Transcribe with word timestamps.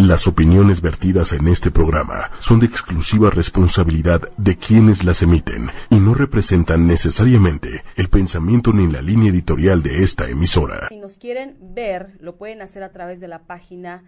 Las 0.00 0.26
opiniones 0.26 0.80
vertidas 0.80 1.34
en 1.34 1.46
este 1.46 1.70
programa 1.70 2.30
son 2.38 2.58
de 2.58 2.64
exclusiva 2.64 3.28
responsabilidad 3.28 4.22
de 4.38 4.56
quienes 4.56 5.04
las 5.04 5.20
emiten 5.20 5.68
y 5.90 5.96
no 5.96 6.14
representan 6.14 6.86
necesariamente 6.86 7.82
el 7.96 8.08
pensamiento 8.08 8.72
ni 8.72 8.90
la 8.90 9.02
línea 9.02 9.28
editorial 9.28 9.82
de 9.82 10.02
esta 10.02 10.26
emisora. 10.30 10.88
Si 10.88 10.96
nos 10.96 11.18
quieren 11.18 11.58
ver, 11.60 12.16
lo 12.18 12.36
pueden 12.36 12.62
hacer 12.62 12.82
a 12.82 12.92
través 12.92 13.20
de 13.20 13.28
la 13.28 13.40
página 13.40 14.02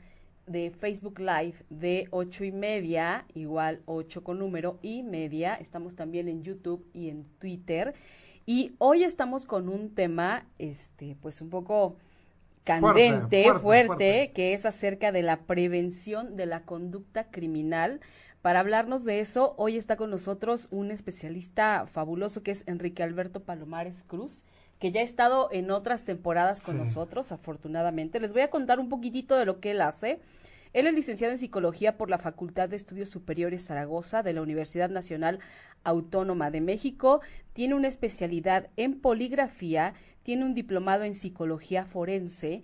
de 0.46 0.70
Facebook 0.70 1.18
Live 1.18 1.56
de 1.68 2.08
ocho 2.10 2.44
y 2.44 2.52
media, 2.52 3.26
igual 3.34 3.82
8 3.84 4.24
con 4.24 4.38
número 4.38 4.78
y 4.80 5.02
media. 5.02 5.56
Estamos 5.56 5.94
también 5.94 6.26
en 6.26 6.42
YouTube 6.42 6.86
y 6.94 7.10
en 7.10 7.26
Twitter. 7.38 7.92
Y 8.46 8.72
hoy 8.78 9.04
estamos 9.04 9.44
con 9.44 9.68
un 9.68 9.94
tema, 9.94 10.46
este, 10.58 11.18
pues 11.20 11.42
un 11.42 11.50
poco 11.50 11.96
candente, 12.64 13.52
fuerte, 13.54 14.32
que 14.34 14.54
es 14.54 14.66
acerca 14.66 15.12
de 15.12 15.22
la 15.22 15.40
prevención 15.40 16.36
de 16.36 16.46
la 16.46 16.62
conducta 16.62 17.24
criminal. 17.30 18.00
Para 18.40 18.60
hablarnos 18.60 19.04
de 19.04 19.20
eso, 19.20 19.54
hoy 19.56 19.76
está 19.76 19.96
con 19.96 20.10
nosotros 20.10 20.68
un 20.70 20.90
especialista 20.90 21.86
fabuloso 21.86 22.42
que 22.42 22.50
es 22.50 22.64
Enrique 22.66 23.02
Alberto 23.02 23.44
Palomares 23.44 24.02
Cruz, 24.02 24.44
que 24.80 24.90
ya 24.90 25.00
ha 25.00 25.04
estado 25.04 25.48
en 25.52 25.70
otras 25.70 26.04
temporadas 26.04 26.60
con 26.60 26.76
nosotros, 26.76 27.30
afortunadamente. 27.30 28.18
Les 28.18 28.32
voy 28.32 28.42
a 28.42 28.50
contar 28.50 28.80
un 28.80 28.88
poquitito 28.88 29.36
de 29.36 29.44
lo 29.44 29.60
que 29.60 29.70
él 29.70 29.80
hace. 29.80 30.18
Él 30.72 30.86
es 30.86 30.94
licenciado 30.94 31.32
en 31.32 31.38
Psicología 31.38 31.96
por 31.96 32.10
la 32.10 32.18
Facultad 32.18 32.68
de 32.68 32.76
Estudios 32.76 33.10
Superiores 33.10 33.66
Zaragoza 33.66 34.22
de 34.22 34.32
la 34.32 34.42
Universidad 34.42 34.88
Nacional 34.88 35.38
Autónoma 35.84 36.50
de 36.50 36.62
México. 36.62 37.20
Tiene 37.52 37.74
una 37.74 37.88
especialidad 37.88 38.70
en 38.76 38.98
poligrafía 39.00 39.94
tiene 40.22 40.44
un 40.44 40.54
diplomado 40.54 41.04
en 41.04 41.14
psicología 41.14 41.84
forense, 41.84 42.62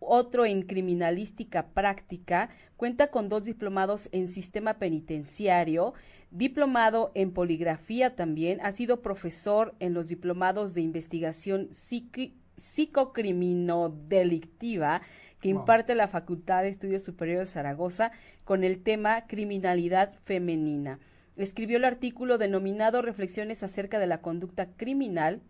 otro 0.00 0.44
en 0.46 0.62
criminalística 0.62 1.68
práctica, 1.68 2.50
cuenta 2.76 3.10
con 3.10 3.28
dos 3.28 3.44
diplomados 3.44 4.08
en 4.12 4.28
sistema 4.28 4.78
penitenciario, 4.78 5.92
diplomado 6.30 7.12
en 7.14 7.32
poligrafía 7.32 8.16
también, 8.16 8.60
ha 8.62 8.72
sido 8.72 9.02
profesor 9.02 9.74
en 9.78 9.94
los 9.94 10.08
diplomados 10.08 10.74
de 10.74 10.80
investigación 10.80 11.68
psicocriminodelictiva 12.56 15.02
que 15.40 15.48
imparte 15.48 15.94
la 15.94 16.08
Facultad 16.08 16.62
de 16.62 16.68
Estudios 16.68 17.02
Superiores 17.02 17.48
de 17.48 17.52
Zaragoza 17.52 18.12
con 18.44 18.64
el 18.64 18.82
tema 18.82 19.26
criminalidad 19.26 20.14
femenina. 20.24 20.98
Escribió 21.36 21.78
el 21.78 21.84
artículo 21.84 22.38
denominado 22.38 23.00
Reflexiones 23.00 23.62
acerca 23.62 23.98
de 23.98 24.06
la 24.06 24.20
conducta 24.20 24.66
criminal 24.76 25.40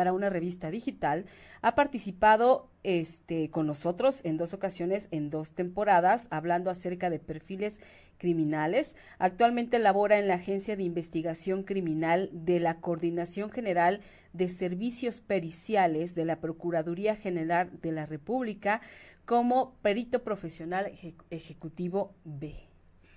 para 0.00 0.14
una 0.14 0.30
revista 0.30 0.70
digital. 0.70 1.26
Ha 1.60 1.74
participado 1.74 2.70
este, 2.84 3.50
con 3.50 3.66
nosotros 3.66 4.22
en 4.24 4.38
dos 4.38 4.54
ocasiones, 4.54 5.08
en 5.10 5.28
dos 5.28 5.52
temporadas, 5.52 6.26
hablando 6.30 6.70
acerca 6.70 7.10
de 7.10 7.18
perfiles 7.18 7.82
criminales. 8.16 8.96
Actualmente 9.18 9.78
labora 9.78 10.18
en 10.18 10.26
la 10.26 10.36
Agencia 10.36 10.74
de 10.74 10.84
Investigación 10.84 11.64
Criminal 11.64 12.30
de 12.32 12.60
la 12.60 12.80
Coordinación 12.80 13.50
General 13.50 14.00
de 14.32 14.48
Servicios 14.48 15.20
Periciales 15.20 16.14
de 16.14 16.24
la 16.24 16.36
Procuraduría 16.36 17.14
General 17.14 17.68
de 17.82 17.92
la 17.92 18.06
República 18.06 18.80
como 19.26 19.74
perito 19.82 20.22
profesional 20.22 20.90
ejecutivo 21.28 22.14
B. 22.24 22.69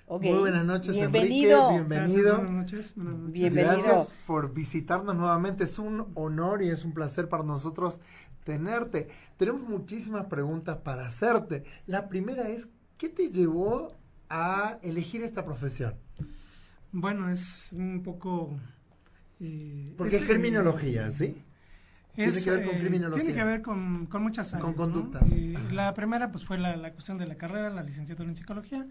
Muy 0.08 0.40
buenas 0.40 0.66
noches, 0.66 0.96
bienvenido. 0.96 1.72
Enrique. 1.72 1.96
Bienvenido. 1.96 2.36
buenas 2.36 2.52
noches. 2.52 2.94
Bienvenido. 2.96 3.84
Gracias 3.84 4.24
por 4.28 4.54
visitarnos 4.54 5.16
nuevamente. 5.16 5.64
Es 5.64 5.80
un 5.80 6.12
honor 6.16 6.62
y 6.62 6.70
es 6.70 6.86
un 6.86 6.94
placer 6.94 7.30
para 7.30 7.44
nosotros 7.44 8.00
tenerte. 8.44 9.08
Tenemos 9.38 9.62
muchísimas 9.62 10.26
preguntas 10.28 10.78
para 10.78 11.08
hacerte. 11.08 11.64
La 11.88 12.10
primera 12.10 12.50
es, 12.50 12.68
¿qué 12.98 13.10
te 13.10 13.30
llevó 13.30 13.94
a 14.30 14.78
elegir 14.82 15.24
esta 15.24 15.46
profesión? 15.46 15.96
Bueno, 16.92 17.30
es 17.30 17.72
un 17.72 18.04
poco... 18.04 18.52
Eh, 19.40 19.94
Porque 19.98 20.18
es, 20.18 20.28
terminología, 20.28 21.12
¿sí? 21.12 21.42
Tiene 22.16 22.42
que 22.44 22.52
ver 22.52 22.66
con 22.66 22.76
eh, 22.76 22.80
criminología. 22.80 23.24
Tiene 23.24 23.40
que 23.40 23.44
ver 23.44 23.62
con, 23.62 24.08
muchas 24.22 24.54
áreas. 24.54 24.64
Con 24.64 24.74
conductas. 24.74 25.28
la 25.72 25.94
primera 25.94 26.32
pues 26.32 26.46
fue 26.46 26.60
la, 26.60 26.92
cuestión 26.92 27.18
de 27.18 27.26
la 27.26 27.36
carrera, 27.36 27.70
la 27.72 27.82
licenciatura 27.82 28.30
en 28.30 28.36
psicología. 28.36 28.86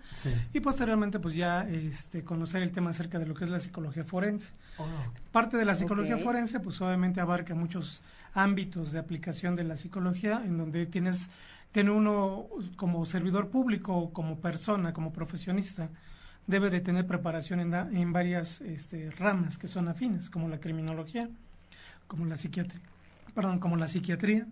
Y 0.53 0.60
posteriormente 0.60 1.21
pues 1.21 1.34
ya 1.34 1.62
este, 1.69 2.25
conocer 2.25 2.62
el 2.62 2.72
tema 2.72 2.91
acerca 2.91 3.19
de 3.19 3.27
lo 3.27 3.34
que 3.34 3.44
es 3.44 3.50
la 3.50 3.60
psicología 3.60 4.05
forense. 4.05 4.50
Oh. 4.78 4.87
Parte 5.31 5.56
de 5.56 5.65
la 5.65 5.75
psicología 5.75 6.19
forense 6.19 6.59
pues 6.59 6.81
obviamente 6.81 7.21
abarca 7.21 7.55
muchos 7.55 8.03
ámbitos 8.34 8.91
de 8.91 8.99
aplicación 8.99 9.54
de 9.54 9.65
la 9.65 9.77
psicología 9.77 10.43
en 10.44 10.59
donde 10.59 10.87
tienes, 10.87 11.31
tiene 11.71 11.91
uno 11.91 12.47
como 12.77 13.04
servidor 13.04 13.50
público, 13.50 14.12
como 14.12 14.39
persona, 14.41 14.93
como 14.93 15.12
profesionista, 15.12 15.89
debe 16.49 16.71
de 16.71 16.81
tener 16.81 17.06
preparación 17.06 17.60
en, 17.60 17.72
en 17.72 18.12
varias 18.12 18.60
este, 18.62 19.12
ramas 19.12 19.59
que 19.59 19.69
son 19.69 19.87
afines, 19.87 20.28
como 20.28 20.49
la 20.49 20.59
criminología, 20.59 21.28
como 22.09 22.25
la 22.25 22.37
psiquiatría 22.37 22.91
perdón, 23.34 23.59
como 23.59 23.76
la 23.76 23.88
psiquiatría 23.88 24.47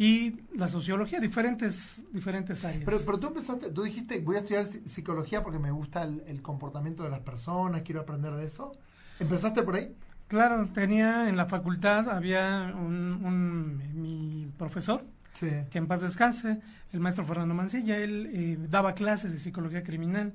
y 0.00 0.34
la 0.56 0.66
sociología, 0.66 1.20
diferentes, 1.20 2.04
diferentes 2.10 2.64
áreas. 2.64 2.84
Pero, 2.86 2.98
pero 3.04 3.20
tú 3.20 3.26
empezaste, 3.26 3.70
tú 3.70 3.82
dijiste, 3.82 4.18
voy 4.20 4.36
a 4.36 4.38
estudiar 4.38 4.64
psicología 4.64 5.42
porque 5.42 5.58
me 5.58 5.70
gusta 5.70 6.04
el, 6.04 6.40
comportamiento 6.40 7.02
de 7.02 7.10
las 7.10 7.20
personas, 7.20 7.82
quiero 7.82 8.00
aprender 8.00 8.32
de 8.32 8.46
eso. 8.46 8.72
¿Empezaste 9.18 9.62
por 9.62 9.74
ahí? 9.74 9.94
Claro, 10.26 10.68
tenía 10.72 11.28
en 11.28 11.36
la 11.36 11.44
facultad, 11.44 12.08
había 12.08 12.72
un, 12.74 13.82
mi 13.94 14.50
profesor, 14.56 15.04
que 15.38 15.66
en 15.78 15.86
paz 15.86 16.00
descanse, 16.00 16.60
el 16.92 17.00
maestro 17.00 17.26
Fernando 17.26 17.54
Mancilla, 17.54 17.98
él 17.98 18.30
eh, 18.32 18.56
daba 18.70 18.94
clases 18.94 19.32
de 19.32 19.38
psicología 19.38 19.82
criminal. 19.82 20.32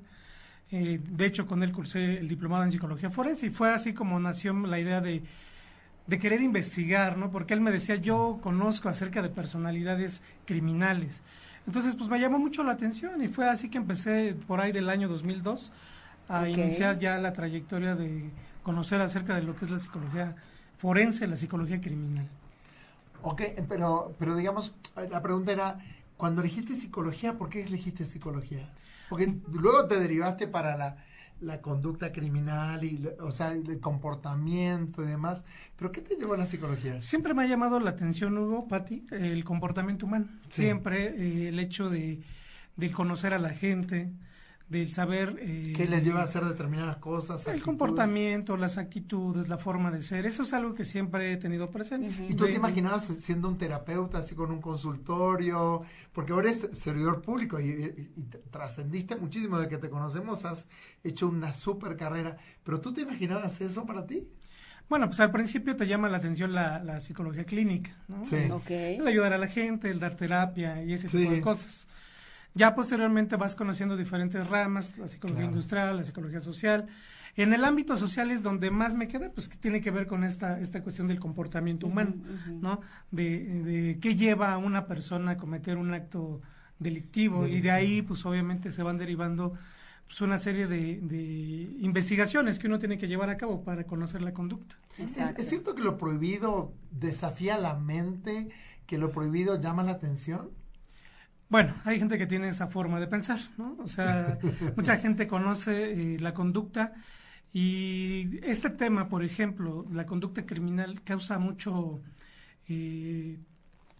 Eh, 0.70 1.00
de 1.02 1.26
hecho, 1.26 1.46
con 1.46 1.64
él 1.64 1.72
cursé 1.72 2.18
el 2.18 2.28
diplomado 2.28 2.62
en 2.62 2.70
psicología 2.70 3.10
forense 3.10 3.46
y 3.46 3.50
fue 3.50 3.72
así 3.72 3.94
como 3.94 4.18
nació 4.20 4.52
la 4.52 4.78
idea 4.78 5.00
de 5.00 5.22
de 6.06 6.18
querer 6.18 6.40
investigar, 6.40 7.16
¿no? 7.16 7.30
Porque 7.30 7.54
él 7.54 7.60
me 7.60 7.70
decía, 7.70 7.96
yo 7.96 8.38
conozco 8.42 8.88
acerca 8.88 9.22
de 9.22 9.28
personalidades 9.28 10.22
criminales. 10.44 11.22
Entonces, 11.66 11.96
pues 11.96 12.08
me 12.08 12.20
llamó 12.20 12.38
mucho 12.38 12.62
la 12.62 12.72
atención 12.72 13.22
y 13.22 13.28
fue 13.28 13.48
así 13.48 13.68
que 13.68 13.78
empecé 13.78 14.36
por 14.46 14.60
ahí 14.60 14.72
del 14.72 14.88
año 14.88 15.08
2002 15.08 15.72
a 16.28 16.48
iniciar 16.48 16.98
ya 16.98 17.18
la 17.18 17.32
trayectoria 17.32 17.94
de 17.94 18.30
conocer 18.62 19.00
acerca 19.00 19.34
de 19.34 19.42
lo 19.42 19.56
que 19.56 19.64
es 19.64 19.70
la 19.70 19.78
psicología 19.78 20.36
forense, 20.78 21.26
la 21.26 21.36
psicología 21.36 21.80
criminal. 21.80 22.28
Ok, 23.22 23.42
pero, 23.68 24.14
pero 24.18 24.36
digamos, 24.36 24.72
la 25.10 25.22
pregunta 25.22 25.52
era, 25.52 25.78
cuando 26.16 26.42
elegiste 26.42 26.74
psicología, 26.76 27.34
¿por 27.34 27.48
qué 27.48 27.62
elegiste 27.62 28.04
psicología? 28.04 28.68
Porque 29.08 29.34
luego 29.52 29.86
te 29.86 29.98
derivaste 29.98 30.46
para 30.46 30.76
la 30.76 30.96
la 31.40 31.60
conducta 31.60 32.12
criminal 32.12 32.84
y 32.84 33.08
o 33.20 33.30
sea 33.32 33.52
el 33.52 33.80
comportamiento 33.80 35.02
y 35.02 35.06
demás. 35.06 35.44
Pero 35.76 35.92
qué 35.92 36.00
te 36.00 36.16
llevó 36.16 36.34
a 36.34 36.38
la 36.38 36.46
psicología 36.46 37.00
siempre 37.00 37.34
me 37.34 37.42
ha 37.42 37.46
llamado 37.46 37.80
la 37.80 37.90
atención 37.90 38.36
Hugo 38.36 38.68
Patti 38.68 39.06
el 39.10 39.44
comportamiento 39.44 40.06
humano. 40.06 40.26
Siempre 40.48 41.14
eh, 41.16 41.48
el 41.48 41.58
hecho 41.58 41.90
de, 41.90 42.22
de 42.76 42.92
conocer 42.92 43.34
a 43.34 43.38
la 43.38 43.50
gente 43.50 44.12
del 44.68 44.92
saber... 44.92 45.36
Eh, 45.40 45.72
¿Qué 45.76 45.86
les 45.86 46.04
lleva 46.04 46.20
a 46.20 46.24
hacer 46.24 46.44
determinadas 46.44 46.96
cosas? 46.96 47.46
El 47.46 47.62
comportamiento, 47.62 48.56
las 48.56 48.78
actitudes, 48.78 49.48
la 49.48 49.58
forma 49.58 49.90
de 49.90 50.02
ser, 50.02 50.26
eso 50.26 50.42
es 50.42 50.52
algo 50.52 50.74
que 50.74 50.84
siempre 50.84 51.32
he 51.32 51.36
tenido 51.36 51.70
presente. 51.70 52.08
¿Y 52.28 52.34
tú 52.34 52.46
te 52.46 52.54
imaginabas 52.54 53.04
siendo 53.04 53.48
un 53.48 53.58
terapeuta, 53.58 54.18
así 54.18 54.34
con 54.34 54.50
un 54.50 54.60
consultorio? 54.60 55.82
Porque 56.12 56.32
ahora 56.32 56.50
eres 56.50 56.68
servidor 56.76 57.22
público 57.22 57.60
y, 57.60 57.94
trascendiste 58.50 59.16
muchísimo 59.16 59.58
de 59.58 59.68
que 59.68 59.78
te 59.78 59.88
conocemos, 59.88 60.44
has 60.44 60.66
hecho 61.04 61.28
una 61.28 61.54
super 61.54 61.96
carrera, 61.96 62.36
pero 62.64 62.80
¿tú 62.80 62.92
te 62.92 63.02
imaginabas 63.02 63.60
eso 63.60 63.86
para 63.86 64.06
ti? 64.06 64.26
Bueno, 64.88 65.06
pues 65.06 65.18
al 65.18 65.32
principio 65.32 65.74
te 65.76 65.86
llama 65.86 66.08
la 66.08 66.18
atención 66.18 66.52
la, 66.52 67.00
psicología 67.00 67.44
clínica, 67.44 67.96
¿no? 68.08 68.24
Sí. 68.24 68.48
El 68.68 69.06
ayudar 69.06 69.32
a 69.32 69.38
la 69.38 69.48
gente, 69.48 69.90
el 69.90 69.98
dar 70.00 70.14
terapia 70.14 70.82
y 70.82 70.92
ese 70.92 71.08
tipo 71.08 71.30
de 71.30 71.40
cosas. 71.40 71.88
Ya 72.56 72.74
posteriormente 72.74 73.36
vas 73.36 73.54
conociendo 73.54 73.98
diferentes 73.98 74.48
ramas, 74.48 74.96
la 74.96 75.08
psicología 75.08 75.44
industrial, 75.44 75.98
la 75.98 76.04
psicología 76.04 76.40
social. 76.40 76.86
En 77.36 77.52
el 77.52 77.62
ámbito 77.64 77.98
social 77.98 78.30
es 78.30 78.42
donde 78.42 78.70
más 78.70 78.94
me 78.94 79.08
queda, 79.08 79.30
pues 79.30 79.46
que 79.46 79.58
tiene 79.58 79.82
que 79.82 79.90
ver 79.90 80.06
con 80.06 80.24
esta, 80.24 80.58
esta 80.58 80.82
cuestión 80.82 81.06
del 81.06 81.20
comportamiento 81.20 81.86
humano, 81.86 82.14
¿no? 82.62 82.80
De, 83.10 83.62
de, 83.62 83.98
qué 84.00 84.16
lleva 84.16 84.54
a 84.54 84.56
una 84.56 84.86
persona 84.86 85.32
a 85.32 85.36
cometer 85.36 85.76
un 85.76 85.92
acto 85.92 86.40
delictivo, 86.78 87.46
y 87.46 87.60
de 87.60 87.70
ahí 87.70 88.00
pues 88.00 88.24
obviamente 88.24 88.72
se 88.72 88.82
van 88.82 88.96
derivando 88.96 89.52
pues, 90.06 90.22
una 90.22 90.38
serie 90.38 90.66
de, 90.66 90.98
de, 91.02 91.76
investigaciones 91.80 92.58
que 92.58 92.68
uno 92.68 92.78
tiene 92.78 92.96
que 92.96 93.06
llevar 93.06 93.28
a 93.28 93.36
cabo 93.36 93.64
para 93.64 93.84
conocer 93.84 94.22
la 94.22 94.32
conducta. 94.32 94.76
¿Es, 94.96 95.18
¿Es, 95.18 95.46
cierto 95.46 95.74
que 95.74 95.82
lo 95.82 95.98
prohibido 95.98 96.72
desafía 96.90 97.58
la 97.58 97.74
mente, 97.74 98.48
que 98.86 98.96
lo 98.96 99.12
prohibido 99.12 99.60
llama 99.60 99.82
la 99.82 99.92
atención? 99.92 100.48
Bueno, 101.48 101.74
hay 101.84 101.98
gente 101.98 102.18
que 102.18 102.26
tiene 102.26 102.48
esa 102.48 102.66
forma 102.66 102.98
de 102.98 103.06
pensar, 103.06 103.38
¿no? 103.56 103.76
O 103.78 103.86
sea, 103.86 104.38
mucha 104.76 104.98
gente 104.98 105.26
conoce 105.26 106.14
eh, 106.14 106.18
la 106.18 106.34
conducta 106.34 106.92
y 107.52 108.38
este 108.42 108.70
tema, 108.70 109.08
por 109.08 109.24
ejemplo, 109.24 109.86
la 109.92 110.04
conducta 110.04 110.44
criminal 110.44 111.02
causa 111.02 111.38
mucho, 111.38 112.02
eh, 112.68 113.38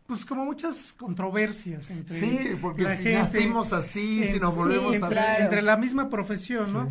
pues 0.06 0.26
como 0.26 0.44
muchas 0.44 0.92
controversias 0.92 1.88
entre 1.90 2.20
sí, 2.20 2.50
porque 2.60 2.82
la 2.82 2.96
si 2.96 3.04
gente, 3.04 3.18
nacimos 3.18 3.72
así, 3.72 4.24
si 4.24 4.40
nos 4.40 4.54
volvemos 4.54 4.92
a 5.02 5.06
entre, 5.06 5.42
entre 5.42 5.62
la 5.62 5.76
misma 5.76 6.10
profesión, 6.10 6.72
¿no? 6.72 6.90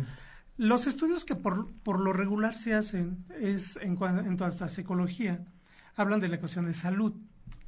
Los 0.56 0.86
estudios 0.86 1.26
que 1.26 1.34
por, 1.34 1.70
por 1.82 2.00
lo 2.00 2.14
regular 2.14 2.56
se 2.56 2.72
hacen 2.72 3.24
es 3.38 3.76
en, 3.76 3.98
en 4.02 4.36
toda 4.36 4.48
esta 4.48 4.68
psicología 4.68 5.44
hablan 5.96 6.20
de 6.20 6.28
la 6.28 6.38
cuestión 6.38 6.66
de 6.66 6.74
salud. 6.74 7.14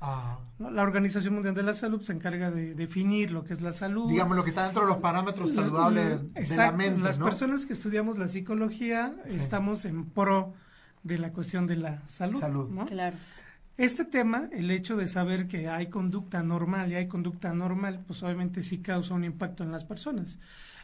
Ah. 0.00 0.38
La 0.58 0.82
Organización 0.82 1.34
Mundial 1.34 1.54
de 1.54 1.62
la 1.62 1.74
Salud 1.74 2.02
se 2.02 2.12
encarga 2.12 2.50
de 2.50 2.74
definir 2.74 3.32
lo 3.32 3.44
que 3.44 3.54
es 3.54 3.60
la 3.60 3.72
salud. 3.72 4.08
Digamos, 4.08 4.36
lo 4.36 4.44
que 4.44 4.50
está 4.50 4.64
dentro 4.64 4.82
de 4.82 4.88
los 4.88 4.98
parámetros 4.98 5.52
saludables 5.52 6.32
de 6.34 6.56
la 6.56 6.72
mente. 6.72 7.00
Las 7.00 7.18
personas 7.18 7.66
que 7.66 7.72
estudiamos 7.72 8.18
la 8.18 8.28
psicología 8.28 9.14
estamos 9.26 9.84
en 9.84 10.04
pro 10.04 10.54
de 11.02 11.18
la 11.18 11.32
cuestión 11.32 11.66
de 11.66 11.76
la 11.76 12.02
salud. 12.06 12.40
salud. 12.40 12.70
¿no? 12.70 12.86
Claro. 12.86 13.16
Este 13.76 14.04
tema, 14.04 14.48
el 14.52 14.70
hecho 14.72 14.96
de 14.96 15.06
saber 15.06 15.46
que 15.46 15.68
hay 15.68 15.86
conducta 15.86 16.42
normal 16.42 16.90
y 16.90 16.96
hay 16.96 17.06
conducta 17.06 17.52
normal, 17.52 18.02
pues 18.06 18.22
obviamente 18.24 18.62
sí 18.62 18.78
causa 18.78 19.14
un 19.14 19.24
impacto 19.24 19.62
en 19.62 19.70
las 19.70 19.84
personas. 19.84 20.38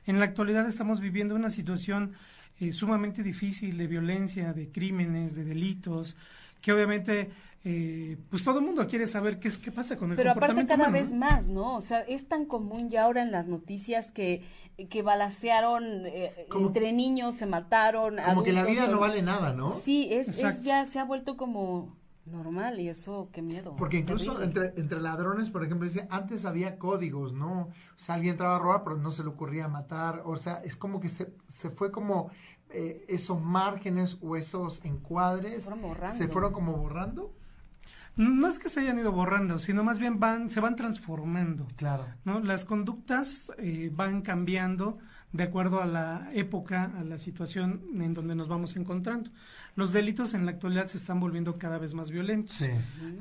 En 0.06 0.18
la 0.18 0.26
actualidad 0.26 0.68
estamos 0.68 1.00
viviendo 1.00 1.34
una 1.34 1.50
situación 1.50 2.12
eh, 2.60 2.72
sumamente 2.72 3.22
difícil 3.22 3.76
de 3.76 3.86
violencia, 3.86 4.52
de 4.52 4.70
crímenes, 4.70 5.34
de 5.34 5.44
delitos, 5.44 6.16
que 6.60 6.72
obviamente 6.72 7.30
eh, 7.66 8.18
pues 8.28 8.44
todo 8.44 8.58
el 8.58 8.64
mundo 8.66 8.86
quiere 8.86 9.06
saber 9.06 9.40
qué 9.40 9.48
es 9.48 9.56
qué 9.56 9.72
pasa 9.72 9.96
con 9.96 10.10
el 10.10 10.16
Pero 10.16 10.32
aparte 10.32 10.66
cada 10.66 10.90
vez 10.90 11.14
más, 11.14 11.48
¿no? 11.48 11.76
O 11.76 11.80
sea, 11.80 12.00
es 12.00 12.28
tan 12.28 12.44
común 12.44 12.90
ya 12.90 13.04
ahora 13.04 13.22
en 13.22 13.32
las 13.32 13.48
noticias 13.48 14.10
que, 14.10 14.42
que 14.90 15.00
balacearon 15.00 16.04
eh, 16.04 16.46
entre 16.54 16.92
niños, 16.92 17.36
se 17.36 17.46
mataron. 17.46 18.16
Como 18.22 18.42
que 18.42 18.52
la 18.52 18.64
vida 18.64 18.86
no 18.86 18.98
vale 18.98 19.22
nada, 19.22 19.54
¿no? 19.54 19.74
Sí, 19.76 20.08
es, 20.10 20.38
es, 20.40 20.62
ya 20.62 20.84
se 20.84 20.98
ha 20.98 21.04
vuelto 21.04 21.38
como 21.38 21.96
normal 22.26 22.80
y 22.80 22.88
eso 22.88 23.28
qué 23.32 23.42
miedo. 23.42 23.76
Porque 23.76 23.98
incluso 23.98 24.42
entre, 24.42 24.72
entre 24.76 25.00
ladrones, 25.00 25.50
por 25.50 25.64
ejemplo, 25.64 25.86
dice, 25.86 26.06
antes 26.10 26.44
había 26.44 26.78
códigos, 26.78 27.32
¿no? 27.32 27.62
O 27.62 27.72
sea, 27.96 28.14
alguien 28.16 28.32
entraba 28.32 28.56
a 28.56 28.58
robar, 28.58 28.84
pero 28.84 28.96
no 28.96 29.10
se 29.10 29.22
le 29.22 29.28
ocurría 29.28 29.68
matar. 29.68 30.22
O 30.24 30.36
sea, 30.36 30.62
es 30.64 30.76
como 30.76 31.00
que 31.00 31.08
se, 31.08 31.32
se 31.48 31.70
fue 31.70 31.90
como 31.90 32.30
eh, 32.70 33.04
esos 33.08 33.40
márgenes 33.40 34.18
o 34.20 34.36
esos 34.36 34.84
encuadres. 34.84 35.56
Se 35.56 35.60
fueron 35.62 35.82
borrando. 35.82 36.18
Se 36.18 36.28
fueron 36.28 36.52
como 36.52 36.72
borrando. 36.72 37.32
No 38.16 38.46
es 38.46 38.60
que 38.60 38.68
se 38.68 38.80
hayan 38.80 38.98
ido 38.98 39.10
borrando, 39.10 39.58
sino 39.58 39.82
más 39.82 39.98
bien 39.98 40.20
van, 40.20 40.48
se 40.48 40.60
van 40.60 40.76
transformando. 40.76 41.66
Claro. 41.76 42.06
¿no? 42.24 42.40
Las 42.40 42.64
conductas 42.64 43.52
eh, 43.58 43.90
van 43.92 44.22
cambiando 44.22 44.98
de 45.34 45.42
acuerdo 45.42 45.82
a 45.82 45.86
la 45.86 46.30
época, 46.32 46.92
a 46.96 47.02
la 47.02 47.18
situación 47.18 47.82
en 47.92 48.14
donde 48.14 48.36
nos 48.36 48.46
vamos 48.46 48.76
encontrando. 48.76 49.30
Los 49.74 49.92
delitos 49.92 50.32
en 50.32 50.46
la 50.46 50.52
actualidad 50.52 50.86
se 50.86 50.96
están 50.96 51.18
volviendo 51.18 51.58
cada 51.58 51.76
vez 51.78 51.92
más 51.92 52.08
violentos. 52.12 52.54
Sí. 52.54 52.68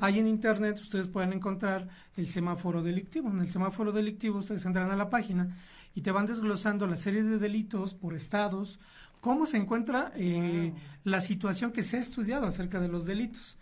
Hay 0.00 0.20
en 0.20 0.28
Internet, 0.28 0.78
ustedes 0.80 1.08
pueden 1.08 1.32
encontrar 1.32 1.88
el 2.16 2.28
semáforo 2.28 2.84
delictivo. 2.84 3.30
En 3.30 3.40
el 3.40 3.50
semáforo 3.50 3.90
delictivo 3.90 4.38
ustedes 4.38 4.64
entran 4.64 4.92
a 4.92 4.96
la 4.96 5.10
página 5.10 5.56
y 5.96 6.02
te 6.02 6.12
van 6.12 6.26
desglosando 6.26 6.86
la 6.86 6.96
serie 6.96 7.24
de 7.24 7.36
delitos 7.38 7.94
por 7.94 8.14
estados, 8.14 8.78
cómo 9.20 9.44
se 9.44 9.56
encuentra 9.56 10.12
eh, 10.14 10.72
la 11.02 11.20
situación 11.20 11.72
que 11.72 11.82
se 11.82 11.96
ha 11.96 12.00
estudiado 12.00 12.46
acerca 12.46 12.78
de 12.78 12.86
los 12.86 13.06
delitos. 13.06 13.58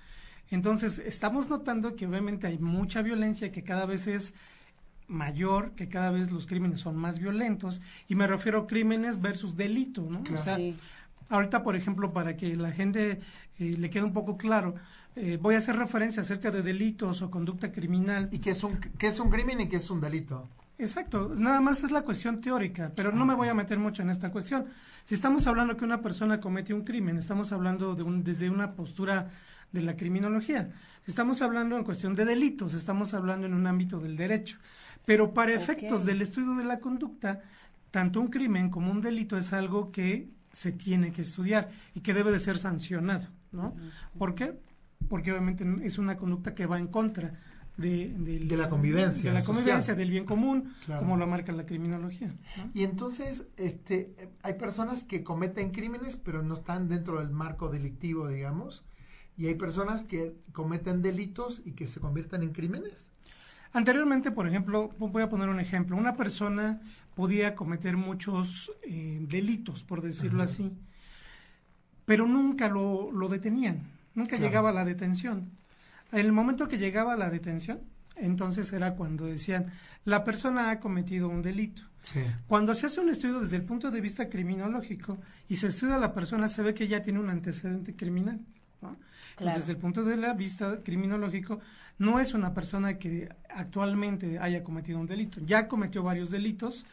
Entonces, 0.50 0.98
estamos 0.98 1.48
notando 1.48 1.96
que 1.96 2.06
obviamente 2.06 2.46
hay 2.46 2.58
mucha 2.58 3.00
violencia, 3.00 3.50
que 3.50 3.62
cada 3.62 3.86
vez 3.86 4.06
es 4.06 4.34
mayor, 5.12 5.72
que 5.72 5.88
cada 5.88 6.10
vez 6.10 6.32
los 6.32 6.46
crímenes 6.46 6.80
son 6.80 6.96
más 6.96 7.18
violentos, 7.18 7.82
y 8.08 8.14
me 8.14 8.26
refiero 8.26 8.60
a 8.60 8.66
crímenes 8.66 9.20
versus 9.20 9.56
delitos, 9.56 10.08
¿no? 10.08 10.22
O 10.34 10.36
sea, 10.38 10.58
ahorita, 11.28 11.62
por 11.62 11.76
ejemplo, 11.76 12.12
para 12.12 12.36
que 12.36 12.56
la 12.56 12.70
gente 12.70 13.20
eh, 13.58 13.76
le 13.78 13.90
quede 13.90 14.04
un 14.04 14.12
poco 14.12 14.36
claro, 14.36 14.74
eh, 15.14 15.38
voy 15.40 15.54
a 15.54 15.58
hacer 15.58 15.76
referencia 15.76 16.22
acerca 16.22 16.50
de 16.50 16.62
delitos 16.62 17.22
o 17.22 17.30
conducta 17.30 17.70
criminal. 17.70 18.28
¿Y 18.32 18.38
qué 18.38 18.50
es 18.50 18.64
un, 18.64 18.78
qué 18.98 19.08
es 19.08 19.20
un 19.20 19.30
crimen 19.30 19.60
y 19.60 19.68
qué 19.68 19.76
es 19.76 19.90
un 19.90 20.00
delito? 20.00 20.48
Exacto, 20.78 21.32
nada 21.36 21.60
más 21.60 21.84
es 21.84 21.92
la 21.92 22.02
cuestión 22.02 22.40
teórica, 22.40 22.90
pero 22.96 23.12
no 23.12 23.24
me 23.24 23.34
voy 23.34 23.48
a 23.48 23.54
meter 23.54 23.78
mucho 23.78 24.02
en 24.02 24.10
esta 24.10 24.32
cuestión. 24.32 24.66
Si 25.04 25.14
estamos 25.14 25.46
hablando 25.46 25.76
que 25.76 25.84
una 25.84 26.00
persona 26.00 26.40
comete 26.40 26.74
un 26.74 26.82
crimen, 26.82 27.18
estamos 27.18 27.52
hablando 27.52 27.94
de 27.94 28.02
un, 28.02 28.24
desde 28.24 28.50
una 28.50 28.72
postura 28.72 29.30
de 29.70 29.82
la 29.82 29.96
criminología. 29.96 30.70
Si 31.00 31.10
estamos 31.10 31.42
hablando 31.42 31.76
en 31.76 31.84
cuestión 31.84 32.14
de 32.14 32.24
delitos, 32.24 32.74
estamos 32.74 33.14
hablando 33.14 33.46
en 33.46 33.54
un 33.54 33.66
ámbito 33.66 34.00
del 34.00 34.16
derecho. 34.16 34.58
Pero 35.04 35.34
para 35.34 35.52
efectos 35.52 36.04
del 36.04 36.22
estudio 36.22 36.54
de 36.54 36.64
la 36.64 36.78
conducta, 36.78 37.40
tanto 37.90 38.20
un 38.20 38.28
crimen 38.28 38.70
como 38.70 38.90
un 38.90 39.00
delito 39.00 39.36
es 39.36 39.52
algo 39.52 39.90
que 39.90 40.28
se 40.50 40.72
tiene 40.72 41.12
que 41.12 41.22
estudiar 41.22 41.70
y 41.94 42.00
que 42.00 42.14
debe 42.14 42.30
de 42.30 42.38
ser 42.38 42.58
sancionado, 42.58 43.28
¿no? 43.52 43.74
¿Por 44.18 44.34
qué? 44.34 44.58
Porque 45.08 45.32
obviamente 45.32 45.64
es 45.82 45.98
una 45.98 46.16
conducta 46.16 46.54
que 46.54 46.66
va 46.66 46.78
en 46.78 46.86
contra 46.86 47.40
de, 47.76 48.46
la 48.56 48.68
convivencia. 48.68 49.30
De 49.30 49.38
la 49.38 49.44
convivencia, 49.44 49.94
del 49.94 50.10
bien 50.10 50.24
común, 50.24 50.74
como 50.86 51.16
lo 51.16 51.26
marca 51.26 51.52
la 51.52 51.66
criminología. 51.66 52.34
Y 52.74 52.84
entonces, 52.84 53.48
este, 53.56 54.14
hay 54.42 54.54
personas 54.54 55.04
que 55.04 55.24
cometen 55.24 55.70
crímenes, 55.70 56.16
pero 56.16 56.42
no 56.42 56.54
están 56.54 56.88
dentro 56.88 57.18
del 57.20 57.30
marco 57.30 57.68
delictivo, 57.68 58.28
digamos, 58.28 58.84
y 59.36 59.46
hay 59.46 59.54
personas 59.54 60.02
que 60.02 60.34
cometen 60.52 61.02
delitos 61.02 61.62
y 61.64 61.72
que 61.72 61.86
se 61.86 62.00
convierten 62.00 62.42
en 62.42 62.52
crímenes. 62.52 63.08
Anteriormente, 63.72 64.30
por 64.30 64.46
ejemplo, 64.46 64.90
voy 64.98 65.22
a 65.22 65.28
poner 65.28 65.48
un 65.48 65.60
ejemplo, 65.60 65.96
una 65.96 66.14
persona 66.14 66.80
podía 67.14 67.54
cometer 67.54 67.96
muchos 67.96 68.70
eh, 68.82 69.18
delitos, 69.22 69.82
por 69.82 70.02
decirlo 70.02 70.42
así, 70.42 70.70
pero 72.04 72.26
nunca 72.26 72.68
lo, 72.68 73.10
lo 73.12 73.28
detenían, 73.28 73.82
nunca 74.14 74.36
llegaba 74.36 74.70
a 74.70 74.72
la 74.72 74.84
detención. 74.84 75.50
En 76.10 76.18
el 76.18 76.32
momento 76.32 76.68
que 76.68 76.76
llegaba 76.76 77.14
a 77.14 77.16
la 77.16 77.30
detención, 77.30 77.80
entonces 78.16 78.72
era 78.72 78.94
cuando 78.94 79.24
decían, 79.26 79.66
la 80.04 80.24
persona 80.24 80.70
ha 80.70 80.80
cometido 80.80 81.28
un 81.28 81.42
delito. 81.42 81.82
Cuando 82.48 82.74
se 82.74 82.86
hace 82.86 83.00
un 83.00 83.08
estudio 83.08 83.40
desde 83.40 83.56
el 83.56 83.62
punto 83.62 83.90
de 83.90 84.00
vista 84.00 84.28
criminológico 84.28 85.18
y 85.48 85.56
se 85.56 85.68
estudia 85.68 85.94
a 85.94 85.98
la 85.98 86.12
persona, 86.12 86.48
se 86.48 86.62
ve 86.62 86.74
que 86.74 86.88
ya 86.88 87.02
tiene 87.02 87.20
un 87.20 87.30
antecedente 87.30 87.94
criminal. 87.94 88.40
Desde 89.38 89.72
el 89.72 89.78
punto 89.78 90.04
de 90.04 90.16
la 90.16 90.34
vista 90.34 90.80
criminológico, 90.82 91.60
no 91.98 92.20
es 92.20 92.34
una 92.34 92.54
persona 92.54 92.98
que 92.98 93.28
actualmente 93.48 94.38
haya 94.38 94.62
cometido 94.62 94.98
un 94.98 95.06
delito. 95.06 95.40
Ya 95.44 95.68
cometió 95.68 96.02
varios 96.02 96.30
delitos, 96.30 96.86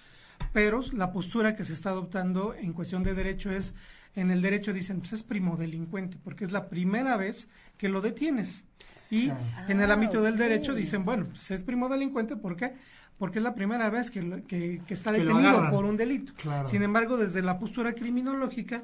pero 0.53 0.81
la 0.94 1.12
postura 1.12 1.56
que 1.56 1.63
se 1.63 1.74
está 1.74 1.89
adoptando 1.89 2.53
en 2.53 2.74
cuestión 2.74 3.03
de 3.03 3.13
derecho 3.13 3.51
es, 3.51 3.75
en 4.15 4.31
el 4.31 4.41
derecho 4.41 4.74
dicen, 4.74 5.00
pues 5.00 5.13
es 5.13 5.24
primo 5.24 5.57
delincuente, 5.57 6.18
porque 6.24 6.45
es 6.45 6.51
la 6.51 6.69
primera 6.69 7.18
vez 7.18 7.50
que 7.77 7.89
lo 7.89 8.01
detienes. 8.01 8.65
Y 9.12 9.31
en 9.68 9.81
el 9.81 9.91
ámbito 9.91 10.21
del 10.21 10.38
derecho 10.38 10.75
dicen, 10.75 11.03
bueno, 11.03 11.25
pues 11.30 11.50
es 11.51 11.63
primo 11.63 11.89
delincuente, 11.89 12.36
¿por 12.36 12.56
qué? 12.56 12.74
Porque 13.18 13.39
es 13.39 13.44
la 13.44 13.56
primera 13.56 13.89
vez 13.89 14.12
que, 14.12 14.44
que, 14.47 14.81
está 14.89 15.12
detenido 15.12 15.69
por 15.71 15.86
un 15.86 15.97
delito. 15.97 16.33
Sin 16.65 16.83
embargo, 16.83 17.18
desde 17.18 17.41
la 17.41 17.58
postura 17.58 17.93
criminológica, 17.93 18.84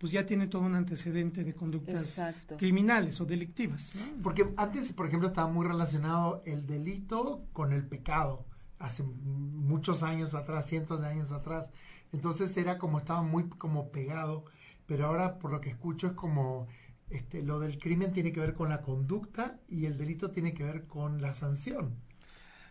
pues 0.00 0.12
ya 0.14 0.24
tiene 0.24 0.46
todo 0.46 0.62
un 0.62 0.74
antecedente 0.74 1.44
de 1.44 1.54
conductas 1.54 2.18
criminales 2.56 3.20
o 3.20 3.26
delictivas. 3.26 3.92
Porque 4.22 4.50
antes, 4.56 4.94
por 4.94 5.06
ejemplo, 5.06 5.28
estaba 5.28 5.46
muy 5.46 5.66
relacionado 5.66 6.42
el 6.46 6.66
delito 6.66 7.44
con 7.52 7.74
el 7.74 7.86
pecado, 7.86 8.46
hace 8.78 9.02
muchos 9.02 10.02
años 10.02 10.34
atrás, 10.34 10.66
cientos 10.66 11.02
de 11.02 11.08
años 11.08 11.32
atrás. 11.32 11.68
Entonces 12.14 12.56
era 12.56 12.78
como, 12.78 12.98
estaba 12.98 13.20
muy 13.20 13.46
como 13.50 13.90
pegado, 13.90 14.46
pero 14.86 15.04
ahora 15.04 15.38
por 15.38 15.52
lo 15.52 15.60
que 15.60 15.68
escucho 15.68 16.06
es 16.06 16.12
como 16.14 16.66
este, 17.10 17.42
lo 17.42 17.60
del 17.60 17.78
crimen 17.78 18.10
tiene 18.10 18.32
que 18.32 18.40
ver 18.40 18.54
con 18.54 18.70
la 18.70 18.80
conducta 18.80 19.58
y 19.68 19.84
el 19.84 19.98
delito 19.98 20.30
tiene 20.30 20.54
que 20.54 20.64
ver 20.64 20.86
con 20.86 21.20
la 21.20 21.34
sanción. 21.34 21.94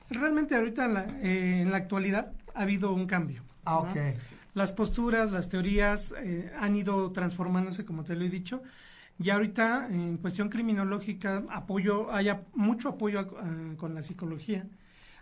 Realmente 0.09 0.55
ahorita 0.55 0.86
en 0.86 0.93
la, 0.95 1.03
eh, 1.21 1.62
en 1.62 1.69
la 1.69 1.77
actualidad 1.77 2.31
ha 2.55 2.63
habido 2.63 2.91
un 2.91 3.05
cambio. 3.05 3.43
Ah, 3.65 3.77
ok. 3.77 3.98
Las 4.60 4.74
posturas, 4.74 5.32
las 5.32 5.48
teorías 5.48 6.13
eh, 6.18 6.51
han 6.60 6.75
ido 6.75 7.13
transformándose, 7.13 7.86
como 7.86 8.04
te 8.04 8.13
lo 8.13 8.25
he 8.25 8.30
dicho. 8.30 8.62
Y 9.18 9.30
ahorita, 9.30 9.88
en 9.89 10.18
cuestión 10.18 10.50
criminológica, 10.50 11.46
apoyo, 11.50 12.13
hay 12.13 12.28
mucho 12.56 12.89
apoyo 12.89 13.25
con 13.78 13.96
la 13.96 14.01
psicología. 14.01 14.68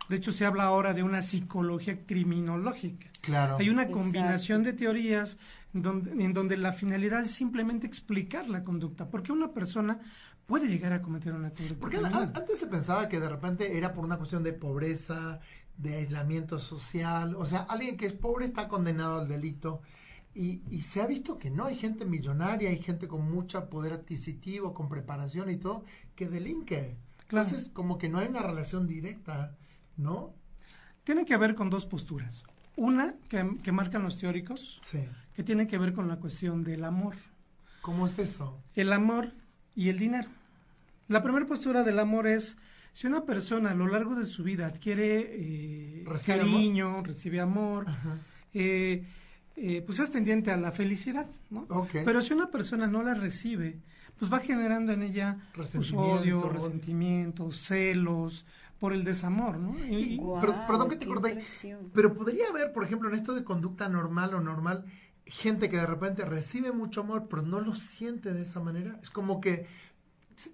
De 0.08 0.16
hecho, 0.16 0.32
se 0.32 0.44
habla 0.44 0.64
ahora 0.64 0.92
de 0.92 1.04
una 1.04 1.22
psicología 1.22 2.04
criminológica. 2.04 3.10
Claro. 3.20 3.58
Hay 3.60 3.70
una 3.70 3.86
combinación 3.86 4.64
de 4.64 4.72
teorías 4.72 5.38
en 5.72 6.34
donde 6.34 6.56
la 6.56 6.72
finalidad 6.72 7.20
es 7.20 7.30
simplemente 7.30 7.86
explicar 7.86 8.48
la 8.48 8.64
conducta. 8.64 9.08
Porque 9.08 9.30
una 9.30 9.52
persona 9.52 10.00
puede 10.46 10.66
llegar 10.66 10.92
a 10.94 11.00
cometer 11.00 11.32
una 11.32 11.50
conducta 11.50 11.78
Porque 11.78 11.98
antes 11.98 12.58
se 12.58 12.66
pensaba 12.66 13.08
que 13.08 13.20
de 13.20 13.28
repente 13.28 13.78
era 13.78 13.92
por 13.92 14.04
una 14.04 14.16
cuestión 14.16 14.42
de 14.42 14.52
pobreza, 14.52 15.38
de 15.78 15.96
aislamiento 15.96 16.58
social. 16.58 17.34
O 17.36 17.46
sea, 17.46 17.60
alguien 17.60 17.96
que 17.96 18.06
es 18.06 18.12
pobre 18.12 18.44
está 18.44 18.68
condenado 18.68 19.20
al 19.20 19.28
delito. 19.28 19.80
Y, 20.34 20.62
y, 20.70 20.82
se 20.82 21.00
ha 21.00 21.06
visto 21.06 21.38
que 21.38 21.50
no, 21.50 21.64
hay 21.64 21.76
gente 21.76 22.04
millonaria, 22.04 22.68
hay 22.68 22.78
gente 22.78 23.08
con 23.08 23.28
mucho 23.28 23.68
poder 23.68 23.92
adquisitivo, 23.94 24.74
con 24.74 24.88
preparación 24.88 25.50
y 25.50 25.56
todo, 25.56 25.84
que 26.14 26.28
delinque. 26.28 26.96
Entonces, 27.22 27.70
como 27.72 27.98
que 27.98 28.08
no 28.08 28.18
hay 28.18 28.28
una 28.28 28.42
relación 28.42 28.86
directa, 28.86 29.56
¿no? 29.96 30.34
Tiene 31.02 31.24
que 31.24 31.36
ver 31.36 31.54
con 31.54 31.70
dos 31.70 31.86
posturas. 31.86 32.44
Una 32.76 33.14
que, 33.28 33.56
que 33.62 33.72
marcan 33.72 34.04
los 34.04 34.18
teóricos, 34.18 34.80
sí 34.84 35.08
que 35.38 35.44
tiene 35.44 35.68
que 35.68 35.78
ver 35.78 35.92
con 35.92 36.08
la 36.08 36.16
cuestión 36.16 36.64
del 36.64 36.82
amor. 36.82 37.14
¿Cómo 37.80 38.08
es 38.08 38.18
eso? 38.18 38.60
El 38.74 38.92
amor 38.92 39.30
y 39.76 39.88
el 39.88 39.96
dinero. 39.96 40.28
La 41.06 41.22
primera 41.22 41.46
postura 41.46 41.84
del 41.84 42.00
amor 42.00 42.26
es, 42.26 42.58
Si 42.98 43.06
una 43.06 43.24
persona 43.24 43.70
a 43.70 43.74
lo 43.74 43.86
largo 43.86 44.16
de 44.16 44.24
su 44.24 44.42
vida 44.42 44.66
adquiere 44.66 45.20
eh, 45.32 46.04
cariño, 46.26 47.00
recibe 47.04 47.38
amor, 47.38 47.86
eh, 48.52 49.04
eh, 49.54 49.82
pues 49.86 50.00
es 50.00 50.10
tendiente 50.10 50.50
a 50.50 50.56
la 50.56 50.72
felicidad, 50.72 51.28
¿no? 51.48 51.68
Pero 51.92 52.20
si 52.20 52.34
una 52.34 52.50
persona 52.50 52.88
no 52.88 53.04
la 53.04 53.14
recibe, 53.14 53.78
pues 54.18 54.32
va 54.32 54.40
generando 54.40 54.90
en 54.90 55.04
ella 55.04 55.48
pues, 55.54 55.92
odio, 55.92 56.48
resentimiento, 56.48 57.52
celos 57.52 58.44
por 58.80 58.92
el 58.92 59.04
desamor, 59.04 59.58
¿no? 59.58 59.76
pero, 60.40 60.66
perdón 60.66 60.88
que 60.88 60.96
te 60.96 61.06
corté, 61.06 61.38
pero 61.94 62.14
podría 62.14 62.48
haber, 62.48 62.72
por 62.72 62.82
ejemplo, 62.82 63.08
en 63.10 63.14
esto 63.14 63.32
de 63.32 63.44
conducta 63.44 63.88
normal 63.88 64.34
o 64.34 64.40
normal, 64.40 64.86
gente 65.24 65.70
que 65.70 65.76
de 65.76 65.86
repente 65.86 66.24
recibe 66.24 66.72
mucho 66.72 67.02
amor, 67.02 67.28
pero 67.30 67.42
no 67.42 67.60
lo 67.60 67.76
siente 67.76 68.32
de 68.32 68.42
esa 68.42 68.58
manera. 68.58 68.98
Es 69.00 69.10
como 69.10 69.40
que 69.40 69.68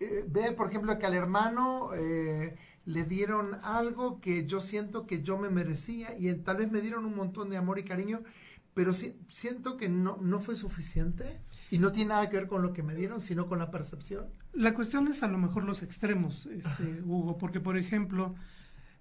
eh, 0.00 0.24
ve, 0.26 0.52
por 0.52 0.68
ejemplo, 0.68 0.98
que 0.98 1.06
al 1.06 1.14
hermano 1.14 1.90
eh, 1.94 2.56
le 2.86 3.04
dieron 3.04 3.54
algo 3.62 4.20
que 4.20 4.46
yo 4.46 4.60
siento 4.60 5.06
que 5.06 5.22
yo 5.22 5.38
me 5.38 5.50
merecía 5.50 6.16
y 6.18 6.32
tal 6.34 6.58
vez 6.58 6.70
me 6.70 6.80
dieron 6.80 7.04
un 7.04 7.14
montón 7.14 7.50
de 7.50 7.56
amor 7.56 7.78
y 7.78 7.84
cariño, 7.84 8.22
pero 8.74 8.92
siento 8.92 9.76
que 9.76 9.88
no, 9.88 10.18
no 10.20 10.40
fue 10.40 10.56
suficiente 10.56 11.40
y 11.70 11.78
no 11.78 11.92
tiene 11.92 12.10
nada 12.10 12.28
que 12.28 12.36
ver 12.36 12.48
con 12.48 12.62
lo 12.62 12.72
que 12.72 12.82
me 12.82 12.94
dieron, 12.94 13.20
sino 13.20 13.46
con 13.46 13.58
la 13.58 13.70
percepción. 13.70 14.26
La 14.52 14.74
cuestión 14.74 15.06
es 15.08 15.22
a 15.22 15.28
lo 15.28 15.38
mejor 15.38 15.64
los 15.64 15.82
extremos, 15.82 16.46
este, 16.46 17.02
Hugo, 17.02 17.38
porque 17.38 17.60
por 17.60 17.76
ejemplo, 17.76 18.34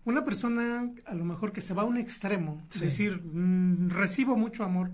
una 0.05 0.25
persona 0.25 0.89
a 1.05 1.15
lo 1.15 1.23
mejor 1.23 1.53
que 1.53 1.61
se 1.61 1.73
va 1.73 1.83
a 1.83 1.85
un 1.85 1.97
extremo, 1.97 2.61
es 2.73 2.81
decir, 2.81 3.21
mm, 3.23 3.89
recibo 3.89 4.35
mucho 4.35 4.63
amor, 4.63 4.91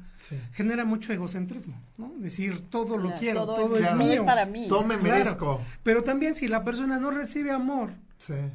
genera 0.54 0.86
mucho 0.86 1.14
egocentrismo, 1.14 1.82
¿no? 1.98 2.14
Decir, 2.18 2.70
todo 2.70 2.98
lo 2.98 3.16
quiero, 3.16 3.46
todo, 3.46 3.78
es, 3.78 3.96
mío. 3.96 4.26
para 4.26 4.46
mí. 4.46 4.68
Todo 4.68 4.84
me 4.84 4.98
merezco. 4.98 5.62
Pero 5.84 6.04
también 6.04 6.36
si 6.36 6.48
la 6.48 6.64
persona 6.64 7.00
no 7.00 7.10
recibe 7.12 7.52
amor, 7.52 7.92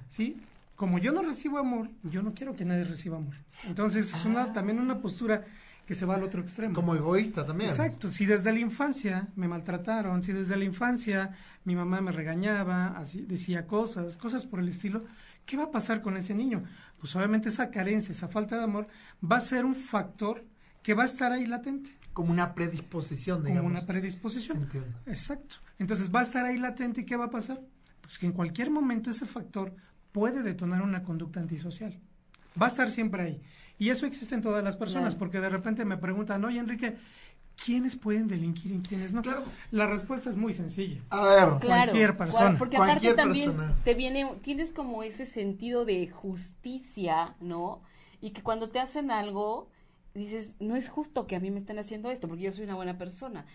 sí. 0.08 0.36
Como 0.76 0.98
yo 0.98 1.12
no 1.12 1.22
recibo 1.22 1.58
amor, 1.58 1.88
yo 2.02 2.22
no 2.22 2.34
quiero 2.34 2.56
que 2.56 2.64
nadie 2.64 2.84
reciba 2.84 3.16
amor. 3.16 3.34
Entonces 3.64 4.12
es 4.12 4.24
una, 4.24 4.44
ah. 4.44 4.52
también 4.52 4.80
una 4.80 4.98
postura 4.98 5.44
que 5.86 5.94
se 5.94 6.06
va 6.06 6.14
al 6.14 6.22
otro 6.22 6.40
extremo. 6.40 6.74
Como 6.74 6.94
egoísta 6.94 7.44
también. 7.44 7.68
Exacto. 7.68 8.10
Si 8.10 8.26
desde 8.26 8.52
la 8.52 8.60
infancia 8.60 9.28
me 9.36 9.48
maltrataron, 9.48 10.22
si 10.22 10.32
desde 10.32 10.56
la 10.56 10.64
infancia 10.64 11.36
mi 11.64 11.76
mamá 11.76 12.00
me 12.00 12.12
regañaba, 12.12 12.98
así, 12.98 13.22
decía 13.22 13.66
cosas, 13.66 14.16
cosas 14.16 14.46
por 14.46 14.60
el 14.60 14.68
estilo, 14.68 15.04
¿qué 15.44 15.56
va 15.56 15.64
a 15.64 15.70
pasar 15.70 16.00
con 16.00 16.16
ese 16.16 16.34
niño? 16.34 16.64
Pues 16.98 17.14
obviamente 17.16 17.50
esa 17.50 17.70
carencia, 17.70 18.12
esa 18.12 18.28
falta 18.28 18.56
de 18.56 18.64
amor 18.64 18.86
va 19.22 19.36
a 19.36 19.40
ser 19.40 19.64
un 19.64 19.74
factor 19.74 20.44
que 20.82 20.94
va 20.94 21.02
a 21.02 21.06
estar 21.06 21.32
ahí 21.32 21.46
latente. 21.46 21.90
Como 22.12 22.30
una 22.30 22.54
predisposición, 22.54 23.42
digamos. 23.42 23.64
Como 23.64 23.78
una 23.78 23.86
predisposición. 23.86 24.58
Entiendo. 24.58 24.98
Exacto. 25.06 25.56
Entonces 25.78 26.14
va 26.14 26.20
a 26.20 26.22
estar 26.22 26.44
ahí 26.44 26.56
latente 26.58 27.02
y 27.02 27.04
¿qué 27.04 27.16
va 27.16 27.26
a 27.26 27.30
pasar? 27.30 27.60
Pues 28.00 28.18
que 28.18 28.26
en 28.26 28.32
cualquier 28.32 28.70
momento 28.70 29.10
ese 29.10 29.26
factor 29.26 29.74
puede 30.12 30.42
detonar 30.42 30.82
una 30.82 31.02
conducta 31.02 31.40
antisocial. 31.40 31.98
Va 32.60 32.66
a 32.66 32.68
estar 32.68 32.88
siempre 32.88 33.22
ahí. 33.22 33.42
Y 33.78 33.90
eso 33.90 34.06
existe 34.06 34.34
en 34.34 34.42
todas 34.42 34.62
las 34.62 34.76
personas, 34.76 35.14
porque 35.14 35.40
de 35.40 35.48
repente 35.48 35.84
me 35.84 35.96
preguntan, 35.96 36.44
oye 36.44 36.58
Enrique, 36.58 36.96
¿quiénes 37.64 37.96
pueden 37.96 38.28
delinquir 38.28 38.72
y 38.72 38.78
quiénes 38.80 39.12
no? 39.12 39.22
Claro. 39.22 39.44
La 39.70 39.86
respuesta 39.86 40.30
es 40.30 40.36
muy 40.36 40.52
sencilla. 40.52 41.00
A 41.10 41.24
ver, 41.24 41.66
cualquier 41.66 42.16
persona. 42.16 42.58
Porque 42.58 42.76
aparte 42.76 43.14
también 43.14 43.54
te 43.84 43.94
viene, 43.94 44.32
tienes 44.42 44.72
como 44.72 45.02
ese 45.02 45.26
sentido 45.26 45.84
de 45.84 46.08
justicia, 46.08 47.34
¿no? 47.40 47.82
Y 48.20 48.30
que 48.30 48.42
cuando 48.42 48.70
te 48.70 48.80
hacen 48.80 49.10
algo, 49.10 49.68
dices, 50.14 50.54
no 50.60 50.76
es 50.76 50.88
justo 50.88 51.26
que 51.26 51.34
a 51.34 51.40
mí 51.40 51.50
me 51.50 51.58
estén 51.58 51.78
haciendo 51.78 52.10
esto, 52.10 52.28
porque 52.28 52.44
yo 52.44 52.52
soy 52.52 52.64
una 52.64 52.76
buena 52.76 52.98
persona. 52.98 53.46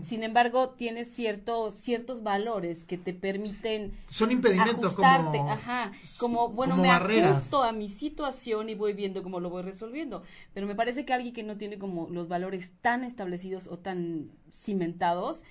Sin 0.00 0.24
embargo, 0.24 0.70
tienes 0.70 1.12
ciertos 1.12 1.74
ciertos 1.74 2.22
valores 2.24 2.84
que 2.84 2.98
te 2.98 3.14
permiten 3.14 3.92
son 4.08 4.32
impedimentos 4.32 4.94
como 4.94 5.50
ajá, 5.50 5.92
como 6.18 6.48
bueno, 6.48 6.76
me 6.76 6.90
ajusto 6.90 7.62
a 7.62 7.72
mi 7.72 7.88
situación 7.88 8.68
y 8.68 8.74
voy 8.74 8.92
viendo 8.94 9.22
cómo 9.22 9.38
lo 9.38 9.50
voy 9.50 9.62
resolviendo. 9.62 10.24
Pero 10.54 10.66
me 10.66 10.74
parece 10.74 11.04
que 11.04 11.12
alguien 11.12 11.34
que 11.34 11.44
no 11.44 11.56
tiene 11.56 11.78
como 11.78 12.08
los 12.10 12.28
valores 12.28 12.72
tan 12.80 13.04
establecidos 13.04 13.68
o 13.68 13.78
tan 13.78 14.32
cimentados 14.52 15.44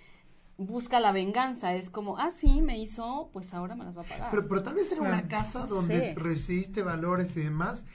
busca 0.58 1.00
la 1.00 1.12
venganza, 1.12 1.76
es 1.76 1.90
como, 1.90 2.18
ah, 2.18 2.32
sí, 2.32 2.62
me 2.62 2.80
hizo, 2.80 3.30
pues 3.32 3.54
ahora 3.54 3.76
me 3.76 3.86
las 3.86 3.96
va 3.96 4.02
a 4.02 4.06
pagar. 4.06 4.32
Pero, 4.32 4.48
pero 4.48 4.64
tal 4.64 4.74
vez 4.74 4.92
era 4.92 5.02
una 5.04 5.28
casa 5.28 5.68
donde 5.68 6.16
recibiste 6.16 6.82
valores 6.82 7.38
y 7.38 7.42
demás, 7.42 7.86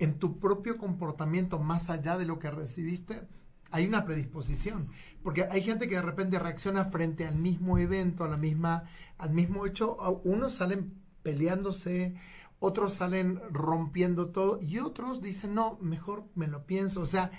en 0.00 0.18
tu 0.18 0.40
propio 0.40 0.78
comportamiento, 0.78 1.58
más 1.58 1.90
allá 1.90 2.18
de 2.18 2.24
lo 2.24 2.38
que 2.38 2.50
recibiste, 2.50 3.22
hay 3.70 3.86
una 3.86 4.04
predisposición. 4.04 4.88
Porque 5.22 5.44
hay 5.44 5.62
gente 5.62 5.88
que 5.88 5.96
de 5.96 6.02
repente 6.02 6.38
reacciona 6.38 6.86
frente 6.86 7.26
al 7.26 7.36
mismo 7.36 7.78
evento, 7.78 8.24
a 8.24 8.28
la 8.28 8.38
misma, 8.38 8.84
al 9.18 9.30
mismo 9.30 9.66
hecho. 9.66 9.96
Unos 10.24 10.54
salen 10.54 10.94
peleándose, 11.22 12.14
otros 12.58 12.94
salen 12.94 13.40
rompiendo 13.50 14.30
todo 14.30 14.58
y 14.60 14.78
otros 14.78 15.20
dicen, 15.20 15.54
no, 15.54 15.78
mejor 15.82 16.24
me 16.34 16.48
lo 16.48 16.64
pienso. 16.64 17.02
O 17.02 17.06
sea, 17.06 17.30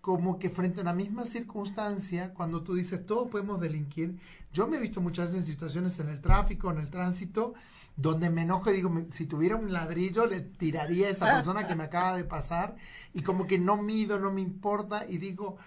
como 0.00 0.38
que 0.38 0.48
frente 0.48 0.80
a 0.80 0.84
la 0.84 0.94
misma 0.94 1.26
circunstancia, 1.26 2.32
cuando 2.32 2.62
tú 2.62 2.74
dices, 2.74 3.04
todos 3.04 3.28
podemos 3.28 3.60
delinquir, 3.60 4.18
yo 4.52 4.66
me 4.66 4.78
he 4.78 4.80
visto 4.80 5.02
muchas 5.02 5.26
veces 5.32 5.42
en 5.42 5.52
situaciones 5.52 6.00
en 6.00 6.08
el 6.08 6.22
tráfico, 6.22 6.70
en 6.70 6.78
el 6.78 6.88
tránsito, 6.88 7.52
donde 7.98 8.30
me 8.30 8.42
enojo 8.42 8.70
y 8.70 8.74
digo, 8.74 8.90
si 9.10 9.26
tuviera 9.26 9.56
un 9.56 9.72
ladrillo 9.72 10.24
le 10.24 10.40
tiraría 10.40 11.08
a 11.08 11.10
esa 11.10 11.26
persona 11.34 11.66
que 11.66 11.74
me 11.74 11.84
acaba 11.84 12.16
de 12.16 12.24
pasar 12.24 12.76
y 13.12 13.22
como 13.22 13.46
que 13.46 13.58
no 13.58 13.76
mido, 13.76 14.20
no 14.20 14.32
me 14.32 14.40
importa 14.40 15.04
y 15.06 15.18
digo, 15.18 15.58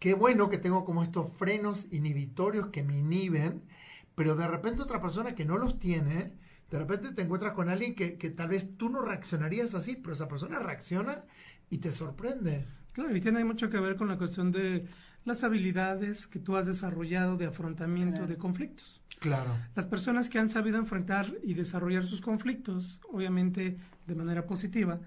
qué 0.00 0.14
bueno 0.14 0.50
que 0.50 0.58
tengo 0.58 0.84
como 0.84 1.04
estos 1.04 1.32
frenos 1.32 1.86
inhibitorios 1.92 2.66
que 2.66 2.82
me 2.82 2.98
inhiben, 2.98 3.62
pero 4.16 4.34
de 4.34 4.48
repente 4.48 4.82
otra 4.82 5.00
persona 5.00 5.36
que 5.36 5.44
no 5.44 5.56
los 5.56 5.78
tiene, 5.78 6.32
de 6.68 6.78
repente 6.78 7.12
te 7.12 7.22
encuentras 7.22 7.52
con 7.52 7.68
alguien 7.68 7.94
que, 7.94 8.18
que 8.18 8.30
tal 8.30 8.48
vez 8.48 8.76
tú 8.76 8.90
no 8.90 9.00
reaccionarías 9.00 9.74
así, 9.76 9.94
pero 9.94 10.14
esa 10.14 10.26
persona 10.26 10.58
reacciona 10.58 11.24
y 11.70 11.78
te 11.78 11.92
sorprende. 11.92 12.66
Claro, 12.92 13.14
y 13.16 13.20
tiene 13.20 13.44
mucho 13.44 13.68
que 13.68 13.78
ver 13.78 13.96
con 13.96 14.08
la 14.08 14.18
cuestión 14.18 14.50
de 14.50 14.86
las 15.24 15.44
habilidades 15.44 16.26
que 16.26 16.38
tú 16.38 16.56
has 16.56 16.66
desarrollado 16.66 17.36
de 17.36 17.46
afrontamiento 17.46 18.26
de 18.26 18.36
conflictos. 18.36 19.00
Claro. 19.20 19.50
Las 19.74 19.86
personas 19.86 20.30
que 20.30 20.38
han 20.38 20.48
sabido 20.48 20.78
enfrentar 20.78 21.26
y 21.42 21.54
desarrollar 21.54 22.04
sus 22.04 22.20
conflictos, 22.20 23.00
obviamente 23.12 23.76
de 24.06 24.14
manera 24.14 24.46
positiva, 24.46 25.00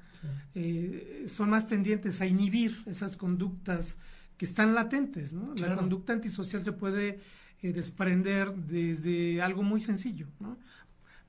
eh, 0.54 1.26
son 1.28 1.50
más 1.50 1.68
tendientes 1.68 2.22
a 2.22 2.26
inhibir 2.26 2.84
esas 2.86 3.18
conductas 3.18 3.98
que 4.38 4.46
están 4.46 4.76
latentes. 4.76 5.34
¿no? 5.34 5.54
La 5.56 5.76
conducta 5.76 6.14
antisocial 6.14 6.64
se 6.64 6.74
puede 6.74 7.20
eh, 7.62 7.74
desprender 7.74 8.54
desde 8.54 9.42
algo 9.42 9.64
muy 9.64 9.82
sencillo, 9.82 10.28
¿no? 10.40 10.58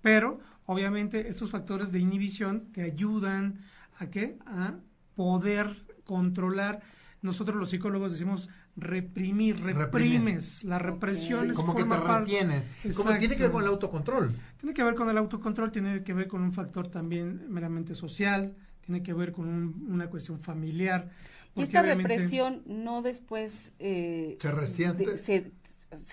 pero 0.01 0.41
obviamente 0.67 1.29
estos 1.29 1.51
factores 1.51 1.93
de 1.93 2.01
inhibición 2.01 2.73
te 2.73 2.83
ayudan 2.83 3.61
a 3.99 4.11
qué? 4.11 4.39
A 4.47 4.75
poder 5.15 5.85
controlar. 6.05 6.81
Nosotros 7.23 7.57
los 7.57 7.71
psicólogos 7.71 8.13
decimos 8.13 8.51
reprimir, 8.77 9.63
reprimes, 9.63 10.65
la 10.65 10.79
represión 10.79 11.51
es 11.51 11.57
como 11.57 11.75
que 11.75 11.85
te 11.85 11.97
retiene, 11.97 12.63
como 12.97 13.17
tiene 13.19 13.37
que 13.37 13.43
ver 13.43 13.53
con 13.53 13.63
el 13.63 13.69
autocontrol. 13.69 14.35
Tiene 14.57 14.75
que 14.75 14.83
ver 14.83 14.95
con 14.95 15.09
el 15.09 15.19
autocontrol, 15.19 15.71
tiene 15.71 16.03
que 16.03 16.15
ver 16.15 16.27
con 16.27 16.43
un 16.43 16.53
factor 16.53 16.89
también 16.89 17.47
meramente 17.49 17.95
social, 17.95 18.55
tiene 18.81 19.03
que 19.03 19.13
ver 19.13 19.33
con 19.33 19.47
una 19.89 20.09
cuestión 20.09 20.41
familiar. 20.41 21.11
Y 21.55 21.63
esta 21.63 21.83
represión 21.83 22.63
no 22.67 23.03
después 23.03 23.73
eh, 23.79 24.39
se 24.41 24.51
resiente, 24.51 25.19
se, 25.19 25.53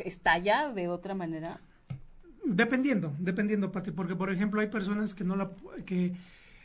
estalla 0.03 0.69
de 0.73 0.89
otra 0.89 1.15
manera. 1.15 1.61
Dependiendo, 2.43 3.15
dependiendo, 3.19 3.71
Pati, 3.71 3.91
porque 3.91 4.15
por 4.15 4.31
ejemplo 4.31 4.59
hay 4.59 4.67
personas 4.67 5.15
que 5.15 5.23
no 5.23 5.35
la 5.35 5.51
que 5.85 6.13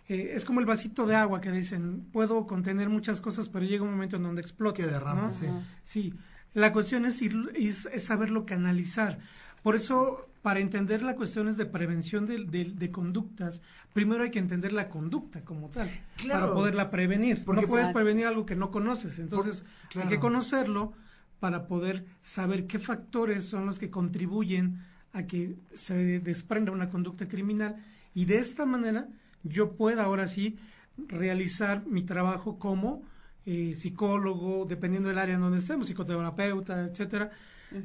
eh, 0.08 0.32
es 0.34 0.44
como 0.44 0.60
el 0.60 0.66
vasito 0.66 1.06
de 1.06 1.16
agua 1.16 1.40
que 1.40 1.50
dicen, 1.50 2.06
puedo 2.12 2.46
contener 2.46 2.88
muchas 2.88 3.20
cosas, 3.20 3.48
pero 3.48 3.64
llega 3.64 3.84
un 3.84 3.90
momento 3.90 4.16
en 4.16 4.22
donde 4.22 4.42
explota. 4.42 4.76
Que 4.76 4.86
derrama, 4.86 5.32
sí. 5.32 5.46
Sí, 5.82 6.14
la 6.52 6.72
cuestión 6.72 7.04
es, 7.06 7.20
ir, 7.22 7.34
es, 7.54 7.88
saberlo 7.98 8.44
canalizar. 8.44 9.18
Por 9.62 9.74
eso, 9.74 10.28
para 10.42 10.60
entender 10.60 11.02
las 11.02 11.14
cuestiones 11.14 11.56
de 11.56 11.64
prevención 11.64 12.26
de, 12.26 12.44
de, 12.44 12.90
conductas, 12.90 13.62
primero 13.94 14.24
hay 14.24 14.30
que 14.30 14.38
entender 14.38 14.72
la 14.72 14.90
conducta 14.90 15.42
como 15.42 15.70
tal, 15.70 15.90
para 16.28 16.52
poderla 16.52 16.90
prevenir. 16.90 17.42
Porque 17.44 17.62
no 17.62 17.68
puedes 17.68 17.88
prevenir 17.88 18.26
algo 18.26 18.44
que 18.44 18.56
no 18.56 18.70
conoces, 18.70 19.18
entonces 19.18 19.64
hay 19.96 20.08
que 20.08 20.18
conocerlo 20.18 20.92
para 21.40 21.66
poder 21.66 22.04
saber 22.20 22.66
qué 22.66 22.78
factores 22.78 23.44
son 23.44 23.66
los 23.66 23.78
que 23.78 23.90
contribuyen 23.90 24.82
a 25.12 25.24
que 25.24 25.56
se 25.72 26.20
desprenda 26.20 26.72
una 26.72 26.90
conducta 26.90 27.26
criminal 27.26 27.76
y 28.14 28.24
de 28.26 28.38
esta 28.38 28.66
manera 28.66 29.08
yo 29.44 29.72
pueda 29.72 30.04
ahora 30.04 30.26
sí 30.26 30.58
realizar 30.96 31.86
mi 31.86 32.02
trabajo 32.02 32.58
como 32.58 33.02
eh, 33.46 33.74
psicólogo, 33.76 34.64
dependiendo 34.66 35.08
del 35.08 35.18
área 35.18 35.34
en 35.34 35.40
donde 35.40 35.58
estemos, 35.58 35.86
psicoterapeuta, 35.86 36.82
etcétera. 36.82 37.30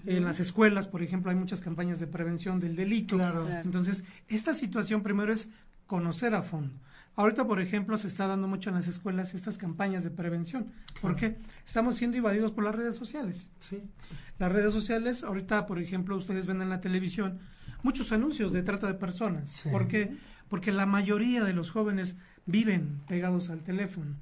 En 0.06 0.24
las 0.24 0.40
escuelas, 0.40 0.88
por 0.88 1.02
ejemplo, 1.02 1.32
hay 1.32 1.38
muchas 1.38 1.62
campañas 1.62 2.00
de 2.00 2.06
prevención 2.06 2.60
del 2.60 2.76
delito. 2.76 3.20
Entonces, 3.64 4.04
esta 4.28 4.54
situación 4.54 5.02
primero 5.02 5.34
es 5.34 5.50
conocer 5.88 6.36
a 6.36 6.44
fondo. 6.44 6.76
Ahorita, 7.16 7.46
por 7.48 7.60
ejemplo, 7.60 7.98
se 7.98 8.08
está 8.08 8.28
dando 8.28 8.48
mucho 8.48 8.70
en 8.70 8.76
las 8.76 8.88
escuelas 8.88 9.34
estas 9.34 9.58
campañas 9.58 10.04
de 10.04 10.12
prevención. 10.12 10.68
porque 11.02 11.38
Estamos 11.66 11.96
siendo 11.96 12.18
invadidos 12.18 12.52
por 12.52 12.64
las 12.64 12.76
redes 12.76 12.96
sociales. 12.96 13.50
Sí. 13.60 13.82
Las 14.40 14.52
redes 14.52 14.74
sociales, 14.74 15.24
ahorita, 15.24 15.66
por 15.66 15.80
ejemplo, 15.80 16.16
ustedes 16.16 16.48
ven 16.48 16.62
en 16.62 16.70
la 16.70 16.82
televisión 16.82 17.40
muchos 17.84 18.12
anuncios 18.12 18.52
de 18.52 18.64
trata 18.64 18.88
de 18.88 18.96
personas. 18.96 19.64
¿Por 19.72 19.88
qué? 19.88 20.18
porque 20.50 20.72
la 20.72 20.86
mayoría 20.86 21.44
de 21.44 21.54
los 21.54 21.72
jóvenes 21.72 22.18
viven 22.46 23.00
pegados 23.08 23.50
al 23.50 23.62
teléfono. 23.62 24.16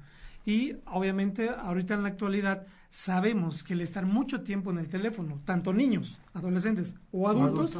Y 0.46 0.76
obviamente 0.86 1.50
ahorita 1.50 1.94
en 1.94 2.02
la 2.02 2.10
actualidad 2.10 2.66
sabemos 2.88 3.64
que 3.64 3.74
el 3.74 3.80
estar 3.80 4.06
mucho 4.06 4.42
tiempo 4.42 4.70
en 4.70 4.78
el 4.78 4.88
teléfono, 4.88 5.40
tanto 5.44 5.72
niños, 5.72 6.18
adolescentes 6.32 6.94
o 7.12 7.28
adultos, 7.28 7.76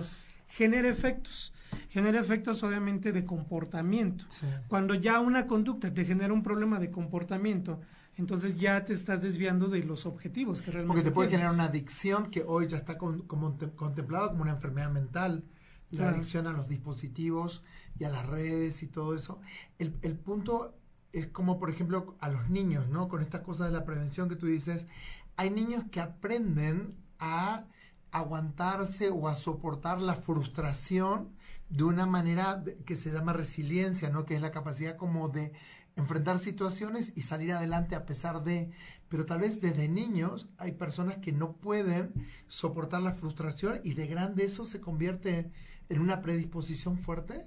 genera 0.48 0.88
efectos. 0.88 1.52
Genera 1.90 2.20
efectos 2.20 2.62
obviamente 2.62 3.12
de 3.12 3.24
comportamiento. 3.24 4.24
Cuando 4.68 4.94
ya 4.94 5.20
una 5.20 5.46
conducta 5.46 5.92
te 5.92 6.04
genera 6.04 6.32
un 6.32 6.42
problema 6.42 6.78
de 6.78 6.90
comportamiento, 6.90 7.80
entonces 8.18 8.56
ya 8.56 8.84
te 8.84 8.92
estás 8.92 9.22
desviando 9.22 9.68
de 9.68 9.84
los 9.84 10.04
objetivos 10.04 10.60
que 10.60 10.72
realmente 10.72 11.02
Porque 11.02 11.08
te 11.08 11.14
puede 11.14 11.30
generar 11.30 11.54
una 11.54 11.64
adicción 11.64 12.30
que 12.30 12.44
hoy 12.46 12.66
ya 12.66 12.76
está 12.76 12.98
como 12.98 13.56
contemplada 13.76 14.28
como 14.28 14.42
una 14.42 14.52
enfermedad 14.52 14.90
mental, 14.90 15.44
la 15.90 16.08
adicción 16.10 16.46
a 16.46 16.52
los 16.52 16.68
dispositivos 16.68 17.62
y 17.98 18.04
a 18.04 18.10
las 18.10 18.26
redes 18.26 18.82
y 18.82 18.88
todo 18.88 19.14
eso. 19.14 19.40
El, 19.78 19.96
el 20.02 20.18
punto 20.18 20.74
es 21.12 21.28
como, 21.28 21.58
por 21.58 21.70
ejemplo, 21.70 22.16
a 22.20 22.28
los 22.28 22.50
niños, 22.50 22.88
¿no? 22.88 23.08
Con 23.08 23.22
esta 23.22 23.42
cosa 23.42 23.66
de 23.66 23.72
la 23.72 23.84
prevención 23.84 24.28
que 24.28 24.36
tú 24.36 24.46
dices, 24.46 24.86
hay 25.36 25.50
niños 25.50 25.84
que 25.90 26.00
aprenden 26.00 26.94
a 27.18 27.64
aguantarse 28.10 29.10
o 29.10 29.28
a 29.28 29.36
soportar 29.36 30.00
la 30.00 30.14
frustración 30.14 31.30
de 31.68 31.84
una 31.84 32.06
manera 32.06 32.64
que 32.84 32.96
se 32.96 33.12
llama 33.12 33.32
resiliencia, 33.32 34.10
¿no? 34.10 34.24
Que 34.24 34.34
es 34.34 34.42
la 34.42 34.50
capacidad 34.50 34.96
como 34.96 35.28
de 35.28 35.52
enfrentar 35.98 36.38
situaciones 36.38 37.12
y 37.16 37.22
salir 37.22 37.52
adelante 37.52 37.94
a 37.94 38.06
pesar 38.06 38.42
de, 38.44 38.70
pero 39.08 39.26
tal 39.26 39.40
vez 39.40 39.60
desde 39.60 39.88
niños 39.88 40.48
hay 40.56 40.72
personas 40.72 41.18
que 41.18 41.32
no 41.32 41.52
pueden 41.52 42.12
soportar 42.46 43.02
la 43.02 43.12
frustración 43.12 43.80
y 43.82 43.94
de 43.94 44.06
grande 44.06 44.44
eso 44.44 44.64
se 44.64 44.80
convierte 44.80 45.50
en 45.88 46.00
una 46.00 46.22
predisposición 46.22 46.98
fuerte 46.98 47.46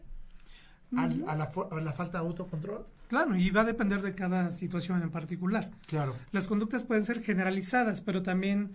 a, 0.96 1.08
la, 1.08 1.46
a 1.46 1.81
la 1.81 1.93
falta 1.93 2.20
de 2.20 2.27
autocontrol. 2.27 2.86
Claro, 3.08 3.36
y 3.36 3.50
va 3.50 3.62
a 3.62 3.65
depender 3.65 4.01
de 4.01 4.13
cada 4.13 4.51
situación 4.51 5.01
en 5.01 5.12
particular. 5.12 5.72
Claro. 5.88 6.15
Las 6.31 6.48
conductas 6.48 6.84
pueden 6.84 7.05
ser 7.05 7.22
generalizadas, 7.22 8.01
pero 8.01 8.22
también 8.22 8.72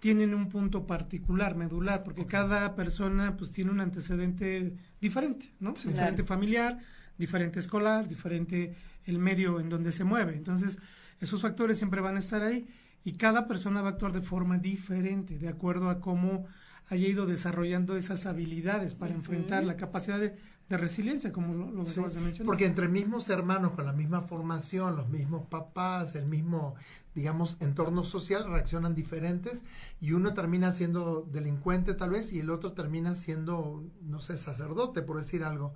tienen 0.00 0.34
un 0.34 0.48
punto 0.48 0.84
particular, 0.86 1.54
medular, 1.54 2.02
porque 2.02 2.26
cada 2.26 2.74
persona 2.74 3.36
pues 3.36 3.52
tiene 3.52 3.70
un 3.70 3.80
antecedente 3.80 4.74
diferente, 5.00 5.52
¿no? 5.60 5.74
Diferente 5.74 6.24
familiar, 6.24 6.78
diferente 7.18 7.60
escolar, 7.60 8.08
diferente 8.08 8.74
el 9.04 9.18
medio 9.18 9.60
en 9.60 9.68
donde 9.68 9.92
se 9.92 10.04
mueve. 10.04 10.34
Entonces, 10.34 10.78
esos 11.20 11.42
factores 11.42 11.78
siempre 11.78 12.00
van 12.00 12.16
a 12.16 12.20
estar 12.20 12.42
ahí 12.42 12.68
y 13.04 13.12
cada 13.14 13.46
persona 13.46 13.82
va 13.82 13.88
a 13.88 13.92
actuar 13.92 14.12
de 14.12 14.22
forma 14.22 14.58
diferente, 14.58 15.38
de 15.38 15.48
acuerdo 15.48 15.90
a 15.90 16.00
cómo 16.00 16.46
haya 16.88 17.08
ido 17.08 17.26
desarrollando 17.26 17.96
esas 17.96 18.26
habilidades 18.26 18.94
para 18.94 19.14
enfrentar 19.14 19.64
la 19.64 19.76
capacidad 19.76 20.18
de, 20.18 20.36
resiliencia, 20.68 21.32
como 21.32 21.52
lo, 21.52 21.70
lo 21.70 21.82
acabas 21.82 22.14
de 22.14 22.20
mencionar. 22.22 22.46
Porque 22.46 22.64
entre 22.64 22.88
mismos 22.88 23.28
hermanos 23.28 23.72
con 23.72 23.84
la 23.84 23.92
misma 23.92 24.22
formación, 24.22 24.96
los 24.96 25.10
mismos 25.10 25.46
papás, 25.48 26.14
el 26.14 26.24
mismo 26.24 26.76
digamos, 27.14 27.58
entorno 27.60 28.04
social 28.04 28.50
reaccionan 28.50 28.94
diferentes 28.94 29.64
y 30.00 30.12
uno 30.12 30.32
termina 30.32 30.72
siendo 30.72 31.22
delincuente 31.22 31.94
tal 31.94 32.10
vez 32.10 32.32
y 32.32 32.40
el 32.40 32.50
otro 32.50 32.72
termina 32.72 33.14
siendo, 33.14 33.84
no 34.00 34.20
sé, 34.20 34.36
sacerdote, 34.36 35.02
por 35.02 35.18
decir 35.18 35.44
algo. 35.44 35.74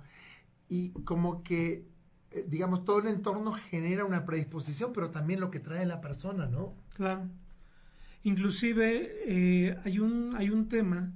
Y 0.67 0.91
como 1.03 1.43
que, 1.43 1.85
digamos, 2.47 2.83
todo 2.85 2.99
el 2.99 3.07
entorno 3.07 3.51
genera 3.51 4.05
una 4.05 4.25
predisposición, 4.25 4.91
pero 4.93 5.09
también 5.09 5.39
lo 5.39 5.51
que 5.51 5.59
trae 5.59 5.85
la 5.85 6.01
persona, 6.01 6.47
¿no? 6.47 6.75
Claro. 6.95 7.27
Inclusive 8.23 9.11
eh, 9.25 9.77
hay, 9.83 9.99
un, 9.99 10.35
hay 10.35 10.49
un 10.49 10.67
tema 10.67 11.13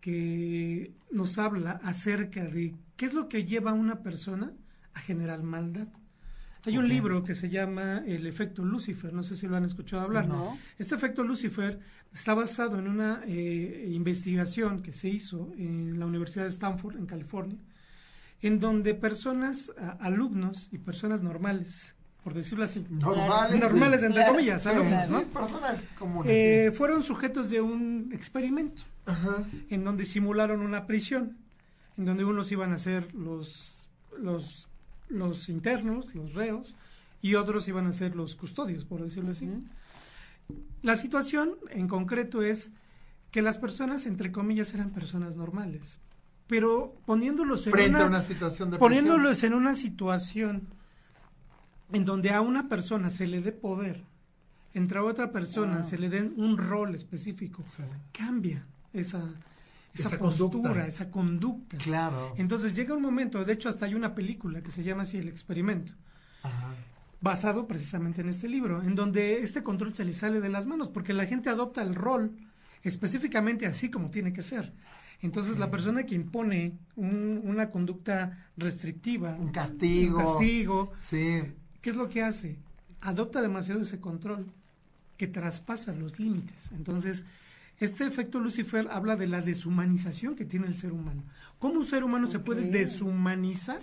que 0.00 0.92
nos 1.10 1.38
habla 1.38 1.80
acerca 1.82 2.44
de 2.44 2.74
qué 2.96 3.06
es 3.06 3.14
lo 3.14 3.28
que 3.28 3.44
lleva 3.44 3.70
a 3.70 3.74
una 3.74 4.02
persona 4.02 4.52
a 4.92 5.00
generar 5.00 5.42
maldad. 5.42 5.88
Hay 6.66 6.78
un 6.78 6.88
libro 6.88 7.24
que 7.24 7.34
se 7.34 7.50
llama 7.50 8.02
El 8.06 8.26
efecto 8.26 8.64
Lucifer, 8.64 9.12
no 9.12 9.22
sé 9.22 9.36
si 9.36 9.46
lo 9.46 9.56
han 9.56 9.64
escuchado 9.64 10.02
hablar. 10.02 10.28
Este 10.78 10.94
efecto 10.94 11.22
Lucifer 11.22 11.78
está 12.10 12.32
basado 12.32 12.78
en 12.78 12.88
una 12.88 13.22
eh, 13.26 13.90
investigación 13.92 14.80
que 14.80 14.92
se 14.92 15.10
hizo 15.10 15.52
en 15.58 15.98
la 15.98 16.06
Universidad 16.06 16.44
de 16.44 16.50
Stanford, 16.50 16.96
en 16.96 17.06
California, 17.06 17.58
en 18.44 18.60
donde 18.60 18.94
personas, 18.94 19.72
alumnos 19.98 20.68
y 20.70 20.78
personas 20.78 21.22
normales, 21.22 21.96
por 22.22 22.34
decirlo 22.34 22.64
así, 22.64 22.86
normales, 22.90 24.02
entre 24.02 24.26
comillas, 24.26 24.66
alumnos, 24.66 25.10
¿no? 25.10 25.22
personas 25.24 25.80
comunes, 25.98 26.32
eh, 26.32 26.72
fueron 26.72 27.02
sujetos 27.02 27.50
de 27.50 27.60
un 27.60 28.10
experimento 28.12 28.82
en 29.70 29.84
donde 29.84 30.04
simularon 30.04 30.60
una 30.60 30.86
prisión, 30.86 31.36
en 31.98 32.04
donde 32.04 32.24
unos 32.24 32.52
iban 32.52 32.72
a 32.72 32.78
ser 32.78 33.12
los, 33.14 33.88
los 34.18 34.68
los 35.08 35.48
internos, 35.48 36.14
los 36.14 36.34
reos, 36.34 36.74
y 37.22 37.34
otros 37.34 37.68
iban 37.68 37.86
a 37.86 37.92
ser 37.92 38.14
los 38.14 38.36
custodios, 38.36 38.84
por 38.84 39.02
decirlo 39.02 39.30
así. 39.30 39.48
La 40.82 40.96
situación 40.96 41.54
en 41.70 41.88
concreto 41.88 42.42
es 42.42 42.72
que 43.30 43.42
las 43.42 43.58
personas, 43.58 44.06
entre 44.06 44.30
comillas, 44.30 44.74
eran 44.74 44.90
personas 44.90 45.36
normales, 45.36 45.98
pero 46.46 46.94
poniéndolos 47.06 47.66
en 47.66 47.94
una, 47.94 48.20
situación 48.20 48.70
de 48.70 48.78
poniéndolos 48.78 49.42
en 49.44 49.54
una 49.54 49.74
situación 49.74 50.68
en 51.92 52.04
donde 52.04 52.30
a 52.30 52.40
una 52.40 52.68
persona 52.68 53.10
se 53.10 53.26
le 53.26 53.40
dé 53.40 53.52
poder, 53.52 54.02
entre 54.72 54.98
a 54.98 55.04
otra 55.04 55.30
persona 55.32 55.82
se 55.82 55.98
le 55.98 56.08
den 56.08 56.34
un 56.36 56.58
rol 56.58 56.94
específico, 56.94 57.64
cambia 58.12 58.66
esa 58.92 59.34
esa, 59.94 60.18
postura, 60.18 60.86
esa 60.86 61.10
conducta. 61.10 61.78
Claro. 61.78 62.34
Entonces 62.36 62.74
llega 62.74 62.94
un 62.94 63.02
momento, 63.02 63.44
de 63.44 63.52
hecho 63.52 63.68
hasta 63.68 63.86
hay 63.86 63.94
una 63.94 64.14
película 64.14 64.60
que 64.62 64.70
se 64.70 64.82
llama 64.82 65.04
así 65.04 65.18
El 65.18 65.28
experimento, 65.28 65.92
basado 67.20 67.66
precisamente 67.66 68.20
en 68.20 68.28
este 68.28 68.48
libro, 68.48 68.82
en 68.82 68.94
donde 68.94 69.38
este 69.38 69.62
control 69.62 69.94
se 69.94 70.04
le 70.04 70.12
sale 70.12 70.40
de 70.40 70.48
las 70.48 70.66
manos, 70.66 70.88
porque 70.88 71.12
la 71.12 71.26
gente 71.26 71.48
adopta 71.48 71.82
el 71.82 71.94
rol 71.94 72.32
específicamente 72.82 73.66
así 73.66 73.90
como 73.90 74.10
tiene 74.10 74.32
que 74.32 74.42
ser. 74.42 74.72
Entonces 75.20 75.58
la 75.58 75.70
persona 75.70 76.04
que 76.04 76.14
impone 76.14 76.78
una 76.96 77.70
conducta 77.70 78.48
restrictiva, 78.56 79.36
un 79.38 79.50
castigo, 79.50 80.18
un 80.18 80.24
castigo, 80.24 80.92
sí. 80.98 81.42
¿qué 81.80 81.90
es 81.90 81.96
lo 81.96 82.08
que 82.08 82.22
hace? 82.22 82.58
Adopta 83.00 83.40
demasiado 83.40 83.80
ese 83.80 84.00
control 84.00 84.46
que 85.16 85.26
traspasa 85.26 85.92
los 85.92 86.18
límites. 86.18 86.70
Entonces, 86.72 87.24
este 87.78 88.06
efecto 88.06 88.40
Lucifer 88.40 88.88
habla 88.90 89.16
de 89.16 89.26
la 89.26 89.40
deshumanización 89.40 90.34
que 90.34 90.44
tiene 90.44 90.66
el 90.66 90.76
ser 90.76 90.92
humano. 90.92 91.22
¿Cómo 91.58 91.80
un 91.80 91.86
ser 91.86 92.04
humano 92.04 92.26
se 92.26 92.38
puede 92.38 92.70
deshumanizar? 92.70 93.82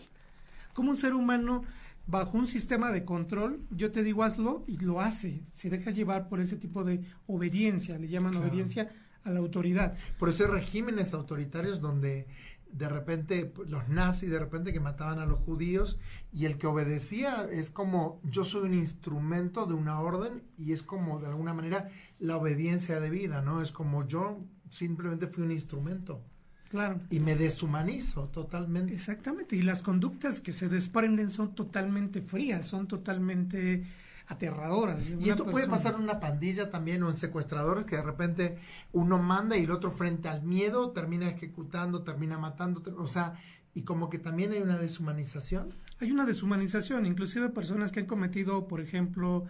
¿Cómo 0.74 0.91
un 0.91 0.98
ser 0.98 1.13
humano 1.13 1.63
bajo 2.08 2.38
un 2.38 2.48
sistema 2.48 2.91
de 2.91 3.06
control, 3.06 3.62
yo 3.70 3.91
te 3.91 4.04
digo 4.04 4.24
hazlo 4.24 4.63
y 4.67 4.78
lo 4.78 5.02
hace, 5.02 5.41
se 5.52 5.70
deja 5.70 5.91
llevar 5.91 6.28
por 6.28 6.41
ese 6.41 6.58
tipo 6.58 6.84
de 6.84 7.02
obediencia, 7.28 7.98
le 7.98 8.08
llaman 8.08 8.36
obediencia 8.36 8.89
a 9.24 9.32
la 9.32 9.40
autoridad. 9.40 9.98
Por 10.18 10.30
eso 10.30 10.46
hay 10.46 10.52
regímenes 10.52 11.14
autoritarios 11.14 11.82
donde 11.82 12.28
de 12.72 12.88
repente 12.88 13.54
los 13.68 13.90
nazis 13.90 14.30
de 14.30 14.40
repente 14.40 14.72
que 14.72 14.80
mataban 14.80 15.20
a 15.20 15.26
los 15.26 15.40
judíos 15.42 16.00
y 16.32 16.46
el 16.46 16.58
que 16.58 16.68
obedecía 16.68 17.48
es 17.52 17.70
como 17.70 18.22
yo 18.24 18.46
soy 18.46 18.62
un 18.62 18.74
instrumento 18.74 19.66
de 19.66 19.74
una 19.74 20.00
orden 20.00 20.44
y 20.58 20.72
es 20.72 20.82
como 20.82 21.20
de 21.20 21.28
alguna 21.28 21.54
manera 21.54 21.90
la 22.20 22.38
obediencia 22.38 23.00
de 23.00 23.10
vida, 23.10 23.42
¿no? 23.42 23.62
Es 23.62 23.72
como 23.72 24.08
yo 24.08 24.40
simplemente 24.70 25.28
fui 25.28 25.44
un 25.44 25.52
instrumento. 25.52 26.22
Claro. 26.70 27.02
Y 27.10 27.20
me 27.20 27.36
deshumanizo 27.36 28.30
totalmente. 28.30 28.94
Exactamente. 28.94 29.58
Y 29.58 29.62
las 29.62 29.82
conductas 29.82 30.40
que 30.40 30.54
se 30.54 30.70
desprenden 30.70 31.30
son 31.30 31.54
totalmente 31.54 32.22
frías, 32.22 32.66
son 32.66 32.88
totalmente 32.88 33.84
aterradoras. 34.32 35.02
Y 35.20 35.30
esto 35.30 35.46
puede 35.46 35.67
pasar 35.67 35.96
en 35.96 36.02
una 36.02 36.20
pandilla 36.20 36.70
también 36.70 37.04
o 37.04 37.10
en 37.10 37.17
secuestradores 37.17 37.86
que 37.86 37.98
de 37.98 38.04
repente 38.04 38.58
uno 38.94 39.17
manda 39.17 39.58
y 39.58 39.63
el 39.63 39.72
otro 39.72 39.91
frente 39.91 40.30
al 40.30 40.41
miedo 40.41 40.91
termina 40.91 41.30
ejecutando, 41.30 42.04
termina 42.04 42.38
matando, 42.38 42.82
o 42.98 43.08
sea, 43.08 43.34
y 43.74 43.82
como 43.82 44.10
que 44.10 44.20
también 44.20 44.54
hay 44.54 44.62
una 44.62 44.78
deshumanización. 44.78 45.74
Hay 46.00 46.12
una 46.12 46.26
deshumanización, 46.26 47.06
inclusive 47.06 47.50
personas 47.50 47.91
que 47.91 48.00
han 48.00 48.06
cometido, 48.06 48.67
por 48.67 48.80
ejemplo, 48.80 49.46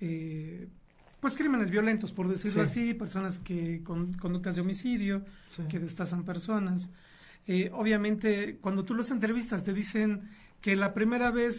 eh, 0.00 0.68
pues 1.18 1.36
crímenes 1.36 1.70
violentos, 1.70 2.12
por 2.12 2.28
decirlo 2.28 2.62
así, 2.62 2.94
personas 2.94 3.40
que 3.40 3.82
con 3.82 4.14
conductas 4.14 4.54
de 4.54 4.60
homicidio, 4.60 5.24
que 5.68 5.80
destazan 5.80 6.24
personas. 6.24 6.90
Eh, 7.46 7.70
obviamente, 7.72 8.58
cuando 8.60 8.84
tú 8.84 8.94
los 8.94 9.10
entrevistas, 9.10 9.64
te 9.64 9.72
dicen 9.72 10.22
que 10.60 10.76
la 10.76 10.94
primera 10.94 11.32
vez 11.32 11.56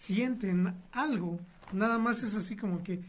sienten 0.00 0.74
algo, 0.90 1.38
nada 1.72 1.98
más 1.98 2.22
es 2.22 2.34
así 2.34 2.56
como 2.56 2.82
que 2.82 3.00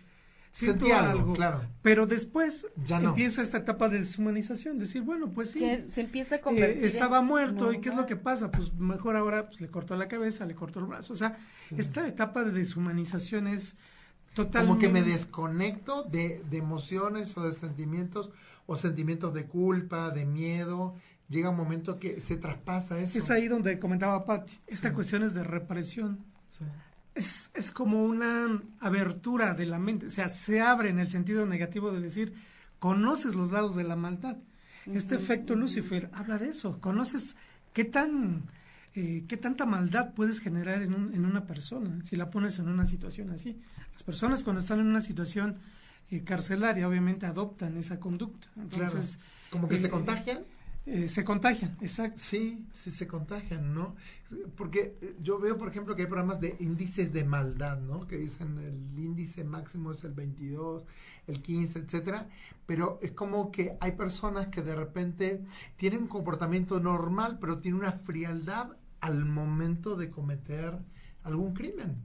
siento 0.52 0.86
algo, 0.96 1.34
claro. 1.34 1.62
pero 1.82 2.06
después 2.06 2.68
ya 2.86 3.02
empieza 3.02 3.42
esta 3.42 3.58
etapa 3.58 3.90
de 3.90 4.00
deshumanización, 4.00 4.78
decir, 4.78 5.02
bueno, 5.02 5.32
pues 5.32 5.52
sí, 5.52 5.60
se 5.90 6.02
empieza 6.02 6.36
a 6.36 6.42
convertir 6.42 6.84
eh, 6.84 6.88
estaba 6.88 7.24
muerto 7.24 7.74
y 7.74 7.80
qué 7.80 7.90
es 7.90 7.96
lo 7.96 8.06
que 8.06 8.16
pasa, 8.16 8.52
pues 8.52 8.72
mejor 8.76 9.16
ahora 9.16 9.48
pues, 9.48 9.62
le 9.62 9.68
cortó 9.68 9.96
la 9.96 10.08
cabeza, 10.08 10.46
le 10.46 10.54
cortó 10.54 10.80
el 10.80 10.86
brazo, 10.86 11.14
o 11.14 11.16
sea, 11.16 11.38
esta 11.76 12.08
etapa 12.08 12.44
de 12.44 12.52
deshumanización 12.52 13.48
es 13.48 13.78
como 14.36 14.80
que 14.80 14.90
me 14.90 15.02
desconecto 15.02 16.04
de, 16.04 16.44
emociones 16.52 17.38
o 17.38 17.44
de 17.44 17.54
sentimientos 17.54 18.32
o 18.66 18.76
sentimientos 18.76 19.34
de 19.34 19.46
culpa, 19.46 20.10
de 20.10 20.26
miedo. 20.26 20.96
llega 21.30 21.50
un 21.50 21.58
momento 21.58 22.00
que 22.00 22.22
se 22.22 22.38
traspasa 22.38 23.00
eso. 23.00 23.18
Es 23.18 23.30
ahí 23.30 23.48
donde 23.48 23.80
comentaba 23.80 24.24
Patti, 24.26 24.60
esta 24.68 24.94
cuestión 24.94 25.24
es 25.24 25.34
de 25.34 25.44
represión. 25.44 26.20
Es, 27.16 27.52
es 27.54 27.72
como 27.72 28.04
una 28.04 28.62
abertura 28.80 29.54
de 29.54 29.66
la 29.66 29.78
mente, 29.78 30.08
o 30.08 30.10
sea, 30.10 30.30
se 30.30 30.62
abre 30.62 30.90
en 30.90 31.00
el 31.00 31.10
sentido 31.10 31.46
negativo 31.46 31.92
de 31.92 32.02
decir, 32.02 32.34
conoces 32.80 33.36
los 33.36 33.52
lados 33.52 33.76
de 33.76 33.84
la 33.84 33.96
maldad. 33.96 34.38
Este 34.86 35.16
efecto 35.16 35.56
Lucifer 35.56 36.10
habla 36.14 36.38
de 36.38 36.50
eso, 36.50 36.80
conoces 36.80 37.38
qué 37.74 37.86
tan... 37.86 38.44
Eh, 38.96 39.24
qué 39.28 39.38
tanta 39.38 39.66
maldad 39.66 40.14
puedes 40.14 40.40
generar 40.40 40.84
en, 40.84 40.94
un, 40.94 41.16
en, 41.16 41.26
una 41.26 41.48
persona 41.48 41.98
si 42.04 42.16
la 42.16 42.30
pones 42.30 42.60
en 42.60 42.70
una 42.70 42.86
situación 42.86 43.32
así. 43.32 43.60
Las 43.92 44.04
personas 44.04 44.44
cuando 44.44 44.60
están 44.60 44.82
en 44.82 44.86
una 44.86 45.02
situación 45.02 45.58
eh, 46.12 46.24
carcelaria 46.24 46.88
obviamente 46.88 47.26
adoptan 47.26 47.76
esa 47.78 48.00
conducta. 48.00 48.50
Entonces, 48.56 49.20
como 49.50 49.68
que 49.68 49.78
se 49.78 49.88
eh, 49.88 49.90
contagian. 49.90 50.44
Eh, 50.86 51.08
se 51.08 51.24
contagian, 51.24 51.78
exacto. 51.80 52.20
Sí, 52.20 52.68
sí 52.74 52.92
se 52.92 53.08
contagian, 53.08 53.74
¿no? 53.74 53.96
Porque 54.58 55.16
yo 55.22 55.40
veo, 55.40 55.58
por 55.58 55.70
ejemplo, 55.70 55.96
que 55.96 56.02
hay 56.02 56.08
programas 56.10 56.42
de 56.42 56.58
índices 56.60 57.14
de 57.14 57.24
maldad, 57.24 57.80
¿no? 57.80 58.06
Que 58.06 58.18
dicen 58.18 58.58
el 58.58 59.00
índice 59.00 59.46
máximo 59.46 59.92
es 59.92 60.04
el 60.04 60.12
22, 60.14 60.86
el 61.28 61.42
15, 61.42 61.80
etcétera. 61.80 62.28
Pero 62.66 63.00
es 63.02 63.12
como 63.14 63.50
que 63.52 63.78
hay 63.80 63.94
personas 63.94 64.48
que 64.48 64.62
de 64.62 64.76
repente 64.76 65.46
tienen 65.78 66.02
un 66.04 66.08
comportamiento 66.10 66.80
normal, 66.82 67.38
pero 67.40 67.60
tienen 67.60 67.80
una 67.80 67.94
frialdad 67.94 68.76
al 69.00 69.24
momento 69.26 69.96
de 69.96 70.10
cometer 70.12 70.80
algún 71.24 71.54
crimen. 71.54 71.96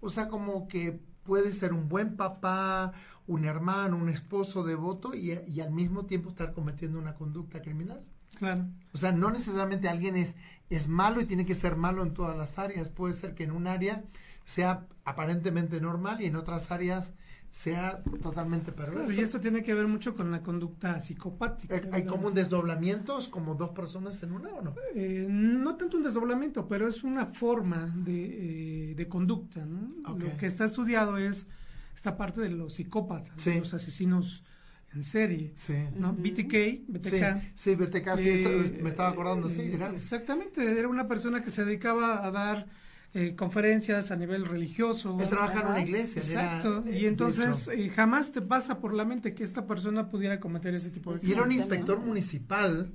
O 0.00 0.10
sea, 0.10 0.28
como 0.28 0.68
que 0.68 1.00
puede 1.24 1.50
ser 1.52 1.72
un 1.72 1.88
buen 1.88 2.16
papá, 2.16 2.92
un 3.26 3.44
hermano, 3.46 3.96
un 3.96 4.10
esposo 4.10 4.64
devoto 4.64 5.14
y 5.14 5.60
al 5.60 5.70
mismo 5.72 6.04
tiempo 6.06 6.28
estar 6.30 6.52
cometiendo 6.52 6.98
una 6.98 7.14
conducta 7.14 7.62
criminal. 7.62 8.04
Claro. 8.36 8.66
O 8.92 8.98
sea, 8.98 9.12
no 9.12 9.30
necesariamente 9.30 9.88
alguien 9.88 10.16
es, 10.16 10.34
es 10.70 10.88
malo 10.88 11.20
y 11.20 11.26
tiene 11.26 11.46
que 11.46 11.54
ser 11.54 11.76
malo 11.76 12.02
en 12.02 12.14
todas 12.14 12.36
las 12.36 12.58
áreas. 12.58 12.88
Puede 12.88 13.14
ser 13.14 13.34
que 13.34 13.44
en 13.44 13.52
un 13.52 13.66
área 13.66 14.04
sea 14.44 14.86
aparentemente 15.04 15.80
normal 15.80 16.20
y 16.20 16.26
en 16.26 16.36
otras 16.36 16.70
áreas 16.70 17.12
sea 17.50 18.02
totalmente 18.22 18.72
perverso. 18.72 19.18
y 19.18 19.22
esto 19.22 19.40
tiene 19.40 19.62
que 19.62 19.74
ver 19.74 19.86
mucho 19.86 20.14
con 20.14 20.30
la 20.30 20.42
conducta 20.42 21.00
psicopática. 21.00 21.76
Eh, 21.76 21.90
¿Hay 21.92 22.04
como 22.04 22.28
un 22.28 22.34
desdoblamiento? 22.34 23.18
como 23.30 23.54
dos 23.54 23.70
personas 23.70 24.22
en 24.22 24.32
una 24.32 24.50
o 24.50 24.62
no? 24.62 24.74
Eh, 24.94 25.26
no 25.28 25.76
tanto 25.76 25.96
un 25.96 26.02
desdoblamiento, 26.02 26.68
pero 26.68 26.86
es 26.86 27.04
una 27.04 27.26
forma 27.26 27.92
de, 27.96 28.90
eh, 28.90 28.94
de 28.94 29.08
conducta. 29.08 29.64
¿no? 29.64 29.92
Lo 30.14 30.36
que 30.36 30.46
está 30.46 30.66
estudiado 30.66 31.16
es 31.16 31.48
esta 31.94 32.16
parte 32.16 32.40
de 32.40 32.50
los 32.50 32.74
psicópatas, 32.74 33.46
los 33.46 33.74
asesinos 33.74 34.44
en 34.94 35.02
serie, 35.02 35.52
sí. 35.54 35.74
¿no? 35.96 36.12
BTK, 36.12 36.86
BTK. 36.88 37.52
Sí, 37.54 37.74
BTK, 37.74 38.16
sí, 38.16 38.28
eh, 38.28 38.78
me 38.82 38.90
estaba 38.90 39.10
acordando, 39.10 39.48
sí, 39.48 39.70
era. 39.72 39.90
Exactamente, 39.90 40.78
era 40.78 40.88
una 40.88 41.06
persona 41.06 41.42
que 41.42 41.50
se 41.50 41.64
dedicaba 41.64 42.24
a 42.24 42.30
dar 42.30 42.66
eh, 43.14 43.34
conferencias 43.36 44.10
a 44.10 44.16
nivel 44.16 44.46
religioso. 44.46 45.16
Él 45.20 45.28
trabaja 45.28 45.60
en 45.60 45.66
una 45.66 45.80
iglesia. 45.80 46.22
Exacto, 46.22 46.84
y 46.90 47.06
entonces 47.06 47.68
eh, 47.68 47.90
jamás 47.90 48.32
te 48.32 48.40
pasa 48.40 48.80
por 48.80 48.94
la 48.94 49.04
mente 49.04 49.34
que 49.34 49.44
esta 49.44 49.66
persona 49.66 50.08
pudiera 50.08 50.40
cometer 50.40 50.74
ese 50.74 50.90
tipo 50.90 51.10
de 51.10 51.16
cosas. 51.16 51.28
Y 51.28 51.32
era 51.32 51.42
un 51.42 51.52
inspector 51.52 51.98
municipal 52.00 52.92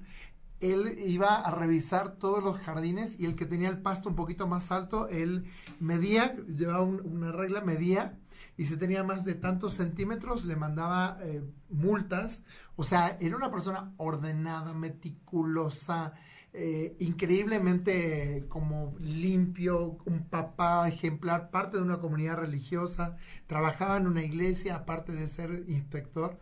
él 0.64 0.98
iba 1.06 1.36
a 1.36 1.52
revisar 1.52 2.16
todos 2.16 2.42
los 2.44 2.58
jardines 2.60 3.20
y 3.20 3.26
el 3.26 3.36
que 3.36 3.46
tenía 3.46 3.70
el 3.70 3.80
pasto 3.80 4.10
un 4.10 4.16
poquito 4.16 4.48
más 4.48 4.72
alto, 4.72 5.10
él 5.10 5.46
medía, 5.80 6.36
llevaba 6.48 6.84
una 6.84 7.32
regla, 7.32 7.62
medía 7.62 8.18
y 8.58 8.66
si 8.66 8.78
tenía 8.78 9.04
más 9.04 9.26
de 9.26 9.34
tantos 9.36 9.74
centímetros 9.74 10.46
le 10.46 10.56
mandaba 10.56 11.18
eh, 11.22 11.44
multas. 11.70 12.44
O 12.76 12.84
sea, 12.84 13.18
era 13.20 13.36
una 13.36 13.52
persona 13.52 13.94
ordenada, 13.98 14.74
meticulosa, 14.74 16.14
eh, 16.54 16.96
increíblemente 17.00 18.46
como 18.48 18.96
limpio, 19.00 19.98
un 20.06 20.26
papá 20.30 20.88
ejemplar, 20.88 21.50
parte 21.50 21.78
de 21.78 21.84
una 21.84 21.98
comunidad 21.98 22.38
religiosa, 22.38 23.18
trabajaba 23.48 23.98
en 23.98 24.06
una 24.06 24.24
iglesia 24.24 24.76
aparte 24.76 25.14
de 25.14 25.28
ser 25.28 25.64
inspector. 25.68 26.38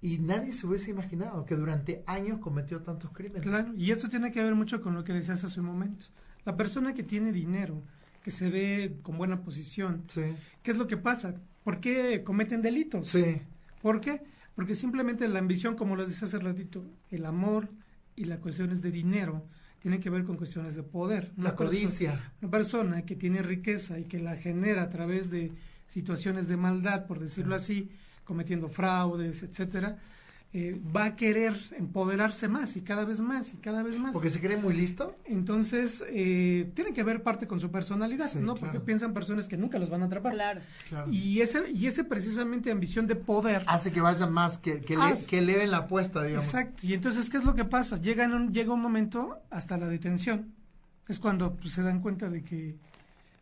Y 0.00 0.18
nadie 0.18 0.52
se 0.52 0.66
hubiese 0.66 0.92
imaginado 0.92 1.44
que 1.44 1.56
durante 1.56 2.04
años 2.06 2.38
cometió 2.38 2.82
tantos 2.82 3.10
crímenes. 3.10 3.42
Claro, 3.42 3.72
y 3.74 3.90
esto 3.90 4.08
tiene 4.08 4.30
que 4.30 4.42
ver 4.42 4.54
mucho 4.54 4.80
con 4.80 4.94
lo 4.94 5.02
que 5.02 5.12
decías 5.12 5.42
hace 5.42 5.58
un 5.58 5.66
momento. 5.66 6.06
La 6.44 6.56
persona 6.56 6.94
que 6.94 7.02
tiene 7.02 7.32
dinero, 7.32 7.82
que 8.22 8.30
se 8.30 8.50
ve 8.50 8.96
con 9.02 9.18
buena 9.18 9.40
posición. 9.42 10.04
¿Qué 10.62 10.70
es 10.70 10.76
lo 10.76 10.86
que 10.86 10.96
pasa? 10.96 11.34
¿Por 11.64 11.80
qué 11.80 12.22
cometen 12.24 12.62
delitos? 12.62 13.08
Sí. 13.08 13.40
¿Por 13.82 14.00
qué? 14.00 14.22
Porque 14.54 14.74
simplemente 14.74 15.28
la 15.28 15.38
ambición, 15.38 15.76
como 15.76 15.96
lo 15.96 16.06
decía 16.06 16.26
hace 16.26 16.38
ratito, 16.38 16.84
el 17.10 17.26
amor 17.26 17.68
y 18.16 18.24
las 18.24 18.38
cuestiones 18.40 18.82
de 18.82 18.90
dinero 18.90 19.44
tienen 19.78 20.00
que 20.00 20.10
ver 20.10 20.24
con 20.24 20.36
cuestiones 20.36 20.74
de 20.74 20.82
poder. 20.82 21.30
la 21.36 21.54
codicia. 21.54 22.32
una 22.42 22.50
persona 22.50 23.02
que 23.02 23.14
tiene 23.14 23.42
riqueza 23.42 23.98
y 23.98 24.04
que 24.04 24.18
la 24.18 24.36
genera 24.36 24.82
a 24.82 24.88
través 24.88 25.30
de 25.30 25.52
situaciones 25.86 26.48
de 26.48 26.56
maldad, 26.56 27.06
por 27.06 27.20
decirlo 27.20 27.54
así, 27.54 27.88
cometiendo 28.24 28.68
fraudes, 28.68 29.42
etcétera, 29.42 29.98
eh, 30.54 30.80
va 30.96 31.04
a 31.04 31.16
querer 31.16 31.54
empoderarse 31.76 32.48
más 32.48 32.74
y 32.76 32.80
cada 32.80 33.04
vez 33.04 33.20
más 33.20 33.52
y 33.52 33.58
cada 33.58 33.82
vez 33.82 33.98
más. 33.98 34.14
Porque 34.14 34.30
se 34.30 34.40
cree 34.40 34.56
muy 34.56 34.74
listo. 34.74 35.14
Entonces, 35.26 36.02
eh, 36.08 36.70
tiene 36.74 36.94
que 36.94 37.02
ver 37.02 37.22
parte 37.22 37.46
con 37.46 37.60
su 37.60 37.70
personalidad, 37.70 38.32
¿no? 38.34 38.54
Porque 38.54 38.80
piensan 38.80 39.12
personas 39.12 39.46
que 39.46 39.58
nunca 39.58 39.78
los 39.78 39.90
van 39.90 40.02
a 40.02 40.06
atrapar. 40.06 40.32
Claro. 40.32 40.62
Y 41.10 41.40
ese, 41.40 41.70
y 41.70 41.86
ese 41.86 42.02
precisamente 42.04 42.70
ambición 42.70 43.06
de 43.06 43.14
poder. 43.14 43.62
Hace 43.66 43.92
que 43.92 44.00
vayan 44.00 44.32
más, 44.32 44.58
que, 44.58 44.80
que, 44.80 44.96
le, 44.96 45.26
que 45.26 45.38
eleven 45.38 45.70
la 45.70 45.78
apuesta, 45.78 46.22
digamos. 46.22 46.46
Exacto. 46.46 46.86
Y 46.86 46.94
entonces, 46.94 47.28
¿qué 47.28 47.36
es 47.36 47.44
lo 47.44 47.54
que 47.54 47.66
pasa? 47.66 48.00
Llega 48.00 48.26
un, 48.26 48.50
llega 48.50 48.72
un 48.72 48.80
momento 48.80 49.42
hasta 49.50 49.76
la 49.76 49.86
detención. 49.86 50.54
Es 51.08 51.18
cuando 51.18 51.56
pues, 51.56 51.74
se 51.74 51.82
dan 51.82 52.00
cuenta 52.00 52.30
de 52.30 52.42
que 52.42 52.76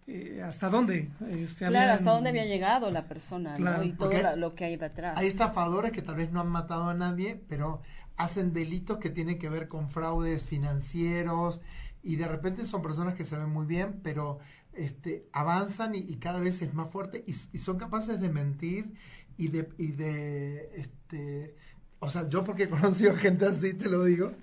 eh, 0.08 0.40
hasta 0.44 0.68
dónde 0.68 1.10
este, 1.30 1.66
claro 1.66 1.94
hasta 1.94 2.12
dónde 2.12 2.30
había 2.30 2.44
llegado 2.44 2.92
la 2.92 3.08
persona 3.08 3.58
y 3.84 3.92
todo 3.92 4.36
lo 4.36 4.54
que 4.54 4.64
hay 4.64 4.76
detrás. 4.76 5.18
hay 5.18 5.26
estafadores 5.26 5.90
que 5.90 6.00
tal 6.00 6.14
vez 6.14 6.30
no 6.30 6.40
han 6.40 6.48
matado 6.48 6.88
a 6.88 6.94
nadie 6.94 7.42
pero 7.48 7.82
hacen 8.16 8.52
delitos 8.52 8.98
que 8.98 9.10
tienen 9.10 9.40
que 9.40 9.48
ver 9.48 9.66
con 9.66 9.90
fraudes 9.90 10.44
financieros 10.44 11.60
y 12.04 12.14
de 12.14 12.28
repente 12.28 12.66
son 12.66 12.82
personas 12.82 13.14
que 13.14 13.24
se 13.24 13.36
ven 13.36 13.50
muy 13.50 13.66
bien 13.66 14.00
pero 14.04 14.38
este 14.74 15.26
avanzan 15.32 15.96
y, 15.96 16.16
cada 16.18 16.38
vez 16.38 16.62
es 16.62 16.72
más 16.72 16.88
fuerte 16.88 17.24
y, 17.26 17.32
son 17.58 17.76
capaces 17.76 18.20
de 18.20 18.28
mentir 18.28 18.94
y 19.36 19.48
de 19.48 19.68
y 19.76 19.90
de 19.90 20.70
este 20.76 21.56
o 21.98 22.08
sea 22.08 22.28
yo 22.28 22.44
porque 22.44 22.62
he 22.64 22.68
conocido 22.68 23.16
gente 23.16 23.46
así 23.46 23.74
te 23.74 23.88
lo 23.88 24.04
digo 24.04 24.34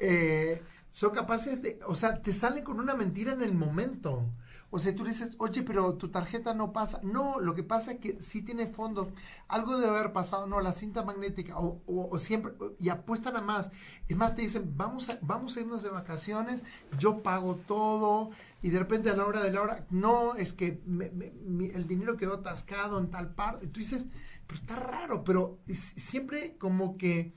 eh, 0.00 0.60
son 0.90 1.14
capaces 1.14 1.62
de 1.62 1.78
o 1.86 1.94
sea 1.94 2.20
te 2.20 2.32
salen 2.32 2.64
con 2.64 2.80
una 2.80 2.94
mentira 2.94 3.32
en 3.32 3.42
el 3.42 3.54
momento 3.54 4.28
o 4.74 4.80
sea, 4.80 4.92
tú 4.92 5.04
dices, 5.04 5.30
oye, 5.38 5.62
pero 5.62 5.94
tu 5.94 6.08
tarjeta 6.08 6.52
no 6.52 6.72
pasa. 6.72 6.98
No, 7.04 7.38
lo 7.38 7.54
que 7.54 7.62
pasa 7.62 7.92
es 7.92 8.00
que 8.00 8.20
sí 8.20 8.42
tiene 8.42 8.66
fondos. 8.66 9.06
Algo 9.46 9.78
debe 9.78 9.96
haber 9.96 10.12
pasado. 10.12 10.48
No, 10.48 10.60
la 10.60 10.72
cinta 10.72 11.04
magnética. 11.04 11.60
O, 11.60 11.80
o, 11.86 12.18
siempre. 12.18 12.54
Y 12.80 12.88
apuestan 12.88 13.36
a 13.36 13.40
más. 13.40 13.70
Es 14.08 14.16
más, 14.16 14.34
te 14.34 14.42
dicen, 14.42 14.76
vamos 14.76 15.10
a, 15.10 15.18
vamos 15.22 15.56
a 15.56 15.60
irnos 15.60 15.84
de 15.84 15.90
vacaciones. 15.90 16.64
Yo 16.98 17.22
pago 17.22 17.54
todo. 17.54 18.30
Y 18.62 18.70
de 18.70 18.80
repente 18.80 19.10
a 19.10 19.16
la 19.16 19.26
hora 19.26 19.44
de 19.44 19.52
la 19.52 19.62
hora, 19.62 19.86
no, 19.90 20.34
es 20.34 20.52
que 20.52 20.82
el 20.84 21.86
dinero 21.86 22.16
quedó 22.16 22.34
atascado 22.34 22.98
en 22.98 23.10
tal 23.12 23.32
parte. 23.32 23.68
Tú 23.68 23.78
dices, 23.78 24.08
pero 24.48 24.58
está 24.58 24.74
raro. 24.74 25.22
Pero 25.22 25.60
siempre 25.68 26.56
como 26.58 26.96
que 26.98 27.32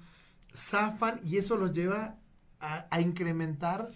zafan 0.55 1.21
y 1.23 1.37
eso 1.37 1.55
los 1.55 1.71
lleva 1.71 2.15
a 2.59 2.99
incrementar 2.99 3.89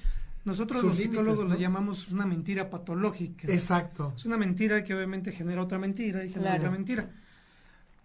nosotros 0.43 0.83
los 0.83 0.97
psicólogos 0.97 1.47
le 1.47 1.57
llamamos 1.57 2.09
una 2.09 2.25
mentira 2.25 2.69
patológica. 2.69 3.51
Exacto. 3.51 4.13
Es 4.15 4.25
una 4.25 4.37
mentira 4.37 4.83
que 4.83 4.95
obviamente 4.95 5.31
genera 5.31 5.61
otra 5.61 5.77
mentira 5.77 6.25
y 6.25 6.29
genera 6.29 6.55
otra 6.55 6.71
mentira. 6.71 7.09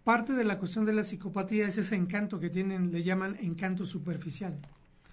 Parte 0.05 0.35
de 0.35 0.44
la 0.44 0.59
cuestión 0.59 0.85
de 0.85 0.92
la 0.92 1.03
psicopatía 1.03 1.66
es 1.66 1.79
ese 1.79 1.96
encanto 1.96 2.38
que 2.38 2.51
tienen, 2.51 2.92
le 2.92 3.03
llaman 3.03 3.37
encanto 3.40 3.87
superficial. 3.87 4.59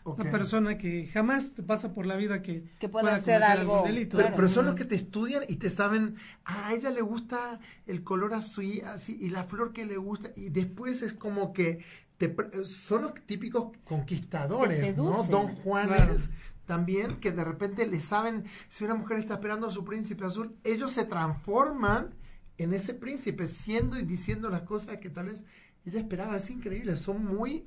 Una 0.05 0.29
persona 0.29 0.77
que 0.77 1.07
jamás 1.07 1.53
te 1.53 1.63
pasa 1.63 1.93
por 1.93 2.05
la 2.05 2.17
vida 2.17 2.41
que, 2.41 2.65
que 2.77 2.89
pueda 2.89 3.15
hacer 3.15 3.41
algo. 3.41 3.83
delito. 3.85 4.17
Pero, 4.17 4.49
son 4.49 4.65
los 4.65 4.75
que 4.75 4.83
te 4.83 4.95
estudian 4.95 5.43
y 5.47 5.55
te 5.55 5.69
saben, 5.69 6.15
ah, 6.43 6.67
a 6.67 6.73
ella 6.73 6.89
le 6.89 7.01
gusta 7.01 7.59
el 7.87 8.03
color 8.03 8.33
azul 8.33 8.81
así, 8.85 9.17
y 9.19 9.29
la 9.29 9.45
flor 9.45 9.71
que 9.71 9.85
le 9.85 9.95
gusta, 9.95 10.29
y 10.35 10.49
después 10.49 11.01
es 11.03 11.13
como 11.13 11.53
que 11.53 11.85
te, 12.17 12.35
son 12.65 13.03
los 13.03 13.13
típicos 13.25 13.69
conquistadores, 13.85 14.95
¿no? 14.97 15.23
Don 15.23 15.47
Juanes, 15.47 16.29
también 16.65 17.17
que 17.19 17.31
de 17.31 17.43
repente 17.43 17.85
le 17.85 17.99
saben 17.99 18.45
si 18.69 18.83
una 18.83 18.95
mujer 18.95 19.17
está 19.17 19.35
esperando 19.35 19.67
a 19.67 19.71
su 19.71 19.83
príncipe 19.83 20.25
azul, 20.25 20.55
ellos 20.63 20.91
se 20.91 21.05
transforman 21.05 22.13
en 22.57 22.73
ese 22.73 22.93
príncipe, 22.93 23.47
siendo 23.47 23.99
y 23.99 24.03
diciendo 24.03 24.49
las 24.49 24.61
cosas 24.61 24.97
que 24.97 25.09
tal 25.09 25.27
vez 25.27 25.43
ella 25.85 25.99
esperaba. 25.99 26.37
Es 26.37 26.49
increíble, 26.49 26.95
son 26.97 27.25
muy 27.25 27.65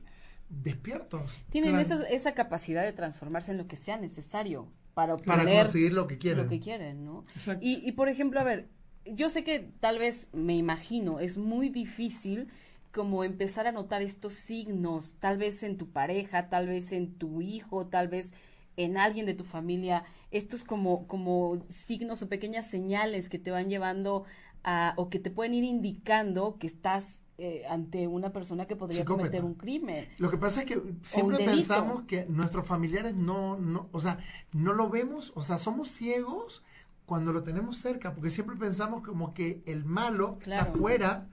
despiertos. 0.49 1.39
Tienen 1.51 1.77
esa, 1.77 2.03
esa, 2.09 2.35
capacidad 2.35 2.83
de 2.85 2.93
transformarse 2.93 3.53
en 3.53 3.59
lo 3.59 3.67
que 3.67 3.77
sea 3.77 3.99
necesario 3.99 4.69
para 4.95 5.15
obtener 5.15 5.45
para 5.45 5.63
conseguir 5.63 5.93
lo 5.93 6.07
que 6.07 6.19
quieren. 6.19 6.45
Lo 6.45 6.49
que 6.49 6.61
quieren, 6.61 7.05
¿no? 7.05 7.25
Y, 7.61 7.87
y 7.87 7.93
por 7.93 8.09
ejemplo, 8.09 8.41
a 8.41 8.45
ver, 8.45 8.69
yo 9.05 9.29
sé 9.29 9.45
que 9.45 9.71
tal 9.81 9.99
vez 9.99 10.29
me 10.33 10.57
imagino, 10.57 11.21
es 11.21 11.37
muy 11.37 11.69
difícil 11.69 12.49
como 12.93 13.25
empezar 13.25 13.67
a 13.67 13.73
notar 13.73 14.01
estos 14.01 14.33
signos, 14.33 15.17
tal 15.21 15.37
vez 15.37 15.63
en 15.63 15.77
tu 15.77 15.91
pareja, 15.91 16.49
tal 16.49 16.67
vez 16.67 16.93
en 16.93 17.13
tu 17.13 17.43
hijo, 17.43 17.87
tal 17.87 18.09
vez 18.09 18.33
en 18.77 18.97
alguien 18.99 19.27
de 19.27 19.35
tu 19.35 19.45
familia, 19.45 20.05
estos 20.31 20.65
como, 20.65 21.07
como 21.07 21.65
signos 21.69 22.23
o 22.23 22.29
pequeñas 22.29 22.69
señales 22.69 23.29
que 23.29 23.39
te 23.39 23.51
van 23.51 23.69
llevando 23.69 24.25
a, 24.65 24.95
o 24.97 25.09
que 25.09 25.19
te 25.19 25.31
pueden 25.31 25.55
ir 25.55 25.65
indicando 25.65 26.59
que 26.59 26.67
estás 26.67 27.25
eh, 27.39 27.65
ante 27.69 28.07
una 28.07 28.33
persona 28.33 28.67
que 28.67 28.77
podría 28.77 29.05
cometer 29.05 29.45
un 29.45 29.55
crimen. 29.55 30.09
Lo 30.19 30.31
que 30.31 30.39
pasa 30.39 30.61
es 30.61 30.67
que 30.67 30.83
siempre 31.03 31.45
pensamos 31.45 32.03
que 32.03 32.27
nuestros 32.27 32.67
familiares 32.67 33.15
no, 33.15 33.57
no, 33.57 33.89
o 33.93 34.01
sea, 34.01 34.19
no 34.53 34.73
lo 34.73 34.89
vemos, 34.89 35.33
o 35.35 35.43
sea, 35.43 35.59
somos 35.59 35.89
ciegos 35.89 36.62
cuando 37.07 37.33
lo 37.33 37.43
tenemos 37.43 37.77
cerca, 37.77 38.15
porque 38.15 38.31
siempre 38.31 38.57
pensamos 38.57 39.03
como 39.03 39.33
que 39.33 39.62
el 39.67 39.85
malo 39.85 40.39
está 40.41 40.62
afuera 40.62 41.29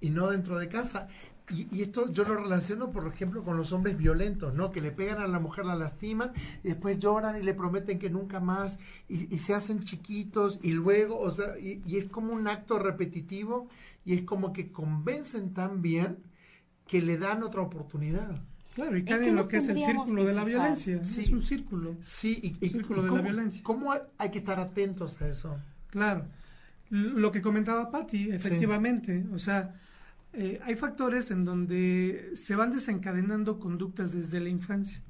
y 0.00 0.10
no 0.10 0.28
dentro 0.30 0.58
de 0.58 0.68
casa. 0.68 1.08
Y, 1.50 1.80
esto 1.80 2.12
yo 2.12 2.24
lo 2.24 2.36
relaciono, 2.36 2.90
por 2.90 3.06
ejemplo, 3.06 3.44
con 3.44 3.56
los 3.56 3.72
hombres 3.72 3.96
violentos, 3.96 4.54
¿no? 4.54 4.72
Que 4.72 4.80
le 4.80 4.90
pegan 4.90 5.20
a 5.20 5.28
la 5.28 5.38
mujer, 5.38 5.64
la 5.64 5.76
lastiman, 5.76 6.32
y 6.64 6.68
después 6.68 6.98
lloran 6.98 7.38
y 7.38 7.42
le 7.42 7.54
prometen 7.54 7.98
que 7.98 8.10
nunca 8.10 8.40
más, 8.40 8.80
y, 9.08 9.18
se 9.38 9.54
hacen 9.54 9.80
chiquitos, 9.80 10.58
y 10.62 10.72
luego, 10.72 11.20
o 11.20 11.30
sea, 11.30 11.58
y, 11.58 11.82
es 11.96 12.06
como 12.06 12.32
un 12.32 12.48
acto 12.48 12.78
repetitivo, 12.78 13.68
y 14.04 14.14
es 14.14 14.22
como 14.22 14.52
que 14.52 14.72
convencen 14.72 15.54
tan 15.54 15.82
bien 15.82 16.18
que 16.86 17.00
le 17.00 17.16
dan 17.16 17.42
otra 17.42 17.62
oportunidad. 17.62 18.42
Claro, 18.74 18.96
y 18.96 19.04
cae 19.04 19.28
en 19.28 19.36
lo 19.36 19.48
que 19.48 19.56
es 19.58 19.68
el 19.68 19.82
círculo 19.82 20.24
de 20.24 20.34
la 20.34 20.44
violencia. 20.44 21.00
Es 21.00 21.30
un 21.30 21.42
círculo. 21.42 21.96
Sí, 22.00 22.56
y, 22.60 22.68
círculo 22.68 23.02
de 23.04 23.10
la 23.10 23.22
violencia. 23.22 23.62
¿Cómo 23.62 23.92
hay 23.92 24.30
que 24.30 24.38
estar 24.38 24.58
atentos 24.60 25.20
a 25.22 25.28
eso? 25.28 25.56
Claro. 25.88 26.26
Lo 26.90 27.32
que 27.32 27.40
comentaba 27.40 27.90
Patti, 27.90 28.30
efectivamente. 28.30 29.24
O 29.32 29.38
sea, 29.38 29.74
eh, 30.36 30.60
hay 30.62 30.76
factores 30.76 31.30
en 31.30 31.46
donde 31.46 32.30
se 32.34 32.56
van 32.56 32.70
desencadenando 32.70 33.58
conductas 33.58 34.12
desde 34.12 34.38
la 34.38 34.50
infancia. 34.50 35.02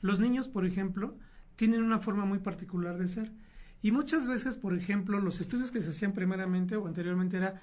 Los 0.00 0.18
niños, 0.18 0.48
por 0.48 0.66
ejemplo, 0.66 1.16
tienen 1.54 1.82
una 1.82 2.00
forma 2.00 2.24
muy 2.24 2.40
particular 2.40 2.98
de 2.98 3.06
ser. 3.06 3.32
Y 3.80 3.92
muchas 3.92 4.26
veces, 4.26 4.58
por 4.58 4.76
ejemplo, 4.76 5.20
los 5.20 5.40
estudios 5.40 5.70
que 5.70 5.80
se 5.80 5.90
hacían 5.90 6.12
primeramente 6.12 6.76
o 6.76 6.86
anteriormente 6.86 7.36
era 7.36 7.60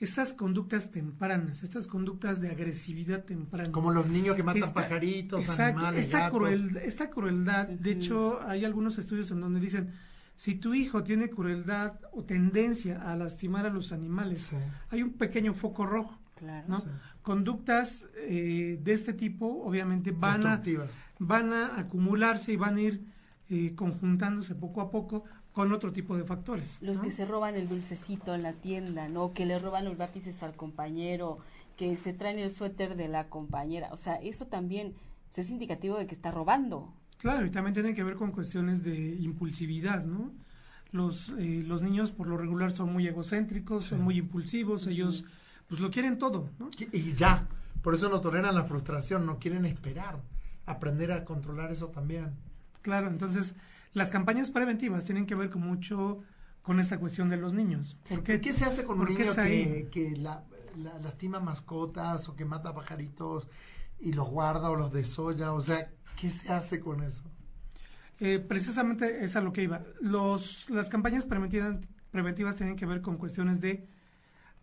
estas 0.00 0.32
conductas 0.34 0.90
tempranas, 0.90 1.62
estas 1.62 1.86
conductas 1.86 2.40
de 2.40 2.50
agresividad 2.50 3.24
temprana. 3.24 3.72
Como 3.72 3.90
los 3.90 4.06
niños 4.06 4.36
que 4.36 4.42
matan 4.42 4.72
pajaritos, 4.72 5.48
animales, 5.58 6.04
esta, 6.04 6.30
Crueldad, 6.30 6.82
esta 6.84 7.10
crueldad, 7.10 7.68
de 7.68 7.90
hecho, 7.90 8.40
hay 8.46 8.64
algunos 8.64 8.98
estudios 8.98 9.30
en 9.30 9.40
donde 9.40 9.60
dicen, 9.60 9.92
si 10.38 10.54
tu 10.54 10.72
hijo 10.72 11.02
tiene 11.02 11.30
crueldad 11.30 11.98
o 12.12 12.22
tendencia 12.22 13.02
a 13.02 13.16
lastimar 13.16 13.66
a 13.66 13.70
los 13.70 13.90
animales, 13.90 14.48
hay 14.88 15.02
un 15.02 15.14
pequeño 15.14 15.52
foco 15.52 15.84
rojo. 15.84 16.16
¿no? 16.68 16.80
Conductas 17.22 18.06
eh, 18.14 18.78
de 18.80 18.92
este 18.92 19.14
tipo 19.14 19.64
obviamente 19.64 20.12
van 20.12 20.46
a, 20.46 20.62
van 21.18 21.52
a 21.52 21.80
acumularse 21.80 22.52
y 22.52 22.56
van 22.56 22.76
a 22.76 22.80
ir 22.80 23.04
eh, 23.50 23.74
conjuntándose 23.74 24.54
poco 24.54 24.80
a 24.80 24.92
poco 24.92 25.24
con 25.52 25.72
otro 25.72 25.92
tipo 25.92 26.16
de 26.16 26.22
factores. 26.22 26.80
Los 26.82 27.00
que 27.00 27.10
se 27.10 27.24
roban 27.24 27.56
el 27.56 27.68
dulcecito 27.68 28.32
en 28.32 28.44
la 28.44 28.52
tienda, 28.52 29.08
¿no? 29.08 29.32
Que 29.32 29.44
le 29.44 29.58
roban 29.58 29.86
los 29.86 29.98
lápices 29.98 30.44
al 30.44 30.54
compañero, 30.54 31.38
que 31.76 31.96
se 31.96 32.12
traen 32.12 32.38
el 32.38 32.50
suéter 32.50 32.94
de 32.94 33.08
la 33.08 33.28
compañera. 33.28 33.88
O 33.90 33.96
sea, 33.96 34.14
eso 34.14 34.46
también 34.46 34.94
es 35.34 35.50
indicativo 35.50 35.98
de 35.98 36.06
que 36.06 36.14
está 36.14 36.30
robando. 36.30 36.92
Claro, 37.18 37.46
y 37.46 37.50
también 37.50 37.74
tiene 37.74 37.94
que 37.94 38.04
ver 38.04 38.14
con 38.14 38.30
cuestiones 38.30 38.82
de 38.84 38.96
impulsividad, 38.96 40.04
¿no? 40.04 40.32
Los, 40.90 41.34
eh, 41.38 41.62
los 41.66 41.82
niños 41.82 42.12
por 42.12 42.28
lo 42.28 42.38
regular 42.38 42.72
son 42.72 42.92
muy 42.92 43.06
egocéntricos, 43.06 43.86
son 43.86 44.02
muy 44.02 44.16
impulsivos, 44.18 44.86
ellos 44.86 45.24
pues 45.68 45.80
lo 45.80 45.90
quieren 45.90 46.18
todo, 46.18 46.48
¿no? 46.58 46.70
Y 46.92 47.12
ya, 47.12 47.46
por 47.82 47.94
eso 47.94 48.08
no 48.08 48.20
toleran 48.20 48.54
la 48.54 48.64
frustración, 48.64 49.26
no 49.26 49.38
quieren 49.38 49.66
esperar, 49.66 50.22
aprender 50.64 51.12
a 51.12 51.24
controlar 51.24 51.70
eso 51.72 51.88
también. 51.88 52.30
Claro, 52.80 53.08
entonces 53.08 53.54
las 53.92 54.10
campañas 54.10 54.50
preventivas 54.50 55.04
tienen 55.04 55.26
que 55.26 55.34
ver 55.34 55.50
con 55.50 55.62
mucho 55.62 56.20
con 56.62 56.80
esta 56.80 56.98
cuestión 56.98 57.28
de 57.28 57.36
los 57.36 57.52
niños. 57.52 57.96
¿Por 58.08 58.22
qué, 58.22 58.52
se 58.52 58.64
hace 58.64 58.84
con 58.84 59.00
un 59.00 59.08
niño 59.08 59.24
que, 59.34 59.88
que 59.90 60.16
la, 60.16 60.44
lastima 61.02 61.40
mascotas 61.40 62.28
o 62.28 62.36
que 62.36 62.44
mata 62.44 62.74
pajaritos 62.74 63.48
y 64.00 64.12
los 64.12 64.28
guarda 64.28 64.70
o 64.70 64.76
los 64.76 64.92
desolla? 64.92 65.52
O 65.52 65.60
sea, 65.60 65.90
¿qué 66.18 66.30
se 66.30 66.52
hace 66.52 66.80
con 66.80 67.02
eso? 67.02 67.22
Eh, 68.20 68.38
precisamente 68.40 69.22
es 69.22 69.36
a 69.36 69.40
lo 69.40 69.52
que 69.52 69.62
iba. 69.62 69.82
Los, 70.00 70.68
las 70.70 70.88
campañas 70.88 71.24
preventivas, 71.26 71.76
preventivas 72.10 72.56
tienen 72.56 72.76
que 72.76 72.86
ver 72.86 73.00
con 73.00 73.16
cuestiones 73.16 73.60
de 73.60 73.86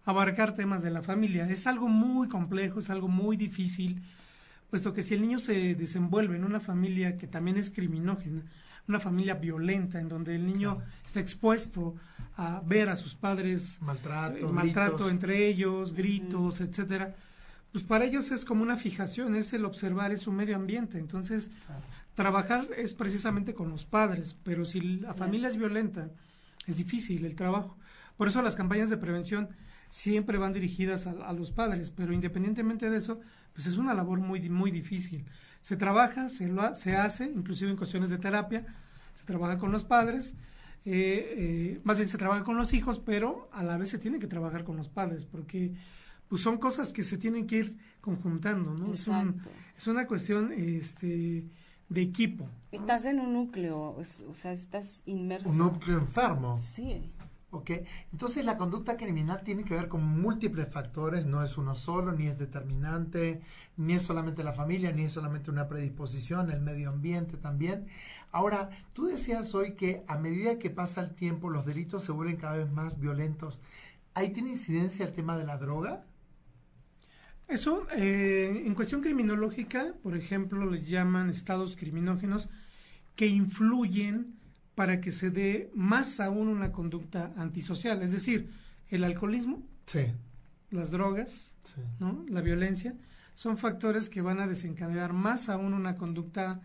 abarcar 0.03 0.53
temas 0.53 0.83
de 0.83 0.91
la 0.91 1.01
familia. 1.01 1.49
Es 1.49 1.65
algo 1.65 1.87
muy 1.87 2.27
complejo, 2.27 2.79
es 2.79 2.89
algo 2.89 3.07
muy 3.07 3.37
difícil, 3.37 4.03
puesto 4.69 4.93
que 4.93 5.03
si 5.03 5.13
el 5.13 5.21
niño 5.21 5.39
se 5.39 5.75
desenvuelve 5.75 6.35
en 6.35 6.43
una 6.43 6.59
familia 6.59 7.17
que 7.17 7.27
también 7.27 7.57
es 7.57 7.71
criminógena, 7.71 8.43
una 8.87 8.99
familia 8.99 9.35
violenta 9.35 9.99
en 9.99 10.09
donde 10.09 10.35
el 10.35 10.45
niño 10.45 10.79
está 11.03 11.19
expuesto 11.19 11.95
a 12.37 12.61
ver 12.65 12.89
a 12.89 12.95
sus 12.95 13.15
padres 13.15 13.81
maltrato, 13.81 14.37
eh, 14.37 14.51
maltrato 14.51 15.09
entre 15.09 15.47
ellos, 15.47 15.93
gritos, 15.93 16.61
etcétera. 16.61 17.15
Pues 17.75 17.83
para 17.83 18.05
ellos 18.05 18.31
es 18.31 18.45
como 18.45 18.63
una 18.63 18.77
fijación, 18.77 19.35
es 19.35 19.51
el 19.51 19.65
observar, 19.65 20.13
es 20.13 20.21
su 20.21 20.31
medio 20.31 20.55
ambiente. 20.55 20.97
Entonces, 20.97 21.51
trabajar 22.13 22.69
es 22.77 22.93
precisamente 22.93 23.53
con 23.53 23.69
los 23.69 23.83
padres, 23.83 24.33
pero 24.43 24.63
si 24.63 24.79
la 24.79 25.13
familia 25.13 25.49
es 25.49 25.57
violenta, 25.57 26.09
es 26.67 26.77
difícil 26.77 27.25
el 27.25 27.35
trabajo. 27.35 27.75
Por 28.15 28.29
eso 28.29 28.41
las 28.41 28.55
campañas 28.55 28.89
de 28.89 28.95
prevención 28.95 29.49
siempre 29.89 30.37
van 30.37 30.53
dirigidas 30.53 31.05
a, 31.05 31.11
a, 31.27 31.33
los 31.33 31.51
padres, 31.51 31.91
pero 31.91 32.13
independientemente 32.13 32.89
de 32.89 32.95
eso, 32.95 33.19
pues 33.53 33.67
es 33.67 33.75
una 33.75 33.93
labor 33.93 34.19
muy, 34.19 34.49
muy 34.49 34.71
difícil 34.71 35.25
se 35.65 35.75
trabaja, 35.75 36.29
se, 36.29 36.47
lo, 36.47 36.75
se 36.75 36.95
hace, 36.95 37.25
inclusive 37.25 37.71
en 37.71 37.75
cuestiones 37.75 38.11
de 38.11 38.19
terapia, 38.19 38.63
se 39.15 39.25
trabaja 39.25 39.57
con 39.57 39.71
los 39.71 39.83
padres, 39.83 40.35
eh, 40.85 41.33
eh, 41.37 41.81
más 41.83 41.97
bien 41.97 42.07
se 42.07 42.19
trabaja 42.19 42.45
con 42.45 42.55
los 42.55 42.73
hijos, 42.73 42.99
pero 42.99 43.49
a 43.51 43.63
la 43.63 43.75
vez 43.75 43.89
se 43.89 43.97
tiene 43.97 44.19
que 44.19 44.27
trabajar 44.27 44.63
con 44.63 44.77
los 44.77 44.87
padres, 44.87 45.25
porque 45.25 45.73
pues 46.27 46.41
son 46.41 46.57
cosas 46.57 46.91
que 46.91 47.03
se 47.03 47.17
tienen 47.17 47.47
que 47.47 47.57
ir 47.57 47.77
conjuntando, 48.01 48.73
¿no? 48.73 48.91
Es, 48.91 49.09
es, 49.77 49.87
una 49.87 50.07
cuestión 50.07 50.51
este, 50.53 51.45
de 51.89 52.01
equipo. 52.01 52.49
Estás 52.71 53.05
en 53.05 53.19
un 53.19 53.33
núcleo, 53.33 53.97
o 53.97 54.33
sea, 54.33 54.51
estás 54.51 55.03
inmerso. 55.05 55.49
Un 55.49 55.57
núcleo 55.57 55.97
enfermo. 55.97 56.57
Sí. 56.57 57.11
¿Ok? 57.51 57.71
Entonces 58.11 58.43
la 58.43 58.57
conducta 58.57 58.97
criminal 58.97 59.41
tiene 59.43 59.63
que 59.63 59.75
ver 59.75 59.87
con 59.87 60.03
múltiples 60.03 60.67
factores, 60.67 61.25
no 61.25 61.41
es 61.41 61.57
uno 61.57 61.73
solo, 61.73 62.11
ni 62.11 62.27
es 62.27 62.37
determinante, 62.37 63.41
ni 63.77 63.93
es 63.93 64.03
solamente 64.03 64.43
la 64.43 64.51
familia, 64.51 64.91
ni 64.91 65.03
es 65.03 65.13
solamente 65.13 65.51
una 65.51 65.69
predisposición, 65.69 66.51
el 66.51 66.59
medio 66.59 66.89
ambiente 66.89 67.37
también. 67.37 67.87
Ahora, 68.33 68.71
tú 68.91 69.05
decías 69.05 69.55
hoy 69.55 69.75
que 69.75 70.03
a 70.07 70.17
medida 70.17 70.59
que 70.59 70.69
pasa 70.69 70.99
el 70.99 71.15
tiempo 71.15 71.49
los 71.49 71.65
delitos 71.65 72.03
se 72.03 72.11
vuelven 72.11 72.35
cada 72.35 72.57
vez 72.57 72.69
más 72.69 72.99
violentos. 72.99 73.61
¿Ahí 74.13 74.31
tiene 74.31 74.49
incidencia 74.49 75.05
el 75.05 75.13
tema 75.13 75.37
de 75.37 75.45
la 75.45 75.57
droga? 75.57 76.03
Eso, 77.47 77.87
eh, 77.95 78.63
en 78.65 78.73
cuestión 78.73 79.01
criminológica, 79.01 79.93
por 80.01 80.15
ejemplo, 80.17 80.69
les 80.69 80.89
llaman 80.89 81.29
estados 81.29 81.75
criminógenos 81.75 82.49
que 83.15 83.27
influyen 83.27 84.35
para 84.73 84.99
que 84.99 85.11
se 85.11 85.29
dé 85.29 85.71
más 85.73 86.19
aún 86.19 86.47
una 86.47 86.71
conducta 86.71 87.33
antisocial, 87.37 88.01
es 88.01 88.11
decir, 88.11 88.51
el 88.89 89.03
alcoholismo, 89.03 89.63
las 90.69 90.91
drogas, 90.91 91.55
¿no? 91.99 92.25
la 92.27 92.41
violencia, 92.41 92.95
son 93.35 93.57
factores 93.57 94.09
que 94.09 94.21
van 94.21 94.39
a 94.39 94.47
desencadenar 94.47 95.13
más 95.13 95.49
aún 95.49 95.73
una 95.73 95.95
conducta, 95.95 96.61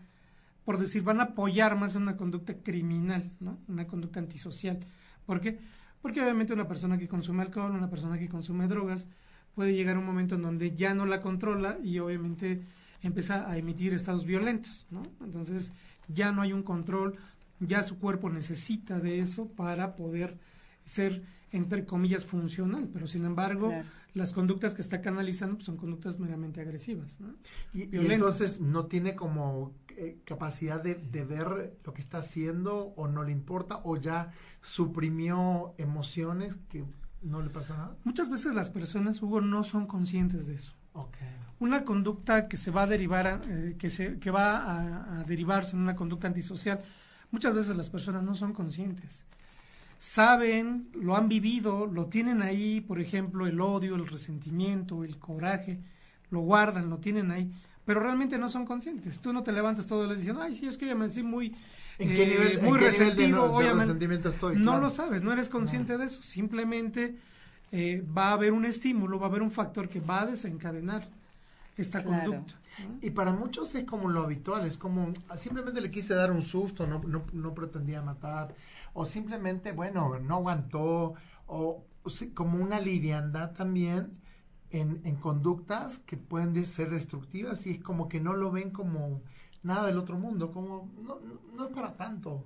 por 0.65 0.77
decir, 0.77 1.03
van 1.03 1.19
a 1.19 1.25
apoyar 1.25 1.77
más 1.77 1.95
una 1.95 2.17
conducta 2.17 2.55
criminal, 2.55 3.31
¿no? 3.39 3.59
una 3.67 3.87
conducta 3.87 4.19
antisocial. 4.19 4.79
¿Por 5.25 5.39
qué? 5.39 5.59
Porque 6.01 6.21
obviamente 6.21 6.53
una 6.53 6.67
persona 6.67 6.97
que 6.97 7.07
consume 7.07 7.43
alcohol, 7.43 7.71
una 7.71 7.89
persona 7.89 8.17
que 8.17 8.27
consume 8.27 8.67
drogas, 8.67 9.07
puede 9.55 9.73
llegar 9.73 9.97
un 9.97 10.05
momento 10.05 10.35
en 10.35 10.41
donde 10.41 10.75
ya 10.75 10.93
no 10.93 11.05
la 11.05 11.21
controla 11.21 11.77
y 11.83 11.99
obviamente 11.99 12.61
empieza 13.01 13.49
a 13.49 13.57
emitir 13.57 13.93
estados 13.93 14.25
violentos, 14.25 14.85
¿no? 14.89 15.03
Entonces 15.23 15.73
ya 16.07 16.31
no 16.31 16.41
hay 16.41 16.53
un 16.53 16.63
control, 16.63 17.17
ya 17.59 17.83
su 17.83 17.99
cuerpo 17.99 18.29
necesita 18.29 18.99
de 18.99 19.19
eso 19.19 19.47
para 19.47 19.95
poder 19.95 20.37
ser, 20.85 21.23
entre 21.51 21.85
comillas, 21.85 22.25
funcional, 22.25 22.89
pero 22.91 23.07
sin 23.07 23.25
embargo, 23.25 23.73
las 24.13 24.33
conductas 24.33 24.73
que 24.73 24.81
está 24.81 25.01
canalizando 25.01 25.55
pues, 25.55 25.65
son 25.65 25.77
conductas 25.77 26.19
meramente 26.19 26.61
agresivas. 26.61 27.19
Y, 27.73 27.95
entonces 27.95 28.59
no 28.59 28.85
tiene 28.85 29.15
como 29.15 29.73
eh, 29.89 30.17
capacidad 30.25 30.81
de, 30.81 30.95
de, 30.95 31.23
ver 31.23 31.77
lo 31.83 31.93
que 31.93 32.01
está 32.01 32.19
haciendo 32.19 32.93
o 32.95 33.07
no 33.07 33.23
le 33.23 33.31
importa 33.31 33.79
o 33.83 33.97
ya 33.97 34.31
suprimió 34.61 35.73
emociones 35.77 36.57
que 36.69 36.83
no 37.21 37.41
le 37.41 37.49
pasa 37.49 37.77
nada. 37.77 37.95
Muchas 38.03 38.29
veces 38.29 38.53
las 38.53 38.69
personas, 38.69 39.21
Hugo, 39.21 39.41
no 39.41 39.63
son 39.63 39.85
conscientes 39.87 40.47
de 40.47 40.55
eso. 40.55 40.73
Una 41.59 41.83
conducta 41.83 42.47
que 42.47 42.57
se 42.57 42.71
va 42.71 42.83
a 42.83 42.87
derivar, 42.87 43.41
eh, 43.47 43.75
que, 43.77 43.89
se, 43.89 44.17
que 44.19 44.31
va 44.31 44.57
a, 44.57 45.19
a 45.19 45.23
derivarse 45.23 45.75
en 45.75 45.83
una 45.83 45.95
conducta 45.95 46.27
antisocial, 46.27 46.81
muchas 47.29 47.53
veces 47.53 47.75
las 47.77 47.89
personas 47.89 48.23
no 48.23 48.35
son 48.35 48.53
conscientes. 48.53 49.25
saben, 49.97 50.89
lo 50.95 51.15
han 51.15 51.29
vivido, 51.29 51.85
lo 51.85 52.07
tienen 52.07 52.41
ahí, 52.41 52.81
por 52.81 52.99
ejemplo, 52.99 53.45
el 53.45 53.61
odio, 53.61 53.95
el 53.95 54.07
resentimiento, 54.07 55.03
el 55.03 55.19
coraje, 55.19 55.79
lo 56.31 56.39
guardan, 56.39 56.89
lo 56.89 56.97
tienen 56.97 57.29
ahí, 57.29 57.51
pero 57.85 57.99
realmente 57.99 58.39
no 58.39 58.49
son 58.49 58.65
conscientes. 58.65 59.19
Tú 59.19 59.31
no 59.31 59.43
te 59.43 59.51
levantas 59.51 59.85
todo 59.85 60.01
el 60.03 60.09
día 60.09 60.17
diciendo, 60.17 60.41
ay, 60.41 60.55
sí, 60.55 60.65
es 60.65 60.75
que 60.75 60.87
yo 60.87 60.95
me 60.95 61.07
muy, 61.21 61.53
¿En 62.01 62.09
qué 62.09 62.25
nivel, 62.25 62.61
muy 62.61 62.79
resentido, 62.79 63.51
obviamente. 63.51 64.29
estoy, 64.29 64.57
no 64.57 64.79
lo 64.79 64.89
sabes, 64.89 65.21
no 65.21 65.31
eres 65.31 65.49
consciente 65.49 65.97
de 65.97 66.05
eso, 66.05 66.23
simplemente 66.23 67.15
eh, 67.71 68.03
va 68.17 68.29
a 68.29 68.33
haber 68.33 68.53
un 68.53 68.65
estímulo, 68.65 69.19
va 69.19 69.27
a 69.27 69.29
haber 69.29 69.41
un 69.41 69.51
factor 69.51 69.87
que 69.87 69.99
va 69.99 70.23
a 70.23 70.25
desencadenar 70.25 71.07
esta 71.77 72.03
conducta. 72.03 72.55
Y 73.01 73.11
para 73.11 73.31
muchos 73.33 73.75
es 73.75 73.83
como 73.83 74.09
lo 74.09 74.23
habitual, 74.23 74.65
es 74.65 74.77
como 74.77 75.13
simplemente 75.37 75.81
le 75.81 75.91
quise 75.91 76.13
dar 76.13 76.31
un 76.31 76.41
susto, 76.41 76.87
no, 76.87 77.01
no, 77.05 77.23
no 77.33 77.53
pretendía 77.53 78.01
matar, 78.01 78.55
o 78.93 79.05
simplemente, 79.05 79.71
bueno, 79.71 80.19
no 80.19 80.35
aguantó, 80.35 81.13
o, 81.47 81.85
como 82.33 82.63
una 82.63 82.79
liviandad 82.79 83.51
también 83.51 84.17
en, 84.71 85.01
en, 85.03 85.17
conductas 85.17 85.99
que 85.99 86.17
pueden 86.17 86.65
ser 86.65 86.89
destructivas 86.89 87.67
y 87.67 87.71
es 87.71 87.79
como 87.79 88.09
que 88.09 88.19
no 88.19 88.33
lo 88.33 88.51
ven 88.51 88.71
como 88.71 89.21
nada 89.63 89.87
del 89.87 89.97
otro 89.97 90.17
mundo, 90.17 90.51
como 90.51 90.89
no, 91.01 91.19
no 91.55 91.67
es 91.67 91.73
para 91.73 91.95
tanto. 91.95 92.45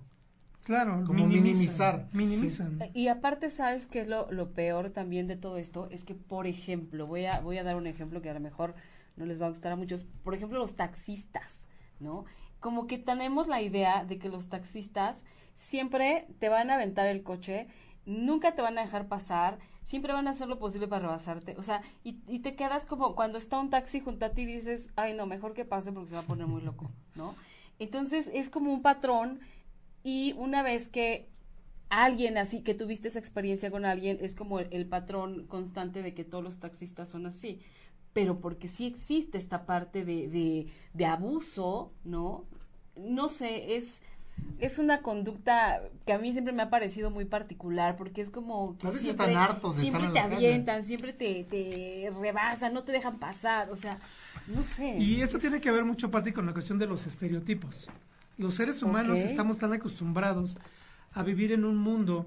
Claro, 0.66 1.04
como 1.06 1.28
minimizar. 1.28 2.10
Minimizan. 2.12 2.80
Y 2.94 3.08
aparte, 3.08 3.52
¿sabes 3.52 3.86
qué 3.86 4.02
es 4.02 4.08
lo, 4.08 4.32
lo, 4.32 4.52
peor 4.54 4.90
también 4.90 5.28
de 5.28 5.36
todo 5.36 5.58
esto? 5.58 5.88
Es 5.92 6.04
que, 6.04 6.16
por 6.16 6.48
ejemplo, 6.48 7.06
voy 7.06 7.26
a, 7.26 7.40
voy 7.40 7.60
a 7.60 7.64
dar 7.64 7.76
un 7.76 7.86
ejemplo 7.86 8.20
que 8.20 8.32
a 8.32 8.34
lo 8.34 8.40
mejor 8.40 8.74
no 9.16 9.28
les 9.28 9.40
va 9.40 9.46
a 9.46 9.50
gustar 9.50 9.72
a 9.72 9.76
muchos. 9.76 10.06
Por 10.24 10.34
ejemplo, 10.34 10.58
los 10.58 10.76
taxistas, 10.76 11.68
¿no? 12.00 12.26
Como 12.60 12.88
que 12.88 12.98
tenemos 12.98 13.48
la 13.48 13.62
idea 13.62 14.06
de 14.06 14.18
que 14.18 14.28
los 14.28 14.50
taxistas 14.50 15.24
siempre 15.54 16.28
te 16.40 16.50
van 16.50 16.72
a 16.72 16.76
aventar 16.76 17.06
el 17.08 17.22
coche, 17.22 17.68
nunca 18.08 18.56
te 18.56 18.64
van 18.64 18.80
a 18.80 18.82
dejar 18.82 19.08
pasar, 19.08 19.60
siempre 19.86 20.14
van 20.14 20.28
a 20.28 20.32
hacer 20.32 20.48
lo 20.48 20.58
posible 20.58 20.88
para 20.88 21.04
rebasarte. 21.04 21.56
O 21.58 21.64
sea, 21.64 21.84
y, 22.04 22.18
y 22.28 22.40
te 22.40 22.56
quedas 22.56 22.88
como 22.88 23.16
cuando 23.16 23.38
está 23.38 23.60
un 23.60 23.70
taxi 23.70 24.00
junto 24.00 24.26
a 24.26 24.30
ti 24.30 24.44
dices, 24.44 24.90
ay 24.96 25.14
no, 25.14 25.28
mejor 25.28 25.54
que 25.54 25.64
pase 25.64 25.92
porque 25.92 26.10
se 26.10 26.16
va 26.16 26.22
a 26.22 26.26
poner 26.26 26.48
muy 26.48 26.64
loco, 26.64 26.90
¿no? 27.14 27.36
Entonces 27.78 28.32
es 28.34 28.50
como 28.50 28.74
un 28.74 28.82
patrón 28.82 29.40
y 30.04 30.34
una 30.34 30.64
vez 30.64 30.90
que 30.90 31.30
alguien 31.90 32.40
así, 32.40 32.62
que 32.62 32.74
tuviste 32.74 33.10
esa 33.10 33.20
experiencia 33.20 33.70
con 33.70 33.86
alguien, 33.86 34.18
es 34.22 34.36
como 34.36 34.60
el, 34.60 34.88
patrón 34.88 35.46
constante 35.46 36.02
de 36.02 36.16
que 36.16 36.24
todos 36.24 36.44
los 36.44 36.60
taxistas 36.60 37.10
son 37.10 37.28
así. 37.28 37.62
Pero 38.12 38.40
porque 38.40 38.68
sí 38.68 38.88
existe 38.88 39.38
esta 39.38 39.68
parte 39.68 40.04
de, 40.04 40.28
de, 40.30 40.68
de 40.94 41.06
abuso, 41.06 41.94
¿no? 42.04 42.46
No 42.96 43.30
sé, 43.30 43.76
es 43.76 44.02
es 44.60 44.80
una 44.80 45.02
conducta 45.02 45.82
que 46.06 46.14
a 46.14 46.18
mí 46.18 46.32
siempre 46.32 46.54
me 46.54 46.64
ha 46.64 46.70
parecido 46.70 47.10
muy 47.12 47.26
particular 47.26 47.98
porque 47.98 48.22
es 48.22 48.30
como 48.30 48.78
que 48.78 48.88
siempre, 48.88 49.10
están 49.10 49.36
hartos 49.36 49.76
siempre 49.76 50.08
te 50.10 50.20
avientan, 50.20 50.84
siempre 50.84 51.14
te, 51.14 51.44
te 51.44 52.12
rebasan, 52.20 52.74
no 52.74 52.84
te 52.84 52.92
dejan 52.92 53.18
pasar, 53.20 53.70
o 53.70 53.76
sea, 53.76 54.00
no 54.48 54.64
sé. 54.64 54.98
Y 54.98 55.22
esto 55.22 55.40
tiene 55.40 55.60
que 55.60 55.72
ver 55.72 55.84
mucho, 55.84 56.10
Pati, 56.10 56.32
con 56.32 56.46
la 56.46 56.54
cuestión 56.54 56.80
de 56.80 56.88
los 56.88 57.06
estereotipos. 57.06 57.90
Los 58.38 58.56
seres 58.56 58.82
humanos 58.84 59.20
estamos 59.20 59.58
tan 59.58 59.74
acostumbrados 59.74 60.58
a 61.14 61.24
vivir 61.24 61.52
en 61.52 61.66
un 61.66 61.78
mundo 61.78 62.26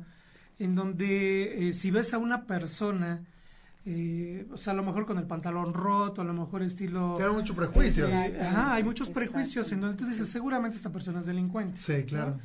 en 0.59 0.75
donde 0.75 1.69
eh, 1.69 1.73
si 1.73 1.91
ves 1.91 2.15
a 2.15 2.19
una 2.19 2.45
persona 2.45 3.23
eh, 3.91 4.47
o 4.53 4.59
sea, 4.59 4.75
a 4.75 4.77
lo 4.77 4.83
mejor 4.83 5.07
con 5.07 5.17
el 5.17 5.25
pantalón 5.27 5.73
roto, 5.73 6.21
a 6.21 6.25
lo 6.25 6.35
mejor 6.35 6.63
estilo... 6.63 7.15
Tiene 7.17 7.33
muchos 7.33 7.57
prejuicios. 7.57 8.11
ajá, 8.13 8.75
hay 8.75 8.85
muchos 8.85 9.09
prejuicios 9.09 9.73
en 9.73 9.81
donde 9.81 9.97
tú 9.97 10.05
dices, 10.05 10.29
seguramente 10.29 10.77
esta 10.77 10.93
persona 10.93 11.21
es 11.21 11.27
delincuente. 11.27 11.81
Sí, 11.81 12.05
claro. 12.05 12.39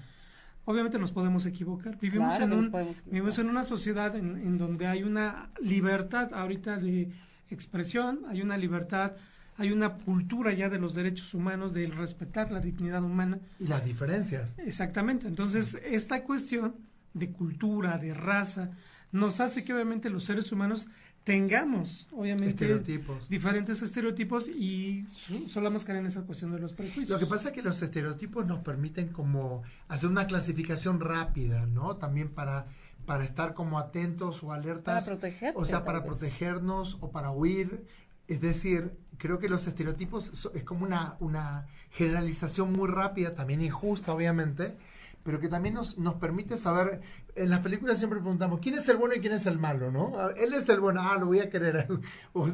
Obviamente 0.63 0.97
nos 0.97 1.12
podemos 1.12 1.45
equivocar. 1.45 1.99
Vivimos, 1.99 2.39
en, 2.39 2.53
un, 2.53 2.71
vivimos 3.08 3.38
en 3.39 3.49
una 3.49 3.63
sociedad 3.63 4.15
en, 4.15 4.38
en, 4.38 4.58
donde 4.58 4.88
hay 4.88 5.03
una 5.03 5.49
libertad 5.60 6.34
ahorita 6.34 6.77
de 6.77 7.12
expresión, 7.49 8.21
hay 8.29 8.41
una 8.41 8.56
libertad, 8.56 9.12
hay 9.58 9.73
una 9.73 9.95
cultura 9.95 10.53
ya 10.53 10.69
de 10.69 10.79
los 10.79 10.93
derechos 10.93 11.34
humanos, 11.34 11.73
de 11.73 11.88
respetar 11.88 12.53
la 12.53 12.62
dignidad 12.62 13.03
humana. 13.03 13.39
Y 13.60 13.67
las 13.67 13.84
diferencias. 13.84 14.56
Exactamente. 14.60 15.27
Entonces, 15.27 15.77
esta 15.84 16.23
cuestión 16.23 16.75
de 17.13 17.32
cultura, 17.32 17.97
de 17.97 18.13
raza, 18.13 18.71
nos 19.13 19.39
hace 19.39 19.63
que 19.63 19.73
obviamente 19.73 20.10
los 20.10 20.25
seres 20.25 20.51
humanos 20.51 20.89
tengamos, 21.23 22.07
obviamente, 22.12 22.81
diferentes 23.29 23.81
estereotipos 23.81 24.49
y 24.49 25.05
solamos 25.47 25.86
caer 25.86 25.99
en 25.99 26.07
esa 26.07 26.23
cuestión 26.23 26.51
de 26.51 26.59
los 26.59 26.73
prejuicios. 26.73 27.09
Lo 27.09 27.19
que 27.19 27.25
pasa 27.25 27.49
es 27.49 27.53
que 27.53 27.62
los 27.62 27.81
estereotipos 27.81 28.45
nos 28.45 28.59
permiten 28.59 29.09
como 29.09 29.63
hacer 29.88 30.09
una 30.09 30.27
clasificación 30.27 30.99
rápida, 30.99 31.65
¿no? 31.65 31.95
También 31.95 32.29
para, 32.29 32.67
para 33.05 33.23
estar 33.23 33.53
como 33.53 33.79
atentos 33.79 34.43
o 34.43 34.51
alertas. 34.51 35.05
Para 35.05 35.17
proteger. 35.17 35.53
O 35.55 35.65
sea, 35.65 35.86
para 35.86 36.03
protegernos 36.03 36.97
o 36.99 37.12
para 37.12 37.31
huir. 37.31 37.86
Es 38.27 38.41
decir, 38.41 38.91
creo 39.17 39.39
que 39.39 39.47
los 39.47 39.65
estereotipos 39.67 40.49
es 40.53 40.63
como 40.63 40.86
una, 40.86 41.15
una 41.19 41.67
generalización 41.91 42.73
muy 42.73 42.89
rápida, 42.89 43.33
también 43.33 43.62
injusta, 43.62 44.13
obviamente, 44.13 44.75
pero 45.23 45.39
que 45.39 45.47
también 45.47 45.75
nos, 45.75 45.97
nos 45.97 46.15
permite 46.15 46.57
saber, 46.57 47.01
en 47.36 47.49
las 47.49 47.62
películas 47.62 47.97
siempre 47.97 48.19
preguntamos, 48.19 48.59
¿quién 48.59 48.75
es 48.75 48.88
el 48.89 48.97
bueno 48.97 49.15
y 49.15 49.21
quién 49.21 49.33
es 49.33 49.45
el 49.45 49.57
malo? 49.57 49.89
¿no? 49.91 50.29
Él 50.31 50.53
es 50.53 50.67
el 50.69 50.81
bueno, 50.81 51.01
ah, 51.01 51.17
lo 51.17 51.27
voy 51.27 51.39
a 51.39 51.49
querer. 51.49 51.88
O, 52.33 52.47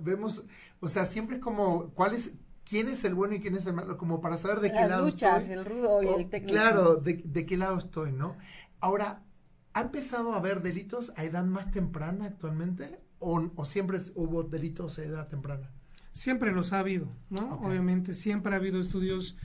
vemos, 0.00 0.44
o 0.80 0.88
sea, 0.88 1.04
siempre 1.06 1.36
es 1.36 1.42
como, 1.42 1.90
¿cuál 1.90 2.14
es, 2.14 2.34
quién 2.64 2.88
es 2.88 3.04
el 3.04 3.14
bueno 3.14 3.34
y 3.34 3.40
quién 3.40 3.54
es 3.54 3.66
el 3.66 3.74
malo? 3.74 3.96
Como 3.96 4.20
para 4.20 4.38
saber 4.38 4.60
de 4.60 4.72
qué 4.72 4.88
lado 4.88 5.08
estoy. 5.08 5.52
el 5.52 5.64
rudo 5.64 6.02
y 6.02 6.08
el 6.08 6.28
técnico. 6.28 6.52
Claro, 6.52 6.96
de, 6.96 7.22
de, 7.24 7.46
qué 7.46 7.56
lado 7.56 7.78
estoy, 7.78 8.12
¿no? 8.12 8.36
Ahora, 8.80 9.22
¿ha 9.72 9.80
empezado 9.82 10.34
a 10.34 10.38
haber 10.38 10.62
delitos 10.62 11.12
a 11.16 11.24
edad 11.24 11.44
más 11.44 11.70
temprana 11.70 12.26
actualmente? 12.26 13.00
¿O, 13.18 13.50
o 13.54 13.64
siempre 13.64 13.98
hubo 14.14 14.42
delitos 14.42 14.98
a 14.98 15.04
edad 15.04 15.28
temprana? 15.28 15.70
Siempre 16.12 16.50
los 16.50 16.72
ha 16.72 16.80
habido, 16.80 17.08
¿no? 17.28 17.60
Obviamente, 17.60 18.14
siempre 18.14 18.54
ha 18.54 18.56
habido 18.56 18.80
estudios 18.80 19.36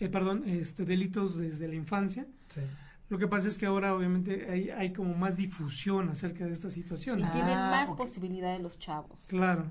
eh, 0.00 0.08
perdón, 0.08 0.44
este, 0.46 0.84
delitos 0.84 1.36
desde 1.36 1.68
la 1.68 1.74
infancia. 1.74 2.26
Lo 3.08 3.18
que 3.18 3.28
pasa 3.28 3.48
es 3.48 3.58
que 3.58 3.66
ahora 3.66 3.94
obviamente 3.94 4.50
hay, 4.50 4.70
hay 4.70 4.92
como 4.92 5.14
más 5.14 5.36
difusión 5.36 6.08
acerca 6.08 6.46
de 6.46 6.52
esta 6.52 6.70
situación. 6.70 7.20
Y 7.20 7.24
tienen 7.26 7.58
ah, 7.58 7.70
más 7.70 7.92
posibilidad 7.92 8.52
de 8.52 8.60
los 8.60 8.78
chavos. 8.78 9.26
Claro. 9.28 9.70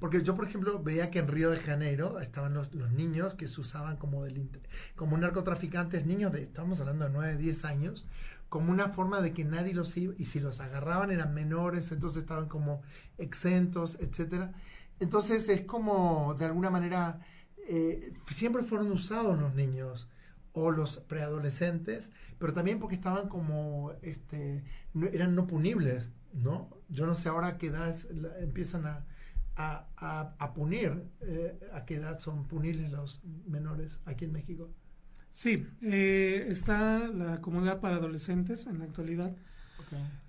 Porque 0.00 0.22
yo, 0.22 0.34
por 0.34 0.46
ejemplo, 0.46 0.82
veía 0.82 1.10
que 1.10 1.18
en 1.18 1.28
Río 1.28 1.50
de 1.50 1.58
Janeiro 1.58 2.18
estaban 2.20 2.54
los, 2.54 2.74
los 2.74 2.90
niños 2.92 3.34
que 3.34 3.48
se 3.48 3.60
usaban 3.60 3.96
como, 3.96 4.24
del, 4.24 4.48
como 4.96 5.16
narcotraficantes, 5.16 6.06
niños 6.06 6.32
de, 6.32 6.42
estamos 6.42 6.80
hablando 6.80 7.04
de 7.04 7.10
9, 7.10 7.36
10 7.36 7.64
años, 7.64 8.06
como 8.48 8.72
una 8.72 8.88
forma 8.88 9.20
de 9.20 9.32
que 9.32 9.44
nadie 9.44 9.74
los 9.74 9.96
iba, 9.96 10.14
y 10.16 10.24
si 10.24 10.40
los 10.40 10.60
agarraban 10.60 11.10
eran 11.10 11.34
menores, 11.34 11.92
entonces 11.92 12.22
estaban 12.22 12.48
como 12.48 12.82
exentos, 13.18 13.98
etcétera. 14.00 14.52
Entonces 15.00 15.48
es 15.48 15.62
como, 15.62 16.34
de 16.38 16.46
alguna 16.46 16.70
manera, 16.70 17.20
eh, 17.68 18.14
siempre 18.30 18.62
fueron 18.62 18.90
usados 18.90 19.38
los 19.38 19.54
niños 19.54 20.08
o 20.52 20.70
los 20.70 21.00
preadolescentes, 21.00 22.12
pero 22.38 22.54
también 22.54 22.78
porque 22.78 22.94
estaban 22.94 23.28
como, 23.28 23.92
este, 24.00 24.64
eran 25.12 25.34
no 25.34 25.46
punibles, 25.46 26.10
¿no? 26.32 26.70
Yo 26.88 27.04
no 27.04 27.14
sé 27.14 27.28
ahora 27.28 27.48
a 27.48 27.58
qué 27.58 27.66
edad 27.66 27.94
empiezan 28.40 28.86
a, 28.86 29.04
a, 29.56 30.52
punir, 30.54 31.04
eh, 31.20 31.58
a 31.74 31.84
qué 31.84 31.96
edad 31.96 32.18
son 32.20 32.48
punibles 32.48 32.90
los 32.90 33.22
menores 33.46 34.00
aquí 34.06 34.24
en 34.24 34.32
México. 34.32 34.70
Sí, 35.28 35.66
eh, 35.82 36.46
está 36.48 37.06
la 37.08 37.42
comunidad 37.42 37.80
para 37.80 37.96
adolescentes 37.96 38.66
en 38.66 38.78
la 38.78 38.84
actualidad, 38.84 39.36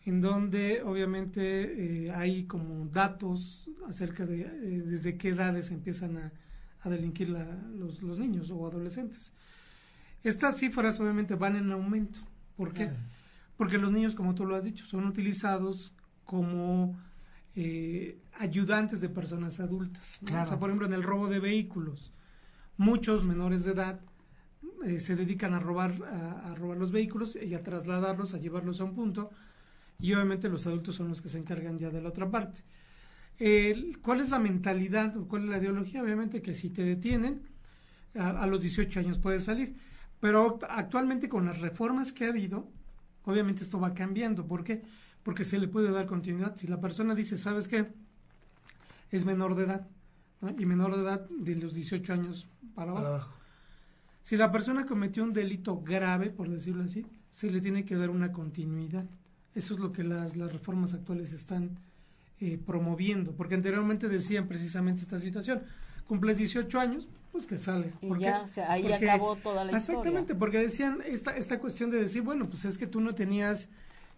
en 0.06 0.20
donde 0.20 0.82
obviamente 0.84 2.08
hay 2.14 2.46
como 2.46 2.86
datos 2.88 3.70
acerca 3.88 4.26
de 4.26 4.44
desde 4.82 5.18
qué 5.18 5.30
edades 5.30 5.72
empiezan 5.72 6.18
a 6.18 6.34
a 6.82 6.90
delinquir 6.90 7.30
los, 7.30 8.02
los, 8.02 8.18
niños 8.18 8.50
o 8.52 8.68
adolescentes. 8.68 9.34
Estas 10.24 10.58
cifras 10.58 11.00
obviamente 11.00 11.36
van 11.36 11.56
en 11.56 11.72
aumento. 11.72 12.20
¿Por 12.56 12.74
qué? 12.74 12.90
Porque 13.58 13.78
los 13.78 13.92
niños, 13.92 14.16
como 14.16 14.36
tú 14.36 14.46
lo 14.46 14.56
has 14.56 14.64
dicho, 14.64 14.86
son 14.86 15.06
utilizados 15.06 15.94
como 16.24 16.98
eh, 17.56 18.22
ayudantes 18.38 19.02
de 19.02 19.10
personas 19.10 19.60
adultas. 19.60 20.20
O 20.24 20.46
sea, 20.46 20.60
por 20.60 20.70
ejemplo, 20.70 20.88
en 20.88 20.94
el 20.94 21.04
robo 21.04 21.28
de 21.28 21.40
vehículos, 21.40 22.14
muchos 22.78 23.26
menores 23.26 23.64
de 23.64 23.72
edad 23.72 24.00
eh, 24.86 25.00
se 25.00 25.16
dedican 25.16 25.54
a 25.54 25.60
robar, 25.60 25.92
a, 26.04 26.56
robar 26.56 26.78
los 26.78 26.92
vehículos 26.92 27.36
y 27.36 27.54
a 27.54 27.62
trasladarlos, 27.62 28.34
a 28.34 28.38
llevarlos 28.38 28.80
a 28.80 28.86
un 28.86 28.96
punto, 28.96 29.30
y 30.00 30.14
obviamente 30.14 30.48
los 30.48 30.66
adultos 30.68 30.96
son 30.96 31.10
los 31.10 31.22
que 31.22 31.28
se 31.28 31.38
encargan 31.38 31.78
ya 31.78 31.90
de 31.90 32.02
la 32.02 32.10
otra 32.10 32.30
parte. 32.30 32.62
¿Cuál 34.02 34.20
es 34.20 34.30
la 34.30 34.40
mentalidad 34.40 35.16
o 35.16 35.28
cuál 35.28 35.44
es 35.44 35.50
la 35.50 35.58
ideología? 35.60 36.04
Obviamente 36.04 36.42
que 36.42 36.54
si 36.56 36.70
te 36.70 36.84
detienen, 36.84 37.42
a, 38.16 38.46
los 38.48 38.62
18 38.62 39.00
años 39.00 39.18
puedes 39.18 39.46
salir. 39.46 39.76
Pero 40.20 40.60
actualmente 40.70 41.30
con 41.30 41.46
las 41.46 41.62
reformas 41.62 42.12
que 42.12 42.26
ha 42.26 42.30
habido, 42.30 42.70
obviamente 43.24 43.64
esto 43.64 43.80
va 43.80 43.94
cambiando. 43.94 44.46
¿Por 44.46 44.64
qué? 44.66 44.84
Porque 45.24 45.46
se 45.46 45.58
le 45.58 45.70
puede 45.70 45.92
dar 45.92 46.06
continuidad. 46.06 46.58
Si 46.58 46.68
la 46.68 46.82
persona 46.82 47.16
dice, 47.16 47.38
¿sabes 47.38 47.70
qué? 47.70 47.88
Es 49.10 49.24
menor 49.26 49.56
de 49.56 49.64
edad. 49.64 49.88
Y 50.58 50.66
menor 50.66 50.96
de 50.96 51.02
edad 51.04 51.30
de 51.30 51.56
los 51.56 51.74
18 51.74 52.14
años 52.14 52.50
para 52.76 52.92
abajo. 52.92 53.34
Si 54.22 54.36
la 54.36 54.52
persona 54.52 54.86
cometió 54.86 55.24
un 55.24 55.34
delito 55.34 55.82
grave, 55.82 56.30
por 56.30 56.50
decirlo 56.50 56.84
así, 56.84 57.06
se 57.30 57.50
le 57.50 57.62
tiene 57.62 57.86
que 57.86 57.96
dar 57.96 58.10
una 58.10 58.34
continuidad. 58.34 59.06
Eso 59.56 59.74
es 59.74 59.80
lo 59.80 59.94
que 59.94 60.04
las, 60.04 60.36
las 60.36 60.52
reformas 60.52 60.94
actuales 60.94 61.32
están 61.32 61.80
eh, 62.42 62.58
promoviendo, 62.66 63.34
porque 63.34 63.56
anteriormente 63.56 64.08
decían 64.08 64.48
precisamente 64.48 65.02
esta 65.02 65.20
situación, 65.20 65.64
cumples 66.08 66.38
18 66.38 66.80
años, 66.80 67.08
pues 67.32 67.46
que 67.46 67.58
sale. 67.58 67.94
Y 68.02 68.20
ya, 68.20 68.46
ahí 68.68 68.92
acabó 68.92 69.36
toda 69.36 69.66
la 69.66 69.78
Exactamente, 69.78 70.36
porque 70.36 70.58
decían 70.58 71.00
esta, 71.06 71.36
esta 71.36 71.60
cuestión 71.60 71.92
de 71.92 72.00
decir, 72.00 72.22
bueno, 72.22 72.48
pues 72.48 72.66
es 72.66 72.78
que 72.78 72.88
tú 72.88 73.02
no 73.02 73.14
tenías 73.14 73.70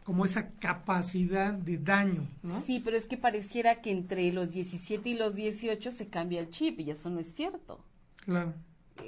como 0.03 0.25
esa 0.25 0.51
capacidad 0.51 1.53
de 1.53 1.77
daño, 1.77 2.27
¿no? 2.41 2.61
Sí, 2.61 2.81
pero 2.83 2.97
es 2.97 3.05
que 3.05 3.17
pareciera 3.17 3.81
que 3.81 3.91
entre 3.91 4.31
los 4.31 4.51
17 4.51 5.09
y 5.09 5.13
los 5.15 5.35
18 5.35 5.91
se 5.91 6.07
cambia 6.07 6.39
el 6.39 6.49
chip 6.49 6.79
y 6.79 6.91
eso 6.91 7.09
no 7.09 7.19
es 7.19 7.33
cierto. 7.33 7.83
Claro. 8.25 8.53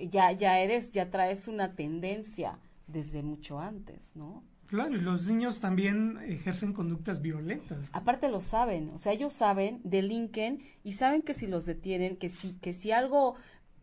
Ya, 0.10 0.32
ya 0.32 0.60
eres, 0.60 0.92
ya 0.92 1.10
traes 1.10 1.48
una 1.48 1.76
tendencia 1.76 2.60
desde 2.88 3.24
mucho 3.24 3.60
antes, 3.60 4.16
¿no? 4.16 4.44
Claro, 4.74 4.96
y 4.96 5.02
los 5.02 5.28
niños 5.28 5.60
también 5.60 6.18
ejercen 6.26 6.74
conductas 6.74 7.22
violentas. 7.22 7.92
Aparte 7.94 8.28
lo 8.28 8.42
saben, 8.42 8.90
o 8.90 8.98
sea, 8.98 9.14
ellos 9.14 9.32
saben, 9.32 9.80
delinquen 9.84 10.64
y 10.84 10.94
saben 10.94 11.22
que 11.22 11.36
si 11.36 11.46
los 11.46 11.68
detienen, 11.68 12.18
que 12.18 12.28
si, 12.28 12.54
que 12.54 12.74
si 12.74 12.92
algo 12.92 13.36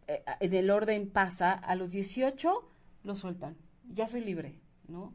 eh, 0.08 0.24
en 0.40 0.52
el 0.52 0.68
orden 0.68 1.08
pasa, 1.08 1.52
a 1.52 1.76
los 1.76 1.92
18 1.92 2.68
lo 3.04 3.14
sueltan. 3.14 3.56
Ya 3.88 4.08
soy 4.08 4.24
libre, 4.24 4.58
¿no? 4.88 5.14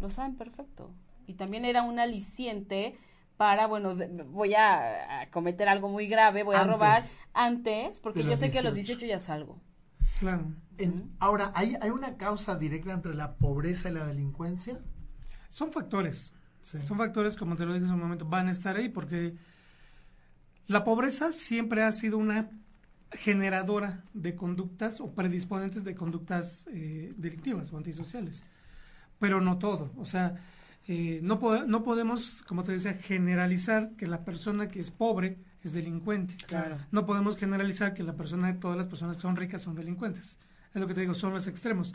Lo 0.00 0.10
saben 0.10 0.34
perfecto 0.34 0.90
y 1.28 1.34
también 1.34 1.64
era 1.64 1.84
un 1.84 2.00
aliciente 2.00 2.98
para, 3.36 3.68
bueno, 3.68 3.94
voy 4.30 4.54
a, 4.54 5.28
cometer 5.30 5.68
algo 5.68 5.88
muy 5.88 6.08
grave, 6.08 6.42
voy 6.42 6.56
a 6.56 6.64
robar 6.64 7.04
antes, 7.34 8.00
porque 8.00 8.24
yo 8.24 8.36
sé 8.36 8.50
que 8.50 8.58
a 8.58 8.62
los 8.62 8.74
18 8.74 9.06
ya 9.06 9.20
salgo. 9.20 9.60
Claro. 10.18 10.46
ahora, 11.20 11.52
¿hay, 11.54 11.76
¿hay 11.80 11.90
una 11.90 12.16
causa 12.16 12.56
directa 12.56 12.92
entre 12.92 13.14
la 13.14 13.36
pobreza 13.36 13.90
y 13.90 13.92
la 13.92 14.06
delincuencia? 14.06 14.80
Son 15.54 15.70
factores. 15.70 16.32
Son 16.62 16.98
factores, 16.98 17.36
como 17.36 17.54
te 17.54 17.64
lo 17.64 17.74
dije 17.74 17.86
en 17.86 17.92
un 17.92 18.00
momento, 18.00 18.24
van 18.24 18.48
a 18.48 18.50
estar 18.50 18.74
ahí 18.74 18.88
porque 18.88 19.36
la 20.66 20.82
pobreza 20.82 21.30
siempre 21.30 21.84
ha 21.84 21.92
sido 21.92 22.18
una 22.18 22.50
generadora 23.12 24.02
de 24.14 24.34
conductas 24.34 25.00
o 25.00 25.12
predisponentes 25.14 25.84
de 25.84 25.94
conductas 25.94 26.66
eh, 26.72 27.14
delictivas 27.16 27.72
o 27.72 27.76
antisociales. 27.76 28.42
Pero 29.20 29.40
no 29.40 29.58
todo. 29.58 29.92
O 29.96 30.06
sea, 30.06 30.34
eh, 30.88 31.20
no, 31.22 31.38
no 31.68 31.84
podemos, 31.84 32.42
como 32.48 32.64
te 32.64 32.72
decía, 32.72 32.94
generalizar 32.94 33.92
que 33.94 34.08
la 34.08 34.24
persona 34.24 34.66
que 34.66 34.80
es 34.80 34.90
pobre 34.90 35.38
es 35.62 35.72
delincuente. 35.72 36.36
No 36.90 37.06
podemos 37.06 37.36
generalizar 37.36 37.94
que 37.94 38.02
la 38.02 38.16
persona, 38.16 38.58
todas 38.58 38.76
las 38.76 38.88
personas 38.88 39.14
que 39.14 39.22
son 39.22 39.36
ricas 39.36 39.62
son 39.62 39.76
delincuentes. 39.76 40.40
Es 40.74 40.80
lo 40.80 40.88
que 40.88 40.94
te 40.94 41.02
digo, 41.02 41.14
son 41.14 41.32
los 41.32 41.46
extremos. 41.46 41.94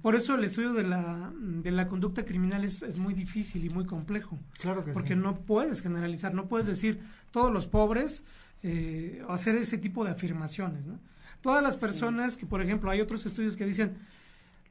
Por 0.00 0.16
eso 0.16 0.36
el 0.36 0.44
estudio 0.44 0.72
de 0.72 0.84
la, 0.84 1.30
de 1.38 1.70
la 1.70 1.86
conducta 1.86 2.24
criminal 2.24 2.64
es, 2.64 2.82
es 2.82 2.96
muy 2.96 3.12
difícil 3.12 3.62
y 3.62 3.68
muy 3.68 3.84
complejo. 3.84 4.38
Claro 4.58 4.84
que 4.84 4.92
porque 4.92 5.14
no 5.14 5.40
puedes 5.40 5.82
generalizar, 5.82 6.32
no 6.32 6.48
puedes 6.48 6.66
decir 6.66 6.98
todos 7.30 7.52
los 7.52 7.66
pobres, 7.66 8.24
eh, 8.62 9.22
hacer 9.28 9.54
ese 9.56 9.76
tipo 9.76 10.02
de 10.02 10.12
afirmaciones. 10.12 10.86
¿no? 10.86 10.98
Todas 11.42 11.62
las 11.62 11.76
personas 11.76 12.38
que, 12.38 12.46
por 12.46 12.62
ejemplo, 12.62 12.90
hay 12.90 13.02
otros 13.02 13.26
estudios 13.26 13.54
que 13.54 13.66
dicen, 13.66 13.98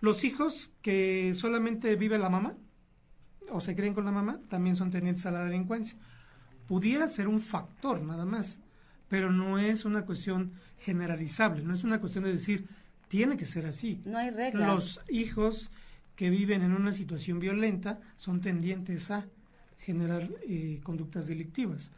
los 0.02 0.24
hijos 0.24 0.72
que 0.82 1.34
solamente 1.36 1.96
vive 1.96 2.18
la 2.18 2.30
mamá, 2.30 2.56
o 3.52 3.62
se 3.62 3.76
creen 3.76 3.93
con 3.93 4.06
la 4.06 4.12
mamá, 4.12 4.39
también 4.50 4.76
son 4.76 4.89
tendientes 4.89 5.26
a 5.28 5.32
la 5.32 5.46
delincuencia. 5.46 5.98
Pudiera 6.68 7.08
ser 7.08 7.28
un 7.28 7.39
factor 7.39 8.02
nada 8.02 8.26
más, 8.26 8.60
pero 9.08 9.32
no 9.32 9.60
es 9.60 9.86
una 9.86 10.04
cuestión 10.04 10.54
generalizable, 10.80 11.64
no 11.64 11.74
es 11.74 11.84
una 11.84 12.00
cuestión 12.00 12.24
de 12.24 12.34
decir, 12.34 12.68
tiene 13.08 13.38
que 13.38 13.45
ser 13.45 13.66
así. 13.66 14.01
No 14.06 14.18
hay 14.18 14.30
reglas. 14.30 14.68
Los 14.68 15.01
hijos 15.10 15.72
que 16.16 16.30
viven 16.30 16.62
en 16.64 16.74
una 16.74 16.91
situación 16.91 17.39
violenta 17.39 17.99
son 18.18 18.41
tendientes 18.41 19.12
a 19.12 19.26
generar 19.80 20.30
eh, 20.47 20.80
conductas 20.84 21.28
delictivas. 21.28 21.91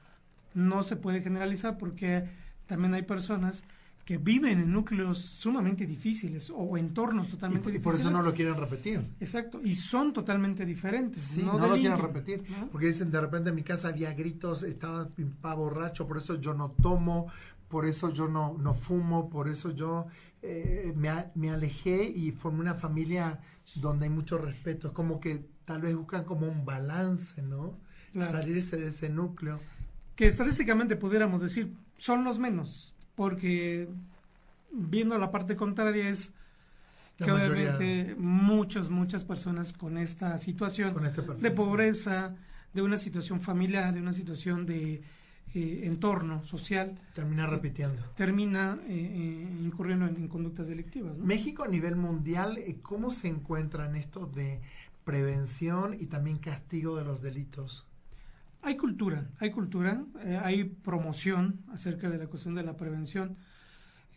No 0.54 0.84
se 0.84 0.96
puede 0.96 1.22
generalizar 1.22 1.78
porque 1.78 2.26
también 2.66 2.94
hay 2.94 3.04
personas 3.04 3.64
que 4.08 4.18
viven 4.18 4.60
en 4.60 4.72
núcleos 4.72 5.18
sumamente 5.18 5.86
difíciles 5.86 6.50
o 6.56 6.78
entornos 6.78 7.28
totalmente 7.28 7.72
difíciles. 7.72 7.82
Y 7.82 7.84
por 7.84 8.00
eso 8.00 8.10
no 8.10 8.24
lo 8.24 8.34
quieren 8.34 8.56
repetir. 8.56 9.06
Exacto, 9.20 9.60
y 9.62 9.74
son 9.74 10.14
totalmente 10.14 10.66
diferentes. 10.66 11.24
Sí, 11.24 11.44
no, 11.44 11.60
lo 11.60 11.76
quieren 11.76 11.98
repetir. 11.98 12.42
Porque 12.72 12.88
dicen, 12.88 13.12
de 13.12 13.20
repente 13.20 13.50
en 13.50 13.56
mi 13.56 13.64
casa 13.64 13.90
había 13.90 14.14
gritos, 14.14 14.64
estaba 14.64 15.10
pa 15.42 15.54
borracho, 15.56 16.08
por 16.08 16.18
eso 16.18 16.40
yo 16.40 16.54
no 16.54 16.72
tomo, 16.72 17.28
por 17.68 17.86
eso 17.86 18.14
yo 18.14 18.30
no, 18.30 18.58
no 18.58 18.76
fumo, 18.76 19.30
por 19.30 19.50
eso 19.50 19.72
yo 19.72 20.08
eh, 20.42 20.94
me, 20.96 21.10
me 21.36 21.50
alejé 21.50 22.04
y 22.04 22.32
formé 22.32 22.62
una 22.62 22.76
familia 22.76 23.40
donde 23.76 24.06
hay 24.06 24.12
mucho 24.12 24.38
respeto. 24.38 24.88
Es 24.88 24.94
como 24.94 25.20
que 25.20 25.46
tal 25.66 25.82
vez 25.82 25.96
buscan 25.96 26.24
como 26.24 26.48
un 26.48 26.66
balance, 26.66 27.42
¿no? 27.42 27.78
Salirse 28.12 28.78
de 28.78 28.88
ese 28.88 29.10
núcleo. 29.10 29.60
Que 30.16 30.28
estadísticamente 30.28 30.96
pudiéramos 30.96 31.42
decir, 31.42 31.74
son 31.98 32.24
los 32.24 32.40
menos 32.40 32.96
porque 33.18 33.90
viendo 34.72 35.18
la 35.18 35.32
parte 35.32 35.56
contraria 35.56 36.08
es 36.08 36.34
que 37.18 37.32
obviamente 37.32 38.16
muchas, 38.20 38.92
muchas 38.92 39.24
personas 39.24 39.74
con 39.74 39.98
esta 39.98 40.38
situación 40.38 41.04
este 41.04 41.24
de 41.24 41.50
pobreza, 41.50 42.36
de 42.76 42.84
una 42.84 42.98
situación 42.98 43.42
familiar, 43.42 43.92
de 43.92 44.02
una 44.02 44.14
situación 44.14 44.68
de 44.68 45.02
eh, 45.54 45.82
entorno 45.84 46.44
social. 46.46 47.00
Termina 47.14 47.48
repitiendo. 47.48 48.02
Termina 48.16 48.80
eh, 48.88 48.94
eh, 48.94 49.58
incurriendo 49.64 50.06
en, 50.08 50.28
conductas 50.28 50.68
delictivas. 50.68 51.18
México 51.18 51.64
a 51.64 51.68
nivel 51.68 51.96
mundial, 51.96 52.60
¿cómo 52.82 53.12
se 53.12 53.28
encuentra 53.28 53.88
en 53.88 53.96
esto 53.96 54.26
de 54.26 54.62
prevención 55.04 55.96
y 56.00 56.08
también 56.08 56.38
castigo 56.38 56.98
de 56.98 57.06
los 57.06 57.22
delitos? 57.22 57.88
Hay 58.62 58.76
cultura, 58.76 59.30
hay 59.40 59.52
cultura, 59.52 60.04
eh, 60.26 60.40
hay 60.44 60.66
promoción 60.66 61.62
acerca 61.72 62.10
de 62.10 62.18
la 62.18 62.28
cuestión 62.28 62.56
de 62.56 62.64
la 62.64 62.76
prevención 62.76 63.38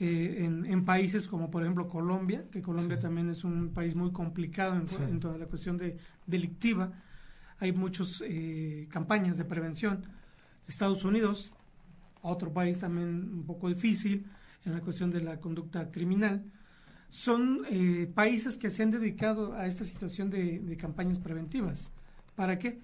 eh, 0.00 0.44
en, 0.44 0.84
países 0.84 1.28
como 1.28 1.50
por 1.50 1.62
ejemplo 1.62 1.86
Colombia, 1.88 2.44
que 2.50 2.62
Colombia 2.62 2.98
también 2.98 3.28
es 3.28 3.44
un 3.44 3.68
país 3.68 3.94
muy 3.94 4.10
complicado 4.12 4.74
en, 4.74 5.20
toda 5.20 5.38
la 5.38 5.46
cuestión 5.46 5.76
de 5.76 5.98
delictiva. 6.26 6.92
Hay 7.58 7.72
muchas 7.72 8.24
eh, 8.26 8.88
campañas 8.90 9.36
de 9.36 9.44
prevención. 9.44 10.04
Estados 10.70 11.04
Unidos, 11.04 11.52
otro 12.22 12.52
país 12.52 12.78
también 12.78 13.08
un 13.32 13.44
poco 13.44 13.68
difícil 13.68 14.26
en 14.64 14.72
la 14.72 14.80
cuestión 14.80 15.10
de 15.10 15.20
la 15.20 15.38
conducta 15.40 15.90
criminal. 15.90 16.44
Son 17.08 17.66
países 18.14 18.56
que 18.56 18.70
se 18.70 18.82
han 18.82 18.90
dedicado 18.90 19.54
a 19.54 19.66
esta 19.66 19.84
situación 19.84 20.30
de, 20.30 20.60
de 20.60 20.76
campañas 20.76 21.18
preventivas. 21.18 21.90
¿Para 22.36 22.58
qué? 22.58 22.78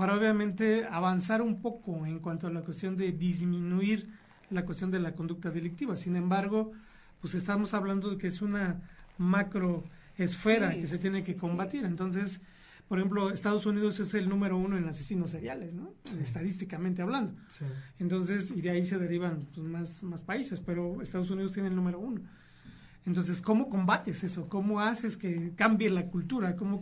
para 0.00 0.16
obviamente 0.16 0.86
avanzar 0.90 1.42
un 1.42 1.60
poco 1.60 2.06
en 2.06 2.20
cuanto 2.20 2.46
a 2.46 2.50
la 2.50 2.62
cuestión 2.62 2.96
de 2.96 3.12
disminuir 3.12 4.08
la 4.48 4.64
cuestión 4.64 4.90
de 4.90 4.98
la 4.98 5.12
conducta 5.12 5.50
delictiva. 5.50 5.94
Sin 5.94 6.16
embargo, 6.16 6.72
pues 7.20 7.34
estamos 7.34 7.74
hablando 7.74 8.08
de 8.08 8.16
que 8.16 8.28
es 8.28 8.40
una 8.40 8.80
macro 9.18 9.84
esfera 10.16 10.70
que 10.70 10.86
se 10.86 10.98
tiene 10.98 11.22
que 11.22 11.34
combatir. 11.34 11.84
Entonces, 11.84 12.40
por 12.90 12.98
ejemplo, 12.98 13.30
Estados 13.30 13.66
Unidos 13.66 14.00
es 14.00 14.14
el 14.14 14.28
número 14.28 14.58
uno 14.58 14.76
en 14.76 14.88
asesinos 14.88 15.30
seriales, 15.30 15.76
¿no? 15.76 15.94
Estadísticamente 16.20 17.02
hablando. 17.02 17.32
Entonces, 18.00 18.50
y 18.50 18.62
de 18.62 18.70
ahí 18.70 18.84
se 18.84 18.98
derivan 18.98 19.46
pues, 19.54 19.64
más, 19.64 20.02
más 20.02 20.24
países, 20.24 20.58
pero 20.58 21.00
Estados 21.00 21.30
Unidos 21.30 21.52
tiene 21.52 21.68
el 21.68 21.76
número 21.76 22.00
uno. 22.00 22.20
Entonces, 23.06 23.40
¿cómo 23.42 23.68
combates 23.68 24.24
eso? 24.24 24.48
¿Cómo 24.48 24.80
haces 24.80 25.16
que 25.16 25.52
cambie 25.54 25.88
la 25.88 26.06
cultura? 26.06 26.56
¿Cómo, 26.56 26.80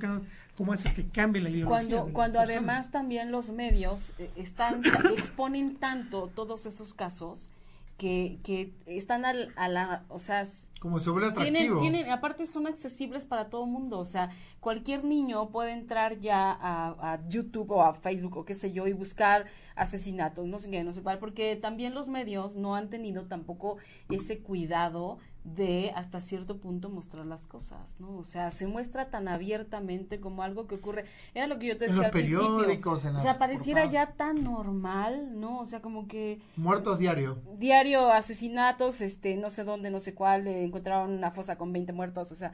cómo 0.56 0.72
haces 0.72 0.94
que 0.94 1.06
cambie 1.06 1.42
la 1.42 1.50
ideología? 1.50 1.98
Cuando, 1.98 2.12
cuando 2.14 2.40
además 2.40 2.90
también 2.90 3.30
los 3.30 3.50
medios 3.50 4.14
eh, 4.18 4.30
están 4.34 4.82
exponen 5.12 5.76
tanto 5.76 6.32
todos 6.34 6.64
esos 6.64 6.94
casos 6.94 7.50
que, 7.98 8.38
que 8.44 8.72
están 8.86 9.26
al, 9.26 9.52
a 9.56 9.68
la, 9.68 10.04
o 10.08 10.20
sea, 10.20 10.46
como 10.78 10.98
se 10.98 11.10
vuelve 11.10 11.28
atractivo. 11.28 11.56
Tienen, 11.58 11.78
tienen, 11.78 12.12
aparte 12.12 12.46
son 12.46 12.66
accesibles 12.66 13.24
para 13.24 13.48
todo 13.48 13.64
el 13.64 13.70
mundo, 13.70 13.98
o 13.98 14.04
sea, 14.04 14.30
cualquier 14.60 15.04
niño 15.04 15.50
puede 15.50 15.72
entrar 15.72 16.20
ya 16.20 16.50
a, 16.52 17.12
a, 17.12 17.28
YouTube 17.28 17.70
o 17.70 17.82
a 17.82 17.94
Facebook 17.94 18.36
o 18.36 18.44
qué 18.44 18.54
sé 18.54 18.72
yo 18.72 18.86
y 18.86 18.92
buscar 18.92 19.46
asesinatos, 19.76 20.46
no 20.46 20.58
sé 20.58 20.70
qué, 20.70 20.84
no 20.84 20.92
sé 20.92 21.02
cuál, 21.02 21.18
porque 21.18 21.56
también 21.56 21.94
los 21.94 22.08
medios 22.08 22.56
no 22.56 22.74
han 22.74 22.90
tenido 22.90 23.26
tampoco 23.26 23.78
ese 24.08 24.40
cuidado 24.40 25.18
de 25.44 25.92
hasta 25.94 26.20
cierto 26.20 26.58
punto 26.58 26.90
mostrar 26.90 27.26
las 27.26 27.46
cosas, 27.46 27.98
¿no? 28.00 28.16
O 28.16 28.24
sea, 28.24 28.50
se 28.50 28.66
muestra 28.66 29.10
tan 29.10 29.28
abiertamente 29.28 30.20
como 30.20 30.42
algo 30.42 30.66
que 30.66 30.76
ocurre. 30.76 31.04
Era 31.34 31.46
lo 31.46 31.58
que 31.58 31.68
yo 31.68 31.78
te 31.78 31.86
decía 31.86 32.06
al 32.06 32.10
periódicos, 32.10 33.00
principio. 33.02 33.18
o 33.18 33.22
sea, 33.22 33.38
pareciera 33.38 33.86
ya 33.86 34.12
tan 34.12 34.42
normal, 34.42 35.40
¿no? 35.40 35.60
O 35.60 35.66
sea, 35.66 35.80
como 35.80 36.06
que 36.06 36.40
muertos 36.56 36.98
diario. 36.98 37.38
Diario 37.56 38.12
asesinatos, 38.12 39.00
este, 39.00 39.36
no 39.36 39.50
sé 39.50 39.64
dónde, 39.64 39.90
no 39.90 40.00
sé 40.00 40.14
cuál, 40.14 40.46
eh, 40.46 40.67
encontraron 40.68 41.10
una 41.10 41.30
fosa 41.30 41.56
con 41.56 41.72
20 41.72 41.92
muertos, 41.92 42.32
o 42.32 42.34
sea, 42.34 42.52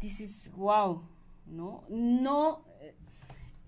dices, 0.00 0.50
wow, 0.56 1.02
¿no? 1.46 1.84
No 1.88 2.62
eh, 2.80 2.94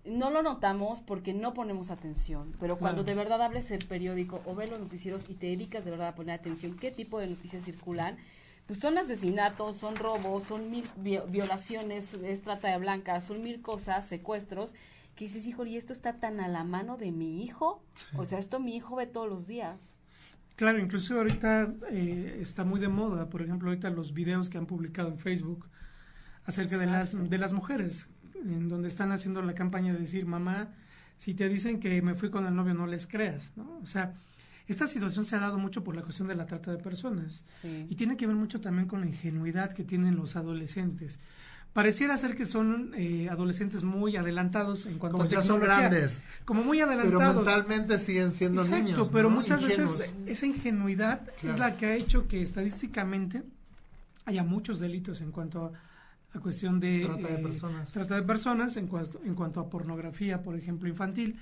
no 0.05 0.31
lo 0.31 0.43
notamos 0.43 1.01
porque 1.01 1.35
no 1.35 1.53
ponemos 1.53 1.91
atención, 1.91 2.55
pero 2.61 2.79
cuando 2.79 3.05
de 3.05 3.15
verdad 3.15 3.43
hables 3.43 3.71
el 3.71 3.85
periódico 3.85 4.41
o 4.47 4.55
ves 4.55 4.71
los 4.71 4.79
noticieros 4.79 5.29
y 5.29 5.35
te 5.35 5.47
dedicas 5.47 5.85
de 5.85 5.91
verdad 5.91 6.09
a 6.09 6.15
poner 6.15 6.39
atención 6.39 6.77
qué 6.77 6.91
tipo 6.91 7.19
de 7.19 7.27
noticias 7.27 7.65
circulan, 7.65 8.17
pues 8.67 8.81
son 8.81 8.99
asesinatos, 8.99 9.77
son 9.77 9.97
robos, 9.97 10.45
son 10.45 10.71
mil 10.71 10.85
violaciones, 10.97 12.15
es 12.15 12.43
trata 12.43 12.69
de 12.69 12.79
blancas, 12.79 13.25
son 13.25 13.43
mil 13.43 13.63
cosas, 13.63 14.07
secuestros, 14.07 14.75
que 15.15 15.25
dices, 15.25 15.47
hijo, 15.47 15.65
y 15.65 15.77
esto 15.77 15.93
está 15.93 16.15
tan 16.15 16.41
a 16.41 16.49
la 16.49 16.65
mano 16.65 16.97
de 16.97 17.11
mi 17.11 17.43
hijo. 17.43 17.81
O 18.17 18.27
sea, 18.27 18.39
esto 18.39 18.61
mi 18.61 18.77
hijo 18.77 18.97
ve 18.97 19.07
todos 19.07 19.29
los 19.29 19.47
días. 19.47 19.99
Claro, 20.57 20.79
incluso 20.79 21.19
ahorita 21.19 21.75
eh, 21.91 22.39
está 22.41 22.65
muy 22.65 22.81
de 22.81 22.89
moda, 22.89 23.29
por 23.29 23.43
ejemplo, 23.43 23.69
ahorita 23.69 23.91
los 23.91 24.15
videos 24.15 24.49
que 24.49 24.57
han 24.57 24.67
publicado 24.67 25.09
en 25.09 25.19
Facebook 25.19 25.67
acerca 26.45 26.79
de 26.79 26.87
las, 26.87 27.29
de 27.29 27.39
las 27.39 27.53
mujeres, 27.53 28.09
en 28.35 28.69
donde 28.69 28.89
están 28.89 29.13
haciendo 29.13 29.43
la 29.43 29.55
campaña 29.55 29.93
de 29.93 29.99
decir, 29.99 30.25
mamá, 30.25 30.71
si 31.19 31.35
te 31.35 31.49
dicen 31.51 31.79
que 31.79 32.01
me 32.01 32.15
fui 32.15 32.31
con 32.31 32.47
el 32.47 32.55
novio, 32.55 32.73
no 32.73 32.87
les 32.87 33.07
creas, 33.07 33.53
¿no? 33.57 33.79
O 33.83 33.87
sea, 33.87 34.15
esta 34.67 34.87
situación 34.87 35.25
se 35.25 35.37
ha 35.37 35.41
dado 35.41 35.59
mucho 35.59 35.85
por 35.85 35.95
la 35.95 36.03
cuestión 36.03 36.27
de 36.27 36.35
la 36.35 36.47
trata 36.47 36.73
de 36.73 36.79
personas 36.79 37.45
y 37.63 37.95
tiene 37.95 38.17
que 38.17 38.27
ver 38.27 38.35
mucho 38.35 38.61
también 38.61 38.89
con 38.89 39.01
la 39.01 39.07
ingenuidad 39.07 39.73
que 39.73 39.85
tienen 39.85 40.17
los 40.17 40.37
adolescentes. 40.37 41.21
Pareciera 41.77 42.17
ser 42.17 42.35
que 42.35 42.47
son 42.47 42.95
eh, 42.97 43.29
adolescentes 43.29 43.83
muy 43.83 44.17
adelantados 44.17 44.87
en 44.87 44.99
cuanto 44.99 45.21
a 45.21 45.29
ya 45.29 45.43
son 45.43 45.61
grandes. 45.61 46.23
Como 46.47 46.65
muy 46.65 46.81
adelantados. 46.81 47.21
Pero 47.21 47.35
mentalmente 47.35 47.99
siguen 47.99 48.33
siendo 48.33 48.63
Exacto, 48.63 48.83
niños. 48.83 49.11
pero 49.13 49.29
muchas 49.29 49.63
veces 49.63 50.05
esa 50.25 50.47
ingenuidad 50.47 51.21
es 51.43 51.59
la 51.59 51.77
que 51.77 51.85
ha 51.85 51.95
hecho 51.95 52.29
que 52.29 52.41
estadísticamente 52.41 53.43
haya 54.25 54.43
muchos 54.43 54.81
delitos 54.81 55.21
en 55.21 55.33
cuanto 55.33 55.71
a, 56.33 56.41
cuestión 56.41 56.81
de 56.81 57.01
trata 57.01 57.29
de 57.29 57.35
eh, 57.35 57.43
personas, 57.43 57.93
trata 57.93 58.15
de 58.15 58.23
personas 58.23 58.79
en, 58.79 58.87
cuanto, 58.87 59.21
en 59.23 59.35
cuanto 59.35 59.61
a 59.61 59.69
pornografía, 59.69 60.43
por 60.43 60.57
ejemplo, 60.57 60.89
infantil. 60.89 61.39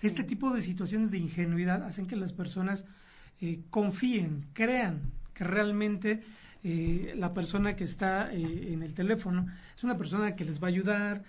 Este 0.00 0.22
tipo 0.22 0.52
de 0.52 0.62
situaciones 0.62 1.10
de 1.10 1.18
ingenuidad 1.18 1.82
hacen 1.82 2.06
que 2.06 2.14
las 2.14 2.32
personas 2.32 2.84
eh, 3.40 3.62
confíen, 3.70 4.46
crean 4.52 5.10
que 5.34 5.42
realmente 5.42 6.22
eh, 6.64 7.14
la 7.16 7.34
persona 7.34 7.74
que 7.74 7.84
está 7.84 8.32
eh, 8.32 8.72
en 8.72 8.82
el 8.82 8.94
teléfono 8.94 9.46
es 9.76 9.82
una 9.82 9.96
persona 9.96 10.36
que 10.36 10.44
les 10.44 10.62
va 10.62 10.68
a 10.68 10.70
ayudar, 10.70 11.22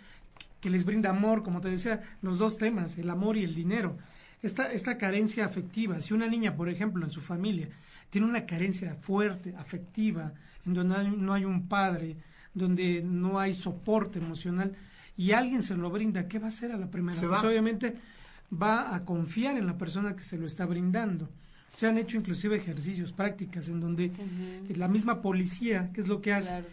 que 0.62 0.70
les 0.70 0.86
brinda 0.86 1.10
amor, 1.10 1.44
como 1.44 1.60
te 1.60 1.70
decía, 1.70 2.02
los 2.22 2.38
dos 2.38 2.58
temas, 2.58 2.98
el 2.98 3.10
amor 3.10 3.38
y 3.38 3.44
el 3.44 3.56
dinero. 3.56 3.98
Esta, 4.42 4.72
esta 4.72 4.98
carencia 4.98 5.46
afectiva, 5.46 6.02
si 6.02 6.14
una 6.14 6.28
niña, 6.28 6.56
por 6.56 6.70
ejemplo, 6.70 7.04
en 7.04 7.12
su 7.12 7.22
familia, 7.22 7.70
tiene 8.10 8.28
una 8.28 8.46
carencia 8.46 8.96
fuerte, 8.96 9.56
afectiva, 9.58 10.34
en 10.66 10.74
donde 10.74 11.10
no 11.10 11.34
hay 11.34 11.46
un 11.46 11.68
padre, 11.68 12.18
donde 12.54 13.02
no 13.04 13.40
hay 13.40 13.54
soporte 13.54 14.20
emocional, 14.20 14.76
y 15.18 15.32
alguien 15.32 15.64
se 15.64 15.76
lo 15.76 15.90
brinda, 15.90 16.28
¿qué 16.28 16.40
va 16.40 16.46
a 16.46 16.50
hacer 16.50 16.72
a 16.72 16.78
la 16.78 16.90
primera? 16.90 17.20
Pues 17.20 17.44
obviamente 17.44 17.96
va 18.52 18.96
a 18.96 19.04
confiar 19.06 19.58
en 19.58 19.66
la 19.66 19.78
persona 19.78 20.16
que 20.16 20.24
se 20.24 20.38
lo 20.38 20.46
está 20.46 20.66
brindando. 20.66 21.30
Se 21.74 21.88
han 21.88 21.98
hecho 21.98 22.18
inclusive 22.18 22.56
ejercicios, 22.56 23.12
prácticas, 23.12 23.68
en 23.68 23.80
donde 23.80 24.12
la 24.76 24.88
misma 24.88 25.22
policía, 25.22 25.90
que 25.92 26.02
es 26.02 26.08
lo 26.08 26.22
que 26.22 26.32
hace, 26.34 26.64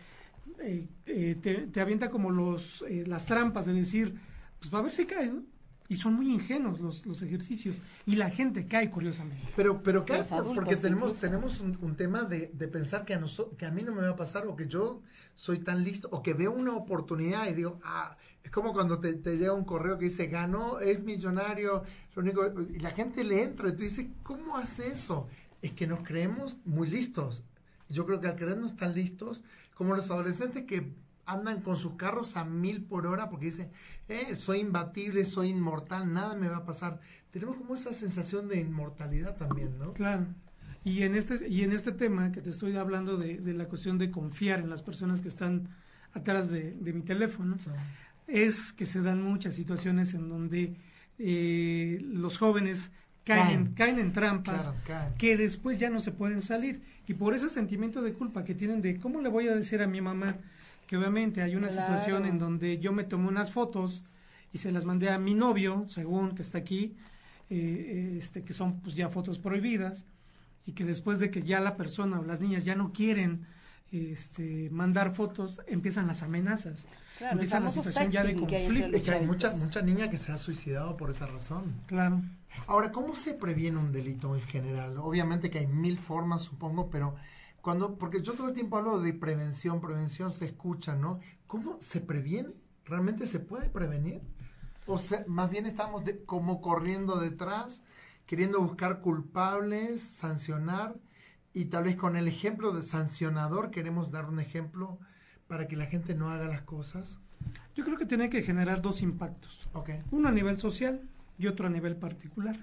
eh, 0.60 0.86
eh, 1.06 1.66
te, 1.72 1.80
avienta 1.80 2.10
como 2.10 2.30
los, 2.30 2.84
eh, 2.86 3.04
las 3.06 3.24
trampas 3.24 3.64
de 3.64 3.72
decir, 3.72 4.14
pues 4.58 4.72
va 4.72 4.80
a 4.80 4.82
ver 4.82 4.92
si 4.92 5.06
caes, 5.06 5.32
¿no? 5.32 5.42
Y 5.88 5.96
son 5.96 6.14
muy 6.14 6.30
ingenuos 6.30 6.78
los, 6.80 7.04
los 7.06 7.22
ejercicios. 7.22 7.80
Y 8.06 8.14
la 8.14 8.30
gente 8.30 8.66
cae, 8.68 8.90
curiosamente. 8.90 9.52
Pero, 9.56 9.82
pero 9.82 10.04
cae 10.04 10.22
porque 10.54 10.76
tenemos, 10.76 11.18
tenemos 11.18 11.60
un, 11.60 11.96
tema 11.96 12.22
de, 12.22 12.50
de, 12.52 12.68
pensar 12.68 13.04
que 13.04 13.14
a, 13.14 13.18
nosotros, 13.18 13.56
que 13.56 13.66
a 13.66 13.72
mí 13.72 13.82
no 13.82 13.92
me 13.92 14.02
va 14.02 14.10
a 14.10 14.16
pasar 14.16 14.46
o 14.46 14.54
que 14.54 14.68
yo 14.68 15.02
soy 15.34 15.58
tan 15.58 15.82
listo 15.82 16.08
o 16.12 16.22
que 16.22 16.34
veo 16.34 16.52
una 16.52 16.76
oportunidad 16.76 17.48
y 17.48 17.54
digo, 17.54 17.80
ah, 17.82 18.16
es 18.42 18.50
como 18.50 18.72
cuando 18.72 18.98
te, 18.98 19.14
llega 19.14 19.52
un 19.52 19.64
correo 19.64 19.98
que 19.98 20.06
dice, 20.06 20.26
ganó, 20.26 20.80
es 20.80 21.02
millonario, 21.02 21.84
lo 22.14 22.22
único, 22.22 22.60
y 22.70 22.78
la 22.78 22.90
gente 22.90 23.24
le 23.24 23.42
entra 23.42 23.68
y 23.68 23.72
tú 23.72 23.82
dices, 23.82 24.06
¿cómo 24.22 24.56
hace 24.56 24.88
eso? 24.88 25.28
Es 25.62 25.72
que 25.72 25.86
nos 25.86 26.00
creemos 26.00 26.58
muy 26.64 26.88
listos. 26.88 27.44
Yo 27.88 28.06
creo 28.06 28.20
que 28.20 28.28
al 28.28 28.36
creernos 28.36 28.76
tan 28.76 28.94
listos, 28.94 29.44
como 29.74 29.94
los 29.94 30.10
adolescentes 30.10 30.64
que 30.64 30.94
andan 31.26 31.62
con 31.62 31.76
sus 31.76 31.94
carros 31.94 32.36
a 32.36 32.44
mil 32.44 32.82
por 32.82 33.06
hora 33.06 33.28
porque 33.30 33.46
dicen, 33.46 33.70
eh, 34.08 34.34
soy 34.34 34.58
imbatible, 34.58 35.24
soy 35.24 35.50
inmortal, 35.50 36.12
nada 36.12 36.34
me 36.34 36.48
va 36.48 36.58
a 36.58 36.64
pasar. 36.64 37.00
Tenemos 37.30 37.56
como 37.56 37.74
esa 37.74 37.92
sensación 37.92 38.48
de 38.48 38.58
inmortalidad 38.58 39.36
también, 39.36 39.78
¿no? 39.78 39.92
Claro. 39.92 40.26
Y 40.82 41.02
en 41.02 41.14
este, 41.14 41.46
y 41.48 41.62
en 41.62 41.72
este 41.72 41.92
tema 41.92 42.32
que 42.32 42.40
te 42.40 42.50
estoy 42.50 42.76
hablando 42.76 43.16
de, 43.16 43.38
la 43.54 43.66
cuestión 43.66 43.98
de 43.98 44.10
confiar 44.10 44.60
en 44.60 44.70
las 44.70 44.82
personas 44.82 45.20
que 45.20 45.28
están 45.28 45.68
atrás 46.12 46.50
de, 46.50 46.76
mi 46.80 47.02
teléfono, 47.02 47.56
es 48.32 48.72
que 48.72 48.86
se 48.86 49.02
dan 49.02 49.22
muchas 49.22 49.54
situaciones 49.54 50.14
en 50.14 50.28
donde 50.28 50.74
eh, 51.18 51.98
los 52.02 52.38
jóvenes 52.38 52.92
caen, 53.24 53.74
caen, 53.74 53.98
en 53.98 54.12
trampas 54.12 54.72
que 55.18 55.36
después 55.36 55.78
ya 55.78 55.90
no 55.90 56.00
se 56.00 56.12
pueden 56.12 56.40
salir. 56.40 56.82
Y 57.06 57.14
por 57.14 57.34
ese 57.34 57.48
sentimiento 57.48 58.02
de 58.02 58.12
culpa 58.12 58.44
que 58.44 58.54
tienen 58.54 58.80
de 58.80 58.98
cómo 58.98 59.20
le 59.20 59.28
voy 59.28 59.48
a 59.48 59.54
decir 59.54 59.82
a 59.82 59.86
mi 59.86 60.00
mamá 60.00 60.38
que 60.86 60.96
obviamente 60.96 61.42
hay 61.42 61.54
una 61.54 61.70
situación 61.70 62.26
en 62.26 62.38
donde 62.38 62.78
yo 62.78 62.92
me 62.92 63.04
tomé 63.04 63.28
unas 63.28 63.52
fotos 63.52 64.04
y 64.52 64.58
se 64.58 64.72
las 64.72 64.84
mandé 64.84 65.10
a 65.10 65.18
mi 65.18 65.34
novio, 65.34 65.84
según 65.88 66.34
que 66.34 66.42
está 66.42 66.58
aquí, 66.58 66.96
eh, 67.48 68.16
este, 68.18 68.42
que 68.42 68.52
son 68.52 68.80
pues 68.80 68.96
ya 68.96 69.08
fotos 69.08 69.38
prohibidas, 69.38 70.06
y 70.66 70.72
que 70.72 70.84
después 70.84 71.18
de 71.18 71.30
que 71.30 71.42
ya 71.42 71.60
la 71.60 71.76
persona 71.76 72.18
o 72.18 72.24
las 72.24 72.40
niñas 72.40 72.64
ya 72.64 72.74
no 72.74 72.92
quieren 72.92 73.46
este, 73.92 74.68
mandar 74.70 75.14
fotos, 75.14 75.60
empiezan 75.66 76.06
las 76.06 76.22
amenazas. 76.22 76.86
Claro, 77.20 77.34
empieza 77.34 77.60
la 77.60 77.68
situación 77.68 78.08
ya 78.08 78.24
de 78.24 78.34
conflicto. 78.34 78.96
Es 78.96 79.02
que 79.02 79.10
hay 79.10 79.26
muchas 79.26 79.58
mucha 79.58 79.82
niñas 79.82 80.08
que 80.08 80.16
se 80.16 80.32
ha 80.32 80.38
suicidado 80.38 80.96
por 80.96 81.10
esa 81.10 81.26
razón. 81.26 81.74
Claro. 81.86 82.22
Ahora, 82.66 82.90
¿cómo 82.92 83.14
se 83.14 83.34
previene 83.34 83.76
un 83.76 83.92
delito 83.92 84.34
en 84.34 84.40
general? 84.40 84.96
Obviamente 84.96 85.50
que 85.50 85.58
hay 85.58 85.66
mil 85.66 85.98
formas, 85.98 86.40
supongo, 86.40 86.88
pero 86.88 87.16
cuando, 87.60 87.98
porque 87.98 88.22
yo 88.22 88.32
todo 88.32 88.48
el 88.48 88.54
tiempo 88.54 88.78
hablo 88.78 89.02
de 89.02 89.12
prevención, 89.12 89.82
prevención 89.82 90.32
se 90.32 90.46
escucha, 90.46 90.94
¿no? 90.94 91.20
¿Cómo 91.46 91.76
se 91.80 92.00
previene? 92.00 92.54
¿Realmente 92.86 93.26
se 93.26 93.38
puede 93.38 93.68
prevenir? 93.68 94.22
O 94.86 94.96
sea, 94.96 95.22
más 95.26 95.50
bien 95.50 95.66
estamos 95.66 96.02
como 96.24 96.62
corriendo 96.62 97.20
detrás, 97.20 97.82
queriendo 98.24 98.62
buscar 98.62 99.02
culpables, 99.02 100.00
sancionar, 100.02 100.96
y 101.52 101.66
tal 101.66 101.84
vez 101.84 101.96
con 101.96 102.16
el 102.16 102.28
ejemplo 102.28 102.72
de 102.72 102.82
sancionador 102.82 103.70
queremos 103.70 104.10
dar 104.10 104.24
un 104.24 104.40
ejemplo 104.40 104.98
para 105.50 105.66
que 105.66 105.74
la 105.74 105.86
gente 105.86 106.14
no 106.14 106.30
haga 106.30 106.46
las 106.46 106.62
cosas? 106.62 107.18
Yo 107.74 107.84
creo 107.84 107.98
que 107.98 108.06
tiene 108.06 108.30
que 108.30 108.44
generar 108.44 108.80
dos 108.80 109.02
impactos. 109.02 109.68
Uno 110.12 110.28
a 110.28 110.32
nivel 110.32 110.56
social 110.56 111.00
y 111.40 111.48
otro 111.48 111.66
a 111.66 111.70
nivel 111.70 111.96
particular. 111.96 112.56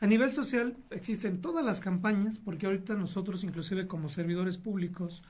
A 0.00 0.08
nivel 0.08 0.32
social 0.32 0.76
existen 0.90 1.40
todas 1.40 1.64
las 1.64 1.78
campañas, 1.78 2.40
porque 2.40 2.66
ahorita 2.66 2.96
nosotros, 2.96 3.44
inclusive 3.44 3.86
como 3.86 4.08
servidores 4.08 4.58
públicos, 4.58 5.22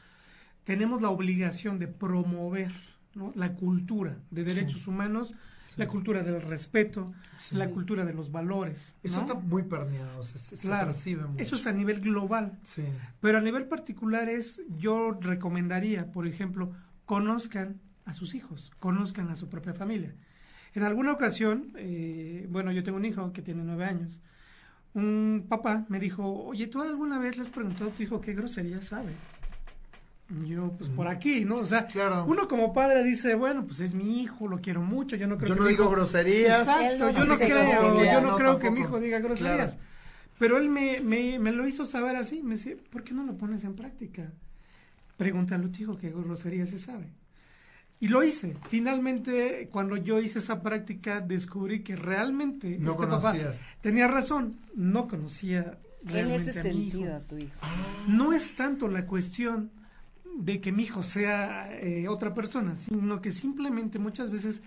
tenemos 0.64 1.02
la 1.02 1.10
obligación 1.10 1.78
de 1.78 1.88
promover 1.88 2.72
la 3.34 3.54
cultura 3.54 4.16
de 4.30 4.44
derechos 4.44 4.86
humanos, 4.86 5.34
la 5.76 5.86
cultura 5.86 6.22
del 6.22 6.42
respeto, 6.42 7.12
la 7.52 7.70
cultura 7.70 8.04
de 8.04 8.12
los 8.12 8.30
valores. 8.30 8.94
Eso 9.02 9.20
está 9.20 9.34
muy 9.34 9.62
permeado, 9.62 10.22
se, 10.22 10.56
mucho. 11.26 11.42
Eso 11.42 11.56
es 11.56 11.66
a 11.66 11.72
nivel 11.72 12.00
global. 12.00 12.58
Pero 13.20 13.38
a 13.38 13.40
nivel 13.40 13.66
particular 13.66 14.28
es, 14.28 14.62
yo 14.78 15.18
recomendaría, 15.20 16.10
por 16.12 16.26
ejemplo, 16.26 16.72
conozcan 17.06 17.80
a 18.04 18.14
sus 18.14 18.34
hijos, 18.34 18.70
conozcan 18.78 19.30
a 19.30 19.36
su 19.36 19.48
propia 19.48 19.74
familia. 19.74 20.14
En 20.74 20.82
alguna 20.82 21.12
ocasión, 21.12 21.72
eh, 21.76 22.46
bueno, 22.50 22.72
yo 22.72 22.82
tengo 22.82 22.96
un 22.96 23.04
hijo 23.04 23.32
que 23.32 23.42
tiene 23.42 23.62
nueve 23.62 23.84
años, 23.84 24.20
un 24.94 25.46
papá 25.48 25.86
me 25.88 25.98
dijo, 25.98 26.44
oye, 26.44 26.66
¿tú 26.66 26.82
alguna 26.82 27.18
vez 27.18 27.36
le 27.36 27.42
has 27.42 27.50
preguntado 27.50 27.90
a 27.90 27.92
tu 27.92 28.02
hijo 28.02 28.20
qué 28.20 28.34
grosería 28.34 28.80
sabe? 28.80 29.12
Yo, 30.44 30.72
pues 30.78 30.90
por 30.90 31.08
aquí, 31.08 31.44
¿no? 31.44 31.56
O 31.56 31.66
sea, 31.66 31.86
uno 32.26 32.48
como 32.48 32.72
padre 32.72 33.02
dice, 33.02 33.34
bueno, 33.34 33.66
pues 33.66 33.80
es 33.80 33.94
mi 33.94 34.22
hijo, 34.22 34.48
lo 34.48 34.60
quiero 34.60 34.80
mucho, 34.80 35.16
yo 35.16 35.26
no 35.26 35.36
creo 35.36 35.48
yo 35.48 35.56
no 35.56 35.66
digo 35.66 35.90
groserías. 35.90 36.60
Exacto, 36.60 37.10
yo 37.10 37.24
no 37.24 37.38
creo, 37.38 38.04
yo 38.04 38.20
no, 38.20 38.36
creo 38.36 38.58
que 38.58 38.70
mi 38.70 38.80
hijo 38.80 39.00
diga 39.00 39.18
groserías. 39.18 39.78
Pero 40.38 40.58
él 40.58 40.70
me, 40.70 41.00
me, 41.00 41.38
me, 41.38 41.52
lo 41.52 41.68
hizo 41.68 41.84
saber 41.84 42.16
así, 42.16 42.42
me 42.42 42.54
decía, 42.54 42.74
¿por 42.90 43.04
qué 43.04 43.14
no 43.14 43.24
lo 43.24 43.36
pones 43.36 43.64
en 43.64 43.74
práctica? 43.74 44.32
Pregúntale 45.16 45.66
a 45.66 45.70
tu 45.70 45.82
hijo 45.82 45.98
qué 45.98 46.10
groserías 46.10 46.70
se 46.70 46.78
sabe. 46.78 47.12
Y 48.00 48.08
lo 48.08 48.24
hice. 48.24 48.56
Finalmente, 48.68 49.68
cuando 49.70 49.96
yo 49.96 50.18
hice 50.18 50.40
esa 50.40 50.60
práctica, 50.60 51.20
descubrí 51.20 51.84
que 51.84 51.94
realmente 51.94 52.76
no 52.80 52.92
este 52.92 53.06
papá 53.06 53.36
tenía 53.80 54.08
razón. 54.08 54.56
No 54.74 55.06
conocía 55.06 55.78
realmente 56.02 56.50
en 56.50 56.58
ese 56.58 56.70
a 56.70 56.72
mi 56.72 56.88
hijo. 56.88 57.20
tu 57.28 57.38
hijo. 57.38 57.52
No 58.08 58.32
es 58.32 58.56
tanto 58.56 58.88
la 58.88 59.06
cuestión 59.06 59.70
de 60.36 60.60
que 60.60 60.72
mi 60.72 60.84
hijo 60.84 61.02
sea 61.02 61.72
eh, 61.80 62.08
otra 62.08 62.34
persona, 62.34 62.76
sino 62.76 63.20
que 63.20 63.32
simplemente 63.32 63.98
muchas 63.98 64.30
veces 64.30 64.62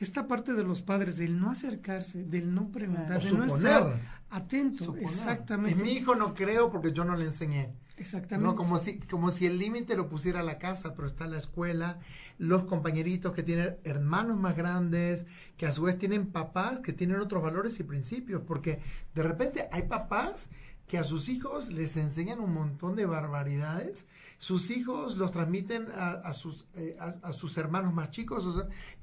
esta 0.00 0.26
parte 0.26 0.54
de 0.54 0.64
los 0.64 0.82
padres 0.82 1.16
del 1.18 1.38
no 1.38 1.50
acercarse, 1.50 2.24
del 2.24 2.54
no 2.54 2.70
preguntar, 2.70 3.22
de 3.22 3.32
no 3.32 3.44
estar 3.44 3.96
atento, 4.30 4.96
exactamente. 4.96 5.80
Y 5.80 5.82
mi 5.82 5.92
hijo 5.92 6.14
no 6.14 6.34
creo 6.34 6.70
porque 6.70 6.92
yo 6.92 7.04
no 7.04 7.16
le 7.16 7.26
enseñé. 7.26 7.72
Exactamente. 7.96 8.50
No, 8.50 8.56
como 8.56 8.80
si, 8.80 8.98
como 8.98 9.30
si 9.30 9.46
el 9.46 9.56
límite 9.58 9.94
lo 9.94 10.08
pusiera 10.08 10.42
la 10.42 10.58
casa, 10.58 10.94
pero 10.94 11.06
está 11.06 11.28
la 11.28 11.38
escuela, 11.38 12.00
los 12.38 12.64
compañeritos 12.64 13.32
que 13.32 13.44
tienen 13.44 13.76
hermanos 13.84 14.36
más 14.36 14.56
grandes, 14.56 15.26
que 15.56 15.66
a 15.66 15.72
su 15.72 15.82
vez 15.82 15.96
tienen 15.96 16.26
papás 16.26 16.80
que 16.80 16.92
tienen 16.92 17.20
otros 17.20 17.40
valores 17.40 17.78
y 17.78 17.84
principios, 17.84 18.42
porque 18.44 18.80
de 19.14 19.22
repente 19.22 19.68
hay 19.70 19.82
papás 19.82 20.48
que 20.86 20.98
a 20.98 21.04
sus 21.04 21.28
hijos 21.28 21.70
les 21.70 21.96
enseñan 21.96 22.40
un 22.40 22.52
montón 22.52 22.94
de 22.94 23.06
barbaridades, 23.06 24.06
sus 24.38 24.70
hijos 24.70 25.16
los 25.16 25.32
transmiten 25.32 25.86
a, 25.94 26.32
sus, 26.32 26.66
eh, 26.74 26.96
a, 26.98 27.32
sus 27.32 27.56
hermanos 27.56 27.94
más 27.94 28.10
chicos, 28.10 28.46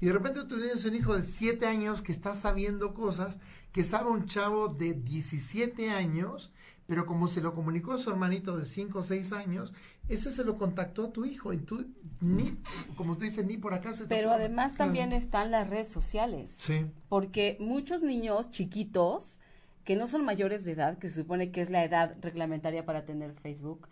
y 0.00 0.06
de 0.06 0.12
repente 0.12 0.44
tú 0.44 0.56
tienes 0.58 0.84
un 0.84 0.94
hijo 0.94 1.16
de 1.16 1.22
7 1.22 1.66
años 1.66 2.02
que 2.02 2.12
está 2.12 2.34
sabiendo 2.34 2.94
cosas 2.94 3.40
que 3.72 3.82
sabe 3.82 4.10
un 4.10 4.26
chavo 4.26 4.68
de 4.68 4.94
17 4.94 5.90
años, 5.90 6.52
pero 6.86 7.06
como 7.06 7.26
se 7.26 7.40
lo 7.40 7.54
comunicó 7.54 7.92
a 7.92 7.98
su 7.98 8.10
hermanito 8.10 8.56
de 8.56 8.64
5 8.64 8.98
o 8.98 9.02
6 9.02 9.32
años, 9.32 9.72
ese 10.08 10.30
se 10.30 10.44
lo 10.44 10.58
contactó 10.58 11.06
a 11.06 11.12
tu 11.12 11.24
hijo 11.24 11.52
y 11.52 11.58
tú 11.58 11.86
ni, 12.20 12.56
como 12.96 13.16
tú 13.16 13.24
dices, 13.24 13.44
ni 13.46 13.56
por 13.56 13.72
acá 13.74 13.92
se 13.92 14.06
Pero 14.06 14.30
además 14.30 14.76
también 14.76 15.12
están 15.12 15.50
las 15.50 15.68
redes 15.68 15.88
sociales. 15.88 16.54
Sí. 16.56 16.86
Porque 17.08 17.56
muchos 17.60 18.02
niños 18.02 18.50
chiquitos 18.50 19.40
que 19.84 19.96
no 19.96 20.06
son 20.06 20.24
mayores 20.24 20.64
de 20.64 20.72
edad, 20.72 20.98
que 20.98 21.08
se 21.08 21.22
supone 21.22 21.50
que 21.50 21.60
es 21.60 21.70
la 21.70 21.84
edad 21.84 22.16
reglamentaria 22.20 22.84
para 22.84 23.04
tener 23.04 23.32
Facebook, 23.34 23.88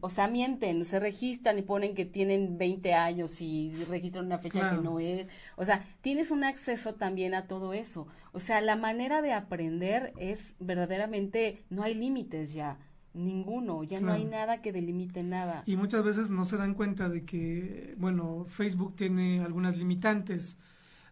o 0.00 0.10
sea, 0.10 0.28
mienten, 0.28 0.84
se 0.84 0.98
registran 0.98 1.58
y 1.58 1.62
ponen 1.62 1.94
que 1.94 2.04
tienen 2.04 2.56
20 2.56 2.94
años 2.94 3.40
y 3.40 3.70
registran 3.88 4.26
una 4.26 4.38
fecha 4.38 4.70
que 4.70 4.82
no 4.82 4.98
es. 4.98 5.26
O 5.56 5.64
sea, 5.64 5.86
tienes 6.00 6.30
un 6.30 6.44
acceso 6.44 6.94
también 6.94 7.34
a 7.34 7.46
todo 7.46 7.74
eso. 7.74 8.06
O 8.32 8.40
sea, 8.40 8.60
la 8.60 8.76
manera 8.76 9.20
de 9.20 9.32
aprender 9.32 10.12
es 10.18 10.56
verdaderamente, 10.58 11.64
no 11.70 11.82
hay 11.82 11.94
límites 11.94 12.52
ya. 12.52 12.78
Ninguno, 13.12 13.84
ya 13.84 14.00
no 14.00 14.12
hay 14.12 14.24
nada 14.24 14.60
que 14.60 14.72
delimite 14.72 15.22
nada. 15.22 15.62
Y 15.66 15.76
muchas 15.76 16.02
veces 16.02 16.30
no 16.30 16.44
se 16.44 16.56
dan 16.56 16.74
cuenta 16.74 17.08
de 17.08 17.24
que, 17.24 17.94
bueno, 17.96 18.44
Facebook 18.48 18.96
tiene 18.96 19.40
algunas 19.44 19.76
limitantes. 19.78 20.58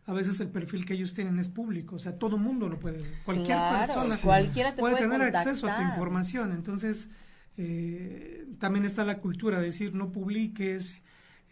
A 0.06 0.12
veces 0.12 0.40
el 0.40 0.48
perfil 0.48 0.84
que 0.84 0.94
ellos 0.94 1.14
tienen 1.14 1.38
es 1.38 1.48
público, 1.48 1.94
o 1.96 1.98
sea, 1.98 2.18
todo 2.18 2.36
mundo 2.36 2.68
lo 2.68 2.78
puede, 2.80 3.00
cualquier 3.24 3.56
persona 3.56 4.18
cualquiera 4.18 4.74
puede, 4.74 4.96
tener 4.96 5.22
acceso 5.22 5.68
a 5.68 5.76
tu 5.76 5.82
información. 5.82 6.52
Entonces, 6.52 7.08
eh, 7.56 8.46
también 8.58 8.84
está 8.84 9.04
la 9.04 9.18
cultura, 9.18 9.60
de 9.60 9.66
decir, 9.66 9.94
no 9.94 10.10
publiques 10.10 11.04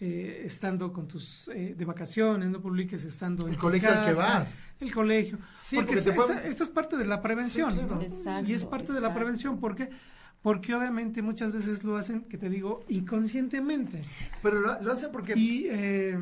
eh, 0.03 0.45
estando 0.47 0.95
con 0.95 1.07
tus 1.07 1.49
eh, 1.49 1.75
de 1.77 1.85
vacaciones, 1.85 2.49
no 2.49 2.63
publiques 2.63 3.05
estando 3.05 3.47
el 3.47 3.59
colegio 3.59 3.91
al 3.91 4.07
que 4.07 4.15
vas. 4.15 4.55
El 4.81 4.93
colegio. 4.95 5.39
porque, 5.75 5.97
esta, 5.97 6.65
es 6.65 6.71
parte 6.71 6.97
de 6.97 7.05
la 7.05 7.21
prevención. 7.21 7.79
y 8.47 8.55
es 8.55 8.65
parte 8.65 8.95
de 8.95 9.01
la 9.03 9.13
prevención, 9.13 9.61
porque 9.61 9.91
porque 10.43 10.75
obviamente 10.75 11.21
muchas 11.21 11.53
veces 11.53 11.85
lo 11.85 11.97
hacen, 11.97 12.23
que 12.23 12.39
te 12.39 12.49
digo, 12.49 12.85
inconscientemente. 12.89 14.03
Pero 14.43 14.61
lo, 14.61 14.93
hacen 14.93 15.13
porque 15.13 15.35
y, 15.37 15.67
eh, 15.69 16.19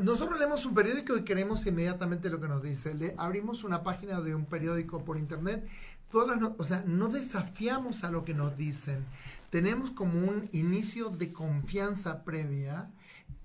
nosotros 0.00 0.38
leemos 0.38 0.66
un 0.66 0.74
periódico 0.74 1.16
y 1.16 1.24
queremos 1.24 1.64
inmediatamente 1.66 2.28
lo 2.28 2.40
que 2.40 2.48
nos 2.48 2.62
dice. 2.62 2.94
Le 2.94 3.14
abrimos 3.16 3.64
una 3.64 3.82
página 3.82 4.20
de 4.20 4.34
un 4.34 4.44
periódico 4.44 5.02
por 5.04 5.16
internet, 5.16 5.66
todas 6.10 6.40
las 6.40 6.50
o 6.58 6.64
sea, 6.64 6.84
no 6.86 7.08
desafiamos 7.08 8.04
a 8.04 8.10
lo 8.10 8.24
que 8.24 8.34
nos 8.34 8.56
dicen. 8.56 9.06
Tenemos 9.48 9.92
como 9.92 10.18
un 10.18 10.48
inicio 10.52 11.08
de 11.08 11.32
confianza 11.32 12.22
previa. 12.22 12.90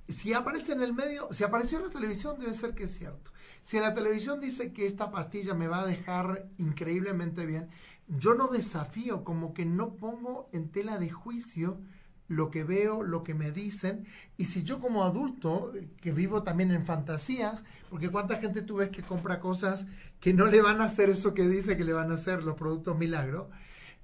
Si 0.08 0.34
aparece 0.34 0.74
en 0.74 0.82
el 0.82 0.92
medio, 0.92 1.30
si 1.32 1.44
apareció 1.46 1.78
en 1.78 1.86
la 1.86 1.92
televisión, 1.92 2.40
debe 2.40 2.54
ser 2.56 2.74
que 2.74 2.86
es 2.86 2.98
cierto. 2.98 3.32
Si 3.62 3.78
en 3.78 3.84
la 3.84 3.94
televisión 3.94 4.40
dice 4.40 4.74
que 4.74 4.86
esta 4.86 5.12
pastilla 5.12 5.54
me 5.54 5.68
va 5.68 5.82
a 5.82 5.86
dejar 5.86 6.48
increíblemente 6.58 7.46
bien, 7.46 7.70
yo 8.10 8.34
no 8.34 8.48
desafío, 8.48 9.24
como 9.24 9.54
que 9.54 9.66
no 9.66 9.96
pongo 9.96 10.50
en 10.52 10.70
tela 10.70 10.98
de 10.98 11.10
juicio 11.10 11.80
lo 12.28 12.52
que 12.52 12.64
veo, 12.64 13.02
lo 13.02 13.24
que 13.24 13.34
me 13.34 13.52
dicen, 13.52 14.06
y 14.38 14.46
si 14.46 14.64
yo 14.64 14.80
como 14.80 15.04
adulto, 15.04 15.74
que 16.00 16.12
vivo 16.12 16.44
también 16.44 16.72
en 16.72 16.86
fantasías, 16.86 17.64
porque 17.90 18.10
cuánta 18.10 18.38
gente 18.38 18.62
tú 18.62 18.78
ves 18.78 18.90
que 18.90 19.02
compra 19.02 19.40
cosas 19.40 19.88
que 20.20 20.34
no 20.34 20.46
le 20.46 20.62
van 20.62 20.80
a 20.80 20.86
hacer 20.86 21.10
eso 21.10 21.34
que 21.34 21.48
dice 21.48 21.76
que 21.76 21.84
le 21.84 21.94
van 21.94 22.12
a 22.12 22.16
hacer 22.16 22.44
los 22.44 22.56
productos 22.56 22.98
milagro, 22.98 23.50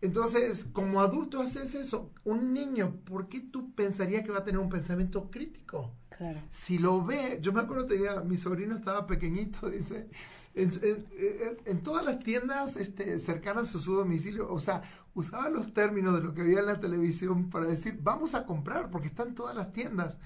entonces, 0.02 0.66
como 0.72 1.02
adulto 1.02 1.42
haces 1.42 1.74
eso, 1.74 2.12
un 2.26 2.54
niño, 2.54 2.98
¿por 3.06 3.28
qué 3.28 3.42
tú 3.42 3.74
pensarías 3.74 4.24
que 4.24 4.32
va 4.32 4.40
a 4.40 4.44
tener 4.44 4.60
un 4.60 4.70
pensamiento 4.70 5.32
crítico? 5.32 5.94
Claro. 6.16 6.42
Si 6.52 6.78
lo 6.78 7.04
ve, 7.04 7.40
yo 7.42 7.54
me 7.54 7.62
acuerdo 7.62 7.86
tenía, 7.86 8.22
mi 8.22 8.38
sobrino 8.38 8.76
estaba 8.76 9.08
pequeñito, 9.08 9.70
dice, 9.72 10.10
en, 10.56 11.84
todas 11.84 12.06
las 12.06 12.20
tiendas 12.20 12.78
este, 12.78 13.20
cercanas 13.20 13.76
a 13.76 13.80
su 13.80 13.94
domicilio, 13.94 14.52
o 14.52 14.60
sea, 14.60 14.84
usaba 15.14 15.50
los 15.50 15.74
términos 15.74 16.16
de 16.16 16.22
lo 16.22 16.34
que 16.34 16.42
había 16.42 16.60
en 16.60 16.68
la 16.68 16.80
televisión 16.80 17.50
para 17.50 17.66
decir, 17.66 18.00
vamos 18.02 18.36
a 18.36 18.46
comprar, 18.46 18.90
porque 18.90 19.08
están 19.08 19.36
todas 19.36 19.56
las 19.56 19.74
tiendas. 19.74 20.18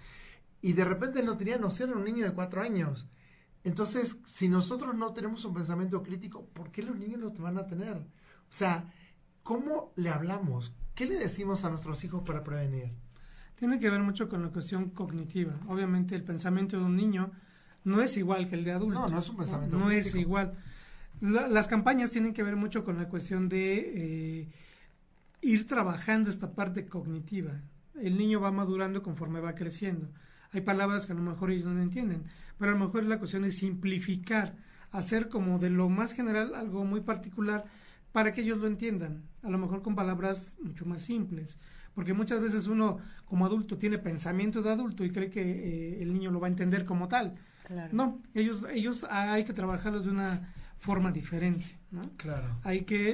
Y 0.61 0.73
de 0.73 0.85
repente 0.85 1.23
no 1.23 1.37
tenía 1.37 1.57
noción 1.57 1.93
un 1.93 2.03
niño 2.03 2.25
de 2.25 2.33
cuatro 2.33 2.61
años. 2.61 3.07
Entonces, 3.63 4.19
si 4.25 4.47
nosotros 4.47 4.95
no 4.95 5.13
tenemos 5.13 5.43
un 5.45 5.53
pensamiento 5.53 6.03
crítico, 6.03 6.45
¿por 6.53 6.71
qué 6.71 6.83
los 6.83 6.95
niños 6.95 7.19
lo 7.19 7.31
van 7.31 7.57
a 7.57 7.65
tener? 7.65 7.97
O 7.97 8.51
sea, 8.51 8.93
¿cómo 9.41 9.93
le 9.95 10.09
hablamos? 10.09 10.75
¿Qué 10.95 11.05
le 11.05 11.15
decimos 11.15 11.65
a 11.65 11.69
nuestros 11.69 12.03
hijos 12.03 12.23
para 12.23 12.43
prevenir? 12.43 12.93
Tiene 13.55 13.79
que 13.79 13.89
ver 13.89 14.01
mucho 14.01 14.29
con 14.29 14.43
la 14.43 14.49
cuestión 14.49 14.91
cognitiva. 14.91 15.59
Obviamente 15.67 16.15
el 16.15 16.23
pensamiento 16.23 16.77
de 16.77 16.85
un 16.85 16.95
niño 16.95 17.31
no 17.83 18.01
es 18.01 18.17
igual 18.17 18.47
que 18.47 18.55
el 18.55 18.63
de 18.63 18.71
adulto. 18.71 18.99
No, 18.99 19.07
no 19.07 19.19
es 19.19 19.29
un 19.29 19.37
pensamiento. 19.37 19.77
No, 19.77 19.91
es 19.91 20.15
igual. 20.15 20.53
las 21.21 21.67
campañas 21.67 22.11
tienen 22.11 22.33
que 22.33 22.43
ver 22.43 22.55
mucho 22.55 22.83
con 22.83 22.97
la 22.97 23.07
cuestión 23.07 23.49
de 23.49 24.41
eh, 24.41 24.47
ir 25.41 25.67
trabajando 25.67 26.29
esta 26.29 26.53
parte 26.53 26.87
cognitiva. 26.87 27.61
El 28.01 28.17
niño 28.17 28.39
va 28.39 28.51
madurando 28.51 29.01
conforme 29.01 29.39
va 29.39 29.55
creciendo. 29.55 30.09
Hay 30.51 30.61
palabras 30.61 31.05
que 31.05 31.13
a 31.13 31.15
lo 31.15 31.21
mejor 31.21 31.51
ellos 31.51 31.65
no 31.65 31.81
entienden, 31.81 32.23
pero 32.57 32.71
a 32.71 32.73
lo 32.73 32.85
mejor 32.85 33.03
la 33.03 33.19
cuestión 33.19 33.43
es 33.45 33.57
simplificar, 33.57 34.55
hacer 34.91 35.29
como 35.29 35.59
de 35.59 35.69
lo 35.69 35.89
más 35.89 36.13
general 36.13 36.55
algo 36.55 36.85
muy 36.85 37.01
particular 37.01 37.65
para 38.11 38.33
que 38.33 38.41
ellos 38.41 38.57
lo 38.57 38.67
entiendan, 38.67 39.23
a 39.43 39.49
lo 39.49 39.57
mejor 39.57 39.81
con 39.81 39.95
palabras 39.95 40.57
mucho 40.61 40.85
más 40.85 41.03
simples, 41.03 41.59
porque 41.93 42.13
muchas 42.13 42.41
veces 42.41 42.67
uno 42.67 42.97
como 43.25 43.45
adulto 43.45 43.77
tiene 43.77 43.99
pensamiento 43.99 44.61
de 44.61 44.71
adulto 44.71 45.05
y 45.05 45.11
cree 45.11 45.29
que 45.29 45.41
eh, 45.41 46.01
el 46.01 46.13
niño 46.13 46.31
lo 46.31 46.39
va 46.39 46.47
a 46.47 46.49
entender 46.49 46.85
como 46.85 47.07
tal, 47.07 47.35
no, 47.91 48.21
ellos, 48.33 48.63
ellos 48.71 49.05
hay 49.09 49.43
que 49.43 49.53
trabajarlos 49.53 50.05
de 50.05 50.11
una 50.11 50.53
forma 50.79 51.11
diferente, 51.11 51.65
¿no? 51.91 52.01
Claro. 52.17 52.47
Hay 52.63 52.81
que 52.81 53.09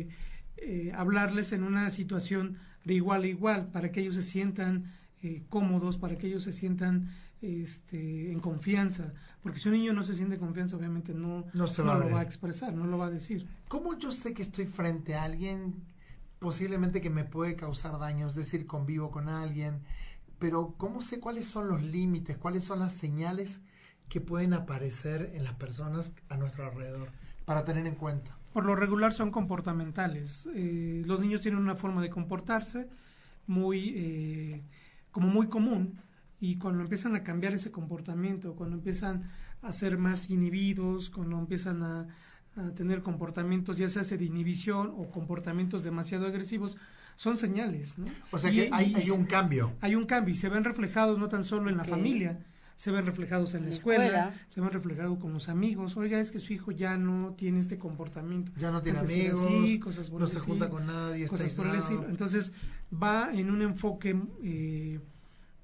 eh, 0.00 0.08
eh, 0.56 0.92
hablarles 0.94 1.52
en 1.52 1.64
una 1.64 1.90
situación 1.90 2.58
de 2.84 2.94
igual 2.94 3.24
a 3.24 3.26
igual 3.26 3.66
para 3.68 3.92
que 3.92 4.00
ellos 4.00 4.14
se 4.14 4.22
sientan 4.22 4.92
eh, 5.22 5.42
cómodos, 5.48 5.98
para 5.98 6.16
que 6.16 6.28
ellos 6.28 6.44
se 6.44 6.52
sientan 6.52 7.10
este, 7.42 8.32
en 8.32 8.40
confianza, 8.40 9.12
porque 9.42 9.58
si 9.58 9.68
un 9.68 9.74
niño 9.74 9.92
no 9.92 10.02
se 10.02 10.14
siente 10.14 10.38
confianza, 10.38 10.76
obviamente 10.76 11.12
no, 11.12 11.44
no, 11.52 11.66
lo 11.66 12.10
va 12.10 12.20
a 12.20 12.22
expresar, 12.22 12.72
no 12.72 12.86
lo 12.86 12.98
va 12.98 13.06
a 13.06 13.10
decir. 13.10 13.46
¿Cómo 13.68 13.98
yo 13.98 14.10
sé 14.10 14.32
que 14.32 14.42
estoy 14.42 14.66
frente 14.66 15.14
a 15.14 15.24
alguien 15.24 15.74
posiblemente 16.38 17.00
que 17.00 17.10
me 17.10 17.24
puede 17.24 17.56
causar 17.56 17.98
daño? 17.98 18.26
Es 18.26 18.34
decir, 18.34 18.66
convivo 18.66 19.10
con 19.10 19.28
alguien, 19.28 19.80
pero 20.38 20.74
¿cómo 20.76 21.02
sé 21.02 21.20
cuáles 21.20 21.46
son 21.46 21.68
los 21.68 21.82
límites, 21.82 22.36
cuáles 22.36 22.64
son 22.64 22.78
las 22.78 22.92
señales 22.92 23.60
que 24.08 24.20
pueden 24.20 24.54
aparecer 24.54 25.32
en 25.34 25.44
las 25.44 25.54
personas 25.54 26.12
a 26.28 26.36
nuestro 26.36 26.66
alrededor 26.66 27.10
para 27.44 27.64
tener 27.64 27.86
en 27.86 27.94
cuenta? 27.94 28.36
Por 28.52 28.64
lo 28.64 28.74
regular 28.74 29.12
son 29.12 29.30
comportamentales. 29.30 30.48
Eh, 30.54 31.02
los 31.06 31.20
niños 31.20 31.42
tienen 31.42 31.60
una 31.60 31.76
forma 31.76 32.02
de 32.02 32.10
comportarse 32.10 32.88
muy, 33.46 33.92
eh, 33.96 34.62
como 35.10 35.28
muy 35.28 35.48
común 35.48 36.00
y 36.40 36.56
cuando 36.56 36.82
empiezan 36.82 37.16
a 37.16 37.22
cambiar 37.22 37.54
ese 37.54 37.70
comportamiento, 37.70 38.54
cuando 38.54 38.76
empiezan 38.76 39.28
a 39.62 39.72
ser 39.72 39.98
más 39.98 40.30
inhibidos, 40.30 41.10
cuando 41.10 41.38
empiezan 41.38 41.82
a, 41.82 42.06
tener 42.74 43.02
comportamientos 43.02 43.76
ya 43.76 43.88
sea 43.88 44.02
de 44.02 44.24
inhibición 44.24 44.92
o 44.96 45.08
comportamientos 45.10 45.84
demasiado 45.84 46.26
agresivos, 46.26 46.76
son 47.14 47.38
señales. 47.38 47.98
¿no? 47.98 48.06
O 48.32 48.38
sea 48.40 48.50
que 48.50 48.68
hay, 48.72 48.94
hay, 48.96 49.10
un 49.10 49.26
cambio. 49.26 49.74
Hay 49.80 49.94
un 49.94 50.06
cambio 50.06 50.34
y 50.34 50.36
se 50.36 50.48
ven 50.48 50.64
reflejados 50.64 51.20
no 51.20 51.28
tan 51.28 51.44
solo 51.44 51.70
en 51.70 51.76
la 51.76 51.84
familia, 51.84 52.40
se 52.78 52.92
ven 52.92 53.04
reflejados 53.04 53.54
en 53.54 53.64
la 53.64 53.70
escuela, 53.70 54.32
se 54.46 54.60
ven 54.60 54.70
reflejados 54.70 55.18
con 55.18 55.32
los 55.32 55.48
amigos. 55.48 55.96
Oiga, 55.96 56.20
es 56.20 56.30
que 56.30 56.38
su 56.38 56.52
hijo 56.52 56.70
ya 56.70 56.96
no 56.96 57.34
tiene 57.36 57.58
este 57.58 57.76
comportamiento. 57.76 58.52
Ya 58.56 58.70
no 58.70 58.80
tiene 58.80 59.00
amigos, 59.00 60.12
no 60.12 60.26
se 60.28 60.38
junta 60.38 60.70
con 60.70 60.86
nadie, 60.86 61.26
cosas 61.26 61.50
por 61.54 61.66
Entonces 62.08 62.52
va 62.94 63.32
en 63.34 63.50
un 63.50 63.62
enfoque 63.62 64.16
eh, 64.44 65.00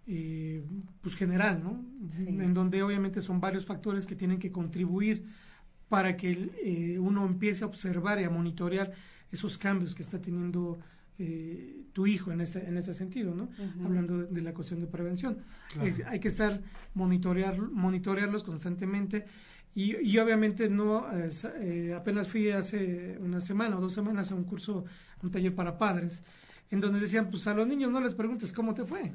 eh, 0.09 0.65
pues 1.01 1.15
general, 1.15 1.63
¿no? 1.63 1.85
En 2.27 2.53
donde 2.53 2.83
obviamente 2.83 3.21
son 3.21 3.41
varios 3.41 3.65
factores 3.65 4.07
que 4.07 4.17
tienen 4.17 4.41
que 4.41 4.51
contribuir 4.51 5.25
para 5.89 6.17
que 6.17 6.51
eh, 6.65 6.99
uno 6.99 7.25
empiece 7.27 7.63
a 7.63 7.69
observar 7.69 8.21
y 8.21 8.25
a 8.25 8.31
monitorear 8.31 8.93
esos 9.31 9.57
cambios 9.57 9.95
que 9.95 10.03
está 10.03 10.21
teniendo 10.21 10.81
eh, 11.19 11.85
tu 11.93 12.07
hijo 12.07 12.33
en 12.33 12.41
este, 12.41 12.67
en 12.67 12.77
este 12.77 12.95
sentido, 12.95 13.35
¿no? 13.35 13.49
Hablando 13.85 14.25
de, 14.25 14.41
la 14.41 14.53
cuestión 14.53 14.81
de 14.81 14.87
prevención. 14.87 15.39
hay 16.07 16.21
que 16.21 16.29
estar 16.29 16.61
monitorear, 16.95 17.61
monitorearlos 17.61 18.43
constantemente 18.43 19.25
y, 19.75 19.97
y 20.09 20.19
obviamente 20.19 20.69
no, 20.69 21.07
eh, 21.13 21.95
apenas 21.95 22.29
fui 22.29 22.51
hace 22.51 23.19
una 23.21 23.41
semana 23.41 23.77
o 23.77 23.81
dos 23.81 23.93
semanas 23.93 24.31
a 24.31 24.35
un 24.35 24.45
curso, 24.45 24.85
un 25.23 25.31
taller 25.31 25.55
para 25.55 25.79
padres, 25.79 26.23
en 26.71 26.81
donde 26.81 27.01
decían, 27.01 27.29
pues 27.31 27.47
a 27.49 27.55
los 27.55 27.67
niños 27.67 27.91
no 27.91 28.01
les 28.01 28.15
preguntes 28.15 28.53
cómo 28.53 28.75
te 28.75 28.85
fue. 28.85 29.13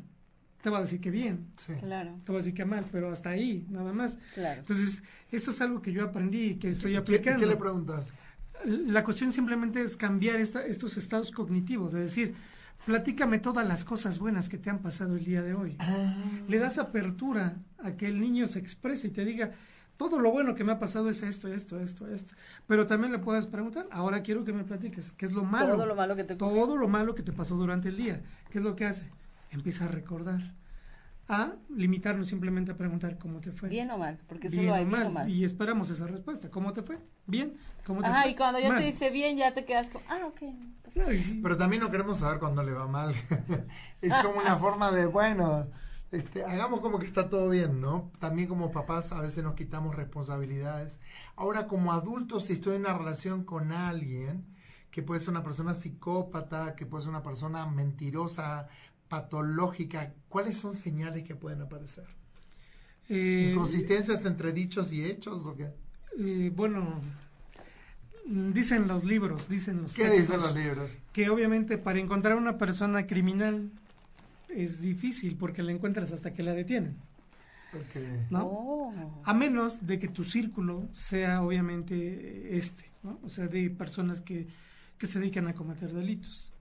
Te 0.61 0.69
va 0.69 0.79
a 0.79 0.81
decir 0.81 0.99
que 0.99 1.09
bien. 1.09 1.47
Claro. 1.79 2.19
Te 2.25 2.33
va 2.33 2.39
a 2.39 2.41
decir 2.41 2.53
que 2.53 2.65
mal, 2.65 2.85
pero 2.91 3.09
hasta 3.09 3.29
ahí, 3.29 3.65
nada 3.69 3.93
más. 3.93 4.17
Entonces, 4.35 5.01
esto 5.31 5.51
es 5.51 5.61
algo 5.61 5.81
que 5.81 5.93
yo 5.93 6.03
aprendí 6.03 6.51
y 6.51 6.55
que 6.55 6.71
estoy 6.71 6.97
aplicando. 6.97 7.39
¿Qué, 7.39 7.45
le 7.45 7.55
preguntas? 7.55 8.13
La 8.65 9.03
cuestión 9.03 9.31
simplemente 9.31 9.81
es 9.81 9.97
cambiar 9.97 10.39
estos 10.39 10.97
estados 10.97 11.31
cognitivos, 11.31 11.93
es 11.93 12.01
decir, 12.01 12.35
platícame 12.85 13.39
todas 13.39 13.67
las 13.67 13.85
cosas 13.85 14.19
buenas 14.19 14.49
que 14.49 14.57
te 14.57 14.69
han 14.69 14.79
pasado 14.79 15.15
el 15.15 15.25
día 15.25 15.41
de 15.41 15.53
hoy. 15.53 15.75
Ah. 15.79 16.15
Le 16.47 16.59
das 16.59 16.77
apertura 16.77 17.55
a 17.83 17.91
que 17.91 18.07
el 18.07 18.19
niño 18.19 18.47
se 18.47 18.59
exprese 18.59 19.07
y 19.07 19.11
te 19.11 19.25
diga, 19.25 19.51
todo 19.97 20.19
lo 20.19 20.31
bueno 20.31 20.55
que 20.55 20.63
me 20.63 20.71
ha 20.71 20.79
pasado 20.79 21.09
es 21.09 21.23
esto, 21.23 21.47
esto, 21.47 21.79
esto, 21.79 22.07
esto. 22.07 22.33
Pero 22.67 22.87
también 22.87 23.11
le 23.11 23.19
puedes 23.19 23.47
preguntar, 23.47 23.87
ahora 23.91 24.23
quiero 24.23 24.45
que 24.45 24.53
me 24.53 24.63
platiques, 24.63 25.11
¿qué 25.13 25.25
es 25.25 25.33
lo 25.33 25.43
malo? 25.43 25.75
Todo 25.75 25.85
lo 25.85 25.95
malo 25.95 26.15
que 26.15 26.23
te 26.23 26.35
Todo 26.35 26.77
lo 26.77 26.87
malo 26.87 27.15
que 27.15 27.23
te 27.23 27.33
pasó 27.33 27.55
durante 27.55 27.89
el 27.89 27.97
día. 27.97 28.21
¿Qué 28.49 28.59
es 28.59 28.63
lo 28.63 28.75
que 28.75 28.85
hace? 28.85 29.03
Empieza 29.51 29.85
a 29.85 29.87
recordar 29.89 30.53
a 31.29 31.53
limitarnos 31.69 32.27
simplemente 32.27 32.71
a 32.71 32.75
preguntar 32.75 33.19
cómo 33.19 33.39
te 33.39 33.51
fue. 33.51 33.69
Bien 33.69 33.89
o 33.91 33.97
mal, 33.99 34.19
porque 34.27 34.49
solo 34.49 34.73
hay 34.73 34.83
bien 34.83 35.03
o 35.03 35.09
mal. 35.11 35.29
Y 35.29 35.43
esperamos 35.43 35.91
esa 35.91 36.07
respuesta. 36.07 36.49
¿Cómo 36.49 36.73
te 36.73 36.81
fue? 36.81 36.97
Bien. 37.27 37.55
¿Cómo 37.85 38.01
te 38.01 38.07
Ajá, 38.07 38.27
y 38.27 38.35
cuando 38.35 38.59
ya 38.59 38.75
te 38.75 38.83
dice 38.83 39.11
bien, 39.11 39.37
ya 39.37 39.53
te 39.53 39.63
quedas 39.63 39.89
como, 39.89 40.03
ah, 40.09 40.25
ok. 40.25 40.41
Pero 41.43 41.57
también 41.57 41.83
no 41.83 41.91
queremos 41.91 42.17
saber 42.17 42.39
cuándo 42.39 42.63
le 42.63 42.73
va 42.73 42.87
mal. 42.87 43.13
es 44.01 44.13
como 44.15 44.39
una 44.39 44.55
forma 44.57 44.91
de, 44.91 45.05
bueno, 45.05 45.67
este, 46.11 46.43
hagamos 46.43 46.79
como 46.79 46.97
que 46.97 47.05
está 47.05 47.29
todo 47.29 47.49
bien, 47.49 47.79
¿no? 47.79 48.11
También 48.17 48.47
como 48.47 48.71
papás 48.71 49.11
a 49.11 49.21
veces 49.21 49.43
nos 49.43 49.53
quitamos 49.53 49.95
responsabilidades. 49.95 50.99
Ahora 51.35 51.67
como 51.67 51.93
adultos, 51.93 52.45
si 52.45 52.53
estoy 52.53 52.75
en 52.75 52.81
una 52.81 52.97
relación 52.97 53.43
con 53.43 53.71
alguien, 53.71 54.45
que 54.91 55.03
puede 55.03 55.19
ser 55.19 55.29
una 55.29 55.43
persona 55.43 55.73
psicópata, 55.73 56.75
que 56.75 56.85
puede 56.85 57.03
ser 57.03 57.11
una 57.11 57.21
persona 57.21 57.65
mentirosa, 57.67 58.67
patológica, 59.09 60.13
¿cuáles 60.29 60.57
son 60.57 60.73
señales 60.73 61.23
que 61.23 61.35
pueden 61.35 61.61
aparecer? 61.61 62.05
Eh, 63.09 63.51
¿Inconsistencias 63.53 64.23
entre 64.25 64.53
dichos 64.53 64.93
y 64.93 65.03
hechos 65.03 65.45
o 65.47 65.55
qué? 65.55 65.71
Eh, 66.19 66.51
bueno, 66.55 67.01
dicen 68.25 68.87
los 68.87 69.03
libros, 69.03 69.49
dicen 69.49 69.81
los 69.81 69.95
¿Qué 69.95 70.09
dicen 70.09 70.37
los 70.37 70.55
libros? 70.55 70.91
Que 71.11 71.29
obviamente 71.29 71.77
para 71.77 71.99
encontrar 71.99 72.37
una 72.37 72.57
persona 72.57 73.07
criminal 73.07 73.71
es 74.47 74.81
difícil 74.81 75.35
porque 75.37 75.63
la 75.63 75.71
encuentras 75.71 76.11
hasta 76.11 76.33
que 76.33 76.43
la 76.43 76.53
detienen. 76.53 76.97
¿no? 78.29 78.45
Oh. 78.45 79.21
A 79.23 79.33
menos 79.33 79.85
de 79.85 79.99
que 79.99 80.07
tu 80.07 80.23
círculo 80.23 80.87
sea 80.91 81.41
obviamente 81.41 82.57
este, 82.57 82.91
¿no? 83.03 83.19
o 83.23 83.29
sea, 83.29 83.47
de 83.47 83.69
personas 83.69 84.21
que, 84.21 84.47
que 84.97 85.07
se 85.07 85.19
dedican 85.19 85.47
a 85.47 85.53
cometer 85.53 85.93
delitos. 85.93 86.51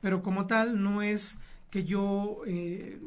Pero 0.00 0.22
como 0.22 0.46
tal 0.46 0.82
no 0.82 1.02
es 1.02 1.38
que 1.74 1.82
yo, 1.82 2.42
eh, 2.46 3.00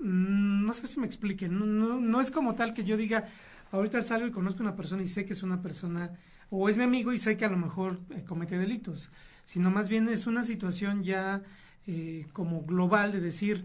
no 0.00 0.74
sé 0.74 0.88
si 0.88 0.98
me 0.98 1.06
explique, 1.06 1.48
no, 1.48 2.00
no, 2.00 2.20
es 2.20 2.32
como 2.32 2.56
tal 2.56 2.74
que 2.74 2.82
yo 2.82 2.96
diga, 2.96 3.28
ahorita 3.70 4.02
salgo 4.02 4.26
y 4.26 4.32
conozco 4.32 4.58
a 4.58 4.66
una 4.66 4.74
persona 4.74 5.04
y 5.04 5.06
sé 5.06 5.24
que 5.24 5.34
es 5.34 5.44
una 5.44 5.62
persona, 5.62 6.18
o 6.50 6.68
es 6.68 6.76
mi 6.76 6.82
amigo 6.82 7.12
y 7.12 7.18
sé 7.18 7.36
que 7.36 7.44
a 7.44 7.48
lo 7.48 7.56
mejor 7.56 8.00
eh, 8.10 8.24
comete 8.26 8.58
delitos, 8.58 9.12
sino 9.44 9.70
más 9.70 9.88
bien 9.88 10.08
es 10.08 10.26
una 10.26 10.42
situación 10.42 11.04
ya 11.04 11.44
eh, 11.86 12.26
como 12.32 12.64
global 12.64 13.12
de 13.12 13.20
decir, 13.20 13.64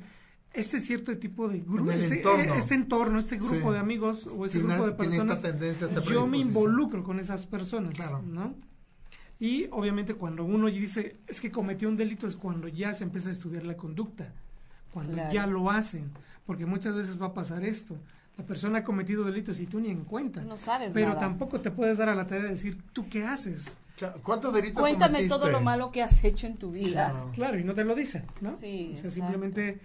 este 0.53 0.79
cierto 0.79 1.17
tipo 1.17 1.49
de 1.49 1.61
grupo, 1.61 1.91
este, 1.91 2.21
este, 2.55 2.75
entorno. 2.75 3.17
este 3.17 3.37
grupo 3.37 3.73
de 3.73 3.79
amigos 3.79 4.27
o 4.27 4.45
este 4.45 4.59
grupo 4.59 4.85
de 4.85 4.91
personas, 4.91 5.43
yo 6.07 6.27
me 6.27 6.37
involucro 6.37 7.03
con 7.03 7.19
esas 7.19 7.47
personas, 7.47 7.97
¿no? 8.23 8.55
Y 9.43 9.67
obviamente 9.71 10.13
cuando 10.13 10.45
uno 10.45 10.67
dice, 10.67 11.17
es 11.27 11.41
que 11.41 11.51
cometió 11.51 11.89
un 11.89 11.97
delito, 11.97 12.25
es 12.25 12.37
cuando 12.37 12.69
ya 12.69 12.93
se 12.93 13.03
empieza 13.03 13.27
a 13.27 13.33
estudiar 13.33 13.65
la 13.65 13.75
conducta 13.75 14.31
cuando 14.93 15.17
ya 15.29 15.45
lo 15.47 15.69
hacen, 15.69 16.11
porque 16.45 16.65
muchas 16.65 16.95
veces 16.95 17.21
va 17.21 17.25
a 17.25 17.33
pasar 17.33 17.65
esto. 17.65 17.97
La 18.37 18.45
persona 18.45 18.79
ha 18.79 18.83
cometido 18.85 19.25
delitos 19.25 19.59
y 19.59 19.65
tú 19.65 19.81
ni 19.81 19.89
en 19.89 20.05
cuenta. 20.05 20.41
No 20.43 20.55
sabes 20.55 20.91
Pero 20.93 21.17
tampoco 21.17 21.59
te 21.59 21.71
puedes 21.71 21.97
dar 21.97 22.07
a 22.07 22.15
la 22.15 22.25
tarea 22.25 22.45
de 22.45 22.51
decir, 22.51 22.81
¿tú 22.93 23.09
qué 23.09 23.25
haces? 23.25 23.79
¿Cuántos 24.23 24.53
delitos 24.53 24.79
Cuéntame 24.79 25.27
todo 25.27 25.49
lo 25.49 25.59
malo 25.59 25.91
que 25.91 26.01
has 26.01 26.23
hecho 26.23 26.47
en 26.47 26.55
tu 26.55 26.71
vida. 26.71 27.13
Claro, 27.33 27.59
y 27.59 27.65
no 27.65 27.73
te 27.73 27.83
lo 27.83 27.95
dicen, 27.95 28.23
¿no? 28.39 28.57
Sí, 28.57 28.91
o 28.93 28.95
sea, 28.95 29.11
simplemente 29.11 29.81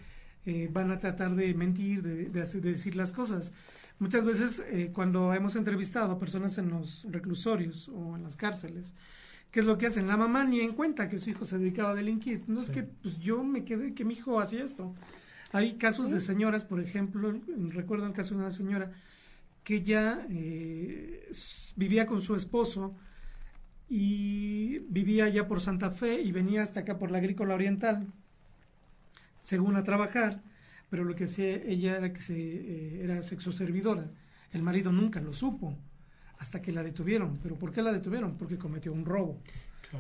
eh, 0.46 0.68
van 0.72 0.92
a 0.92 1.00
tratar 1.00 1.34
de 1.34 1.52
mentir, 1.54 2.04
de, 2.04 2.26
de, 2.26 2.60
decir 2.60 2.94
las 2.94 3.12
cosas. 3.12 3.52
Muchas 3.98 4.24
veces 4.24 4.62
eh, 4.68 4.92
cuando 4.94 5.34
hemos 5.34 5.56
entrevistado 5.56 6.12
a 6.12 6.18
personas 6.20 6.58
en 6.58 6.70
los 6.70 7.04
reclusorios 7.10 7.88
o 7.88 8.14
en 8.14 8.22
las 8.22 8.36
cárceles, 8.36 8.94
¿Qué 9.50 9.60
es 9.60 9.66
lo 9.66 9.78
que 9.78 9.86
hacen? 9.86 10.06
La 10.06 10.16
mamá 10.16 10.44
ni 10.44 10.60
en 10.60 10.74
cuenta 10.74 11.08
que 11.08 11.18
su 11.18 11.30
hijo 11.30 11.44
se 11.44 11.58
dedicaba 11.58 11.90
a 11.90 11.94
delinquir. 11.94 12.42
No 12.46 12.60
es 12.60 12.70
que 12.70 12.82
pues, 12.82 13.18
yo 13.18 13.42
me 13.42 13.64
quedé 13.64 13.94
que 13.94 14.04
mi 14.04 14.14
hijo 14.14 14.40
hacía 14.40 14.62
esto. 14.62 14.94
Hay 15.52 15.78
casos 15.78 16.10
de 16.10 16.20
señoras, 16.20 16.64
por 16.64 16.80
ejemplo, 16.80 17.40
recuerdo 17.70 18.06
el 18.06 18.12
caso 18.12 18.34
de 18.34 18.40
una 18.42 18.50
señora 18.50 18.92
que 19.64 19.82
ya 19.82 20.26
eh, 20.30 21.30
vivía 21.76 22.06
con 22.06 22.20
su 22.20 22.34
esposo 22.34 22.94
y 23.88 24.80
vivía 24.90 25.28
ya 25.30 25.48
por 25.48 25.60
Santa 25.60 25.90
Fe 25.90 26.20
y 26.20 26.32
venía 26.32 26.62
hasta 26.62 26.80
acá 26.80 26.98
por 26.98 27.10
la 27.10 27.18
agrícola 27.18 27.54
oriental, 27.54 28.06
según 29.40 29.76
a 29.76 29.84
trabajar, 29.84 30.42
pero 30.90 31.04
lo 31.04 31.14
que 31.14 31.24
hacía 31.24 31.54
ella 31.54 31.96
era 31.96 32.12
que 32.12 32.20
se, 32.20 32.34
eh, 32.38 33.00
era 33.02 33.22
sexoservidora. 33.22 34.10
El 34.52 34.62
marido 34.62 34.92
nunca 34.92 35.20
lo 35.20 35.32
supo 35.32 35.74
hasta 36.38 36.60
que 36.60 36.72
la 36.72 36.82
detuvieron. 36.82 37.38
¿Pero 37.42 37.56
por 37.56 37.72
qué 37.72 37.82
la 37.82 37.92
detuvieron? 37.92 38.36
Porque 38.36 38.58
cometió 38.58 38.92
un 38.92 39.04
robo. 39.04 39.38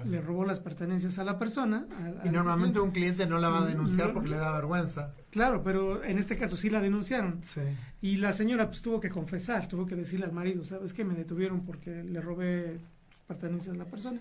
Le 0.04 0.20
robó 0.20 0.44
las 0.44 0.60
pertenencias 0.60 1.18
a 1.18 1.24
la 1.24 1.38
persona. 1.38 1.86
y 2.24 2.28
normalmente 2.28 2.78
un 2.78 2.90
cliente 2.90 3.26
no 3.26 3.38
la 3.38 3.48
va 3.48 3.62
a 3.62 3.66
denunciar 3.66 4.12
porque 4.12 4.28
le 4.28 4.36
da 4.36 4.52
vergüenza. 4.52 5.14
Claro, 5.30 5.62
pero 5.62 6.04
en 6.04 6.18
este 6.18 6.36
caso 6.36 6.56
sí 6.56 6.68
la 6.68 6.80
denunciaron. 6.80 7.40
Y 8.02 8.16
la 8.16 8.32
señora 8.32 8.66
pues 8.66 8.82
tuvo 8.82 9.00
que 9.00 9.08
confesar, 9.08 9.66
tuvo 9.66 9.86
que 9.86 9.96
decirle 9.96 10.26
al 10.26 10.32
marido, 10.32 10.62
¿sabes 10.64 10.92
qué? 10.92 11.04
Me 11.04 11.14
detuvieron 11.14 11.62
porque 11.62 12.02
le 12.02 12.20
robé 12.20 12.78
pertenencias 13.26 13.74
a 13.74 13.78
la 13.78 13.86
persona. 13.86 14.20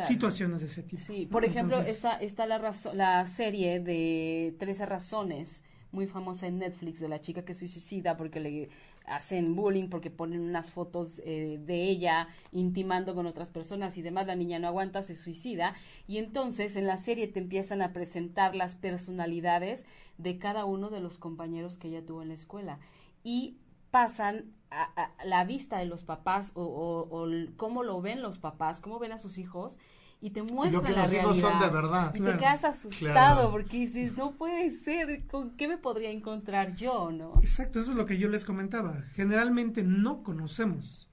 Situaciones 0.00 0.60
de 0.60 0.66
ese 0.66 0.82
tipo. 0.82 1.02
Sí, 1.02 1.28
por 1.30 1.44
ejemplo, 1.44 1.78
está, 1.80 2.16
está 2.16 2.46
la, 2.46 2.72
la 2.94 3.26
serie 3.26 3.80
de 3.80 4.54
13 4.58 4.86
razones, 4.86 5.62
muy 5.90 6.06
famosa 6.06 6.46
en 6.46 6.58
Netflix, 6.58 7.00
de 7.00 7.08
la 7.08 7.20
chica 7.20 7.44
que 7.44 7.52
se 7.52 7.68
suicida 7.68 8.16
porque 8.16 8.40
le 8.40 8.70
hacen 9.12 9.54
bullying 9.54 9.88
porque 9.88 10.10
ponen 10.10 10.40
unas 10.40 10.72
fotos 10.72 11.20
eh, 11.24 11.58
de 11.64 11.84
ella 11.84 12.28
intimando 12.50 13.14
con 13.14 13.26
otras 13.26 13.50
personas 13.50 13.96
y 13.98 14.02
demás, 14.02 14.26
la 14.26 14.34
niña 14.34 14.58
no 14.58 14.68
aguanta, 14.68 15.02
se 15.02 15.14
suicida. 15.14 15.74
Y 16.06 16.18
entonces 16.18 16.76
en 16.76 16.86
la 16.86 16.96
serie 16.96 17.28
te 17.28 17.40
empiezan 17.40 17.82
a 17.82 17.92
presentar 17.92 18.54
las 18.54 18.76
personalidades 18.76 19.86
de 20.18 20.38
cada 20.38 20.64
uno 20.64 20.90
de 20.90 21.00
los 21.00 21.18
compañeros 21.18 21.78
que 21.78 21.88
ella 21.88 22.04
tuvo 22.04 22.22
en 22.22 22.28
la 22.28 22.34
escuela. 22.34 22.78
Y 23.22 23.58
pasan 23.90 24.52
a, 24.70 25.12
la 25.24 25.44
vista 25.44 25.78
de 25.78 25.84
los 25.84 26.04
papás 26.04 26.52
o, 26.54 26.62
o 26.64 27.28
cómo 27.56 27.82
lo 27.82 28.00
ven 28.00 28.22
los 28.22 28.38
papás, 28.38 28.80
cómo 28.80 28.98
ven 28.98 29.12
a 29.12 29.18
sus 29.18 29.36
hijos 29.36 29.78
y 30.22 30.30
te 30.30 30.42
muestra 30.44 30.88
la 30.88 31.06
realidad. 31.06 31.34
son 31.34 31.58
de 31.58 31.68
verdad. 31.68 32.14
Y 32.14 32.20
te 32.20 32.36
quedas 32.36 32.64
asustado 32.64 33.50
porque 33.50 33.78
dices, 33.78 34.16
no 34.16 34.30
puede 34.30 34.70
ser, 34.70 35.26
¿con 35.26 35.50
qué 35.56 35.66
me 35.66 35.78
podría 35.78 36.10
encontrar 36.10 36.76
yo, 36.76 37.10
no? 37.10 37.34
Exacto, 37.40 37.80
eso 37.80 37.90
es 37.90 37.96
lo 37.96 38.06
que 38.06 38.16
yo 38.16 38.28
les 38.28 38.44
comentaba. 38.44 39.02
Generalmente 39.14 39.82
no 39.82 40.22
conocemos 40.22 41.10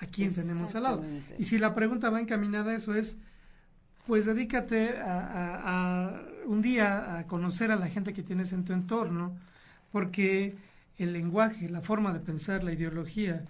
a 0.00 0.06
quién 0.06 0.34
tenemos 0.34 0.74
al 0.74 0.82
lado. 0.82 1.04
Y 1.38 1.44
si 1.44 1.58
la 1.58 1.72
pregunta 1.72 2.10
va 2.10 2.20
encaminada 2.20 2.72
a 2.72 2.74
eso 2.74 2.96
es, 2.96 3.16
pues 4.08 4.26
dedícate 4.26 4.96
a, 4.98 6.20
un 6.44 6.62
día 6.62 7.18
a 7.18 7.26
conocer 7.28 7.70
a 7.70 7.76
la 7.76 7.86
gente 7.86 8.12
que 8.12 8.24
tienes 8.24 8.52
en 8.52 8.64
tu 8.64 8.72
entorno, 8.72 9.36
porque 9.92 10.56
el 10.98 11.12
lenguaje, 11.12 11.68
la 11.68 11.80
forma 11.80 12.12
de 12.12 12.18
pensar, 12.18 12.64
la 12.64 12.72
ideología, 12.72 13.44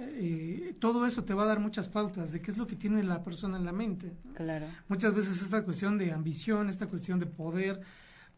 eh, 0.00 0.74
todo 0.78 1.06
eso 1.06 1.24
te 1.24 1.34
va 1.34 1.44
a 1.44 1.46
dar 1.46 1.60
muchas 1.60 1.88
pautas 1.88 2.32
de 2.32 2.40
qué 2.40 2.50
es 2.50 2.58
lo 2.58 2.66
que 2.66 2.76
tiene 2.76 3.02
la 3.02 3.22
persona 3.22 3.56
en 3.56 3.64
la 3.64 3.72
mente. 3.72 4.12
Claro. 4.34 4.66
Muchas 4.88 5.14
veces 5.14 5.42
esta 5.42 5.64
cuestión 5.64 5.98
de 5.98 6.12
ambición, 6.12 6.68
esta 6.68 6.86
cuestión 6.86 7.18
de 7.18 7.26
poder, 7.26 7.80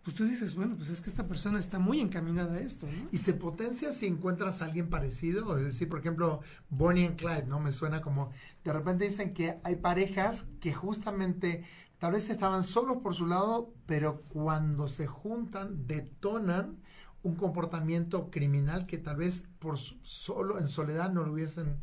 pues 0.02 0.16
tú 0.16 0.24
dices, 0.24 0.54
bueno, 0.54 0.76
pues 0.76 0.88
es 0.88 1.00
que 1.00 1.10
esta 1.10 1.26
persona 1.26 1.58
está 1.58 1.78
muy 1.78 2.00
encaminada 2.00 2.54
a 2.54 2.60
esto. 2.60 2.88
¿Y 3.12 3.18
se 3.18 3.34
potencia 3.34 3.92
si 3.92 4.06
encuentras 4.06 4.62
a 4.62 4.66
alguien 4.66 4.88
parecido? 4.88 5.58
Es 5.58 5.64
decir, 5.64 5.88
por 5.88 6.00
ejemplo, 6.00 6.40
Bonnie 6.70 7.06
and 7.06 7.16
Clyde, 7.16 7.46
¿no? 7.46 7.60
Me 7.60 7.72
suena 7.72 8.00
como, 8.00 8.30
de 8.64 8.72
repente 8.72 9.04
dicen 9.04 9.34
que 9.34 9.58
hay 9.62 9.76
parejas 9.76 10.46
que 10.60 10.72
justamente 10.72 11.64
tal 11.98 12.12
vez 12.12 12.30
estaban 12.30 12.62
solos 12.62 12.98
por 13.02 13.14
su 13.14 13.26
lado, 13.26 13.74
pero 13.86 14.22
cuando 14.30 14.88
se 14.88 15.06
juntan, 15.06 15.86
detonan 15.86 16.78
un 17.22 17.34
comportamiento 17.34 18.30
criminal 18.30 18.86
que 18.86 18.98
tal 18.98 19.16
vez 19.16 19.44
por 19.58 19.78
solo 19.78 20.58
en 20.58 20.68
soledad 20.68 21.12
no 21.12 21.24
lo 21.24 21.32
hubiesen 21.32 21.76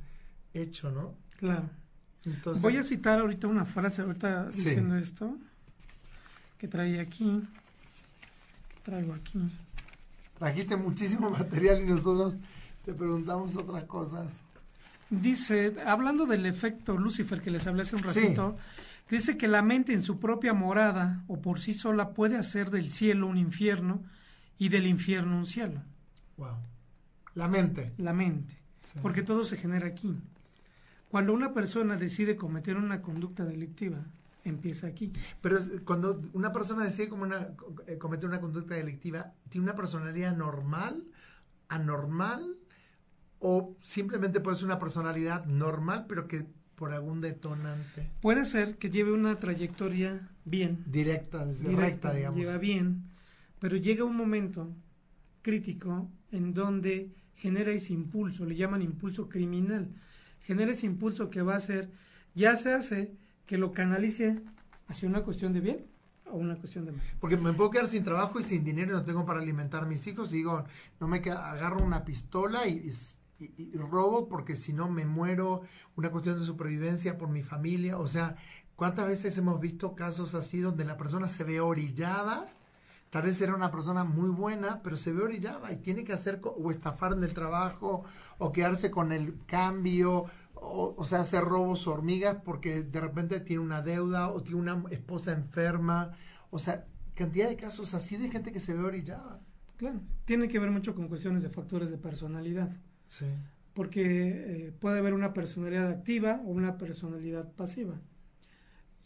hecho, 0.53 0.91
¿no? 0.91 1.15
Claro. 1.37 1.69
Entonces, 2.25 2.61
Voy 2.61 2.77
a 2.77 2.83
citar 2.83 3.19
ahorita 3.19 3.47
una 3.47 3.65
frase, 3.65 4.01
ahorita 4.01 4.47
diciendo 4.47 4.95
esto, 4.97 5.37
que 6.57 6.67
traía 6.67 7.01
aquí, 7.01 7.43
que 8.69 8.81
traigo 8.81 9.13
aquí. 9.13 9.39
Trajiste 10.37 10.75
muchísimo 10.75 11.29
material 11.29 11.81
y 11.81 11.85
nosotros 11.85 12.37
te 12.83 12.93
preguntamos 12.93 13.55
otras 13.55 13.83
cosas. 13.85 14.41
Dice, 15.09 15.75
hablando 15.85 16.25
del 16.25 16.45
efecto 16.45 16.97
Lucifer 16.97 17.41
que 17.41 17.51
les 17.51 17.65
hablé 17.65 17.83
hace 17.83 17.95
un 17.95 18.03
ratito, 18.03 18.57
dice 19.09 19.37
que 19.37 19.47
la 19.47 19.61
mente 19.61 19.93
en 19.93 20.01
su 20.01 20.19
propia 20.19 20.53
morada 20.53 21.23
o 21.27 21.39
por 21.39 21.59
sí 21.59 21.73
sola 21.73 22.09
puede 22.09 22.35
hacer 22.35 22.71
del 22.71 22.89
cielo 22.89 23.27
un 23.27 23.37
infierno 23.37 24.03
y 24.57 24.69
del 24.69 24.87
infierno 24.87 25.37
un 25.37 25.45
cielo. 25.45 25.81
Wow. 26.37 26.57
La 27.35 27.47
mente. 27.47 27.93
La 27.97 28.13
mente. 28.13 28.57
Porque 29.01 29.21
todo 29.21 29.43
se 29.43 29.57
genera 29.57 29.87
aquí. 29.87 30.17
Cuando 31.09 31.33
una 31.33 31.53
persona 31.53 31.97
decide 31.97 32.35
cometer 32.35 32.77
una 32.77 33.01
conducta 33.01 33.45
delictiva, 33.45 34.03
empieza 34.43 34.87
aquí. 34.87 35.11
Pero 35.41 35.59
cuando 35.85 36.21
una 36.33 36.51
persona 36.51 36.83
decide 36.83 37.09
como 37.09 37.23
una, 37.23 37.49
eh, 37.87 37.97
cometer 37.97 38.27
una 38.27 38.41
conducta 38.41 38.75
delictiva, 38.75 39.33
¿tiene 39.49 39.65
una 39.65 39.75
personalidad 39.75 40.35
normal, 40.35 41.03
anormal 41.69 42.55
o 43.39 43.75
simplemente 43.81 44.39
puede 44.39 44.57
ser 44.57 44.65
una 44.65 44.79
personalidad 44.79 45.45
normal 45.45 46.05
pero 46.07 46.27
que 46.27 46.45
por 46.75 46.93
algún 46.93 47.21
detonante? 47.21 48.09
Puede 48.21 48.45
ser 48.45 48.77
que 48.77 48.89
lleve 48.89 49.11
una 49.11 49.35
trayectoria 49.35 50.29
bien. 50.45 50.83
Directa, 50.87 51.45
directa, 51.45 52.13
digamos. 52.13 52.39
Lleva 52.39 52.57
bien, 52.57 53.03
pero 53.59 53.77
llega 53.77 54.03
un 54.03 54.15
momento 54.15 54.73
crítico 55.41 56.09
en 56.31 56.53
donde 56.53 57.15
genera 57.35 57.71
ese 57.71 57.93
impulso, 57.93 58.45
le 58.45 58.55
llaman 58.55 58.81
impulso 58.81 59.29
criminal, 59.29 59.89
genera 60.41 60.71
ese 60.71 60.85
impulso 60.85 61.29
que 61.29 61.41
va 61.41 61.55
a 61.55 61.59
ser, 61.59 61.89
ya 62.35 62.55
se 62.55 62.73
hace 62.73 63.15
que 63.45 63.57
lo 63.57 63.71
canalice 63.71 64.41
hacia 64.87 65.07
una 65.07 65.23
cuestión 65.23 65.53
de 65.53 65.61
bien 65.61 65.85
o 66.25 66.37
una 66.37 66.57
cuestión 66.57 66.85
de 66.85 66.91
mal. 66.91 67.01
Porque 67.19 67.37
me 67.37 67.53
puedo 67.53 67.71
quedar 67.71 67.87
sin 67.87 68.03
trabajo 68.03 68.39
y 68.39 68.43
sin 68.43 68.63
dinero 68.63 68.91
y 68.91 68.95
no 68.95 69.03
tengo 69.03 69.25
para 69.25 69.39
alimentar 69.39 69.83
a 69.83 69.87
mis 69.87 70.05
hijos 70.07 70.33
y 70.33 70.37
digo, 70.37 70.65
no 70.99 71.07
me 71.07 71.21
queda, 71.21 71.51
agarro 71.51 71.83
una 71.83 72.03
pistola 72.03 72.67
y, 72.67 72.91
robo 73.75 74.27
porque 74.27 74.55
si 74.55 74.73
no 74.73 74.89
me 74.89 75.05
muero, 75.05 75.61
una 75.95 76.09
cuestión 76.09 76.39
de 76.39 76.45
supervivencia 76.45 77.17
por 77.17 77.29
mi 77.29 77.43
familia, 77.43 77.99
o 77.99 78.07
sea, 78.07 78.35
¿cuántas 78.75 79.07
veces 79.07 79.37
hemos 79.37 79.59
visto 79.59 79.95
casos 79.95 80.33
así 80.33 80.59
donde 80.59 80.85
la 80.85 80.97
persona 80.97 81.29
se 81.29 81.43
ve 81.43 81.59
orillada? 81.59 82.51
Tal 83.17 83.25
vez 83.25 83.41
era 83.41 83.55
una 83.55 83.71
persona 83.71 84.03
muy 84.03 84.29
buena, 84.29 84.83
pero 84.83 84.95
se 84.95 85.11
ve 85.11 85.23
orillada 85.23 85.71
y 85.71 85.77
tiene 85.77 86.03
que 86.03 86.13
hacer 86.13 86.39
o 86.43 86.69
estafar 86.69 87.13
en 87.13 87.23
el 87.23 87.33
trabajo 87.33 88.03
o 88.37 88.51
quedarse 88.51 88.91
con 88.91 89.11
el 89.11 89.43
cambio 89.47 90.25
o, 90.53 91.03
sea, 91.03 91.21
hacer 91.21 91.43
robos 91.43 91.87
hormigas 91.87 92.37
porque 92.45 92.83
de 92.83 93.01
repente 93.01 93.39
tiene 93.39 93.63
una 93.63 93.81
deuda 93.81 94.29
o 94.29 94.43
tiene 94.43 94.61
una 94.61 94.83
esposa 94.91 95.31
enferma. 95.31 96.11
O 96.51 96.59
sea, 96.59 96.85
cantidad 97.15 97.49
de 97.49 97.55
casos 97.55 97.95
así 97.95 98.17
de 98.17 98.29
gente 98.29 98.51
que 98.51 98.59
se 98.59 98.75
ve 98.75 98.83
orillada. 98.83 99.41
Claro, 99.77 99.99
tiene 100.25 100.47
que 100.47 100.59
ver 100.59 100.69
mucho 100.69 100.93
con 100.93 101.07
cuestiones 101.07 101.41
de 101.41 101.49
factores 101.49 101.89
de 101.89 101.97
personalidad. 101.97 102.69
Sí. 103.07 103.25
Porque 103.73 104.67
eh, 104.67 104.71
puede 104.79 104.99
haber 104.99 105.15
una 105.15 105.33
personalidad 105.33 105.89
activa 105.89 106.39
o 106.45 106.51
una 106.51 106.77
personalidad 106.77 107.51
pasiva. 107.53 107.99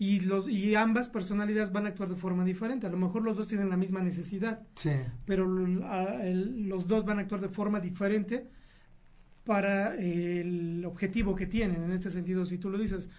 Y, 0.01 0.21
los, 0.21 0.49
y 0.49 0.73
ambas 0.73 1.09
personalidades 1.09 1.71
van 1.71 1.85
a 1.85 1.89
actuar 1.89 2.09
de 2.09 2.15
forma 2.15 2.43
diferente. 2.43 2.87
A 2.87 2.89
lo 2.89 2.97
mejor 2.97 3.21
los 3.21 3.37
dos 3.37 3.45
tienen 3.45 3.69
la 3.69 3.77
misma 3.77 4.01
necesidad, 4.01 4.63
sí. 4.73 4.89
pero 5.27 5.45
los 5.45 6.87
dos 6.87 7.05
van 7.05 7.19
a 7.19 7.21
actuar 7.21 7.39
de 7.39 7.49
forma 7.49 7.79
diferente 7.79 8.47
para 9.43 9.95
el 9.95 10.83
objetivo 10.87 11.35
que 11.35 11.45
tienen. 11.45 11.83
En 11.83 11.91
este 11.91 12.09
sentido, 12.09 12.47
si 12.47 12.57
tú 12.57 12.71
lo 12.71 12.79
dices, 12.79 13.11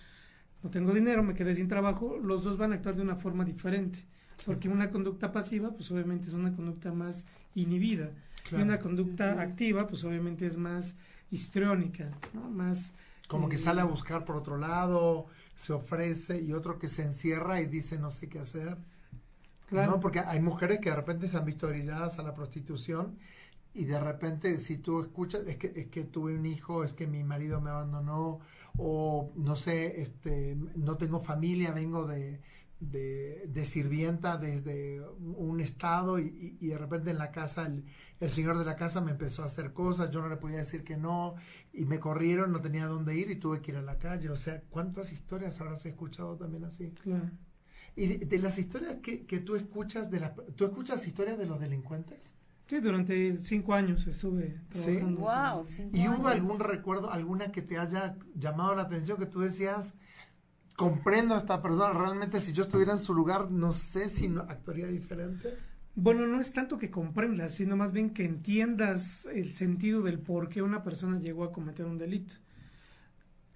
no 0.64 0.70
tengo 0.70 0.92
dinero, 0.92 1.22
me 1.22 1.34
quedé 1.34 1.54
sin 1.54 1.68
trabajo, 1.68 2.18
los 2.18 2.42
dos 2.42 2.58
van 2.58 2.72
a 2.72 2.74
actuar 2.74 2.96
de 2.96 3.02
una 3.02 3.14
forma 3.14 3.44
diferente. 3.44 4.00
Porque 4.44 4.68
una 4.68 4.90
conducta 4.90 5.30
pasiva, 5.30 5.70
pues 5.70 5.88
obviamente 5.92 6.26
es 6.26 6.32
una 6.32 6.52
conducta 6.52 6.92
más 6.92 7.26
inhibida. 7.54 8.10
Y 8.50 8.56
una 8.56 8.80
conducta 8.80 9.40
activa, 9.40 9.86
pues 9.86 10.02
obviamente 10.02 10.48
es 10.48 10.56
más 10.56 10.96
histriónica, 11.30 12.10
¿no? 12.34 12.50
Más... 12.50 12.92
Como 13.28 13.48
que 13.48 13.54
eh, 13.54 13.58
sale 13.60 13.80
a 13.80 13.84
buscar 13.84 14.24
por 14.24 14.34
otro 14.34 14.58
lado, 14.58 15.28
se 15.54 15.72
ofrece, 15.72 16.40
y 16.40 16.52
otro 16.52 16.78
que 16.78 16.88
se 16.88 17.02
encierra 17.02 17.60
y 17.60 17.66
dice 17.66 17.98
no 17.98 18.10
sé 18.10 18.28
qué 18.28 18.40
hacer. 18.40 18.78
Claro. 19.66 19.92
¿no? 19.92 20.00
Porque 20.00 20.20
hay 20.20 20.40
mujeres 20.40 20.80
que 20.80 20.90
de 20.90 20.96
repente 20.96 21.28
se 21.28 21.36
han 21.36 21.44
visto 21.44 21.66
orilladas 21.66 22.18
a 22.18 22.22
la 22.22 22.34
prostitución 22.34 23.18
y 23.74 23.84
de 23.86 23.98
repente 23.98 24.58
si 24.58 24.78
tú 24.78 25.00
escuchas 25.00 25.46
es 25.46 25.56
que 25.56 25.72
es 25.74 25.86
que 25.86 26.04
tuve 26.04 26.34
un 26.34 26.44
hijo 26.44 26.84
es 26.84 26.92
que 26.92 27.06
mi 27.06 27.24
marido 27.24 27.60
me 27.60 27.70
abandonó 27.70 28.40
o 28.76 29.32
no 29.34 29.56
sé 29.56 30.02
este 30.02 30.58
no 30.76 30.98
tengo 30.98 31.20
familia 31.20 31.72
vengo 31.72 32.06
de 32.06 32.40
de, 32.90 33.64
sirvienta 33.64 34.36
desde 34.36 35.00
un 35.18 35.60
estado 35.60 36.18
y, 36.18 36.56
y, 36.60 36.68
de 36.68 36.78
repente 36.78 37.10
en 37.10 37.18
la 37.18 37.30
casa 37.30 37.66
el, 37.66 37.84
el, 38.18 38.30
señor 38.30 38.58
de 38.58 38.64
la 38.64 38.76
casa 38.76 39.00
me 39.00 39.12
empezó 39.12 39.42
a 39.42 39.46
hacer 39.46 39.72
cosas, 39.72 40.10
yo 40.10 40.20
no 40.20 40.28
le 40.28 40.36
podía 40.36 40.58
decir 40.58 40.82
que 40.82 40.96
no 40.96 41.36
y 41.72 41.84
me 41.86 41.98
corrieron, 41.98 42.52
no 42.52 42.60
tenía 42.60 42.86
dónde 42.86 43.16
ir 43.16 43.30
y 43.30 43.36
tuve 43.36 43.60
que 43.60 43.72
ir 43.72 43.78
a 43.78 43.82
la 43.82 43.98
calle. 43.98 44.28
O 44.30 44.36
sea, 44.36 44.62
¿cuántas 44.70 45.12
historias 45.12 45.60
habrás 45.60 45.86
escuchado 45.86 46.36
también 46.36 46.64
así? 46.64 46.90
Claro. 47.02 47.30
Y 47.94 48.06
de, 48.06 48.38
las 48.38 48.58
historias 48.58 48.98
que, 49.02 49.26
que, 49.26 49.38
tú 49.40 49.54
escuchas, 49.54 50.10
de 50.10 50.20
las, 50.20 50.32
¿tú 50.56 50.64
escuchas 50.64 51.06
historias 51.06 51.38
de 51.38 51.46
los 51.46 51.60
delincuentes? 51.60 52.34
Sí, 52.66 52.80
durante 52.80 53.36
cinco 53.36 53.74
años 53.74 54.06
estuve 54.06 54.60
trabajando. 54.70 55.64
¿Sí? 55.64 55.90
¿Y 55.92 56.08
hubo 56.08 56.28
algún 56.28 56.58
recuerdo, 56.58 57.10
alguna 57.10 57.52
que 57.52 57.60
te 57.60 57.78
haya 57.78 58.16
llamado 58.34 58.74
la 58.74 58.82
atención 58.82 59.18
que 59.18 59.26
tú 59.26 59.40
decías, 59.40 59.94
comprendo 60.76 61.34
a 61.34 61.38
esta 61.38 61.60
persona, 61.60 61.92
realmente 61.92 62.40
si 62.40 62.52
yo 62.52 62.62
estuviera 62.62 62.92
en 62.92 62.98
su 62.98 63.12
lugar, 63.12 63.50
no 63.50 63.72
sé 63.72 64.08
si 64.08 64.28
no, 64.28 64.42
actuaría 64.42 64.86
diferente? 64.86 65.58
Bueno, 65.94 66.26
no 66.26 66.40
es 66.40 66.52
tanto 66.52 66.78
que 66.78 66.90
comprendas, 66.90 67.54
sino 67.54 67.76
más 67.76 67.92
bien 67.92 68.10
que 68.10 68.24
entiendas 68.24 69.26
el 69.26 69.54
sentido 69.54 70.02
del 70.02 70.18
por 70.18 70.48
qué 70.48 70.62
una 70.62 70.82
persona 70.82 71.18
llegó 71.18 71.44
a 71.44 71.52
cometer 71.52 71.86
un 71.86 71.98
delito. 71.98 72.36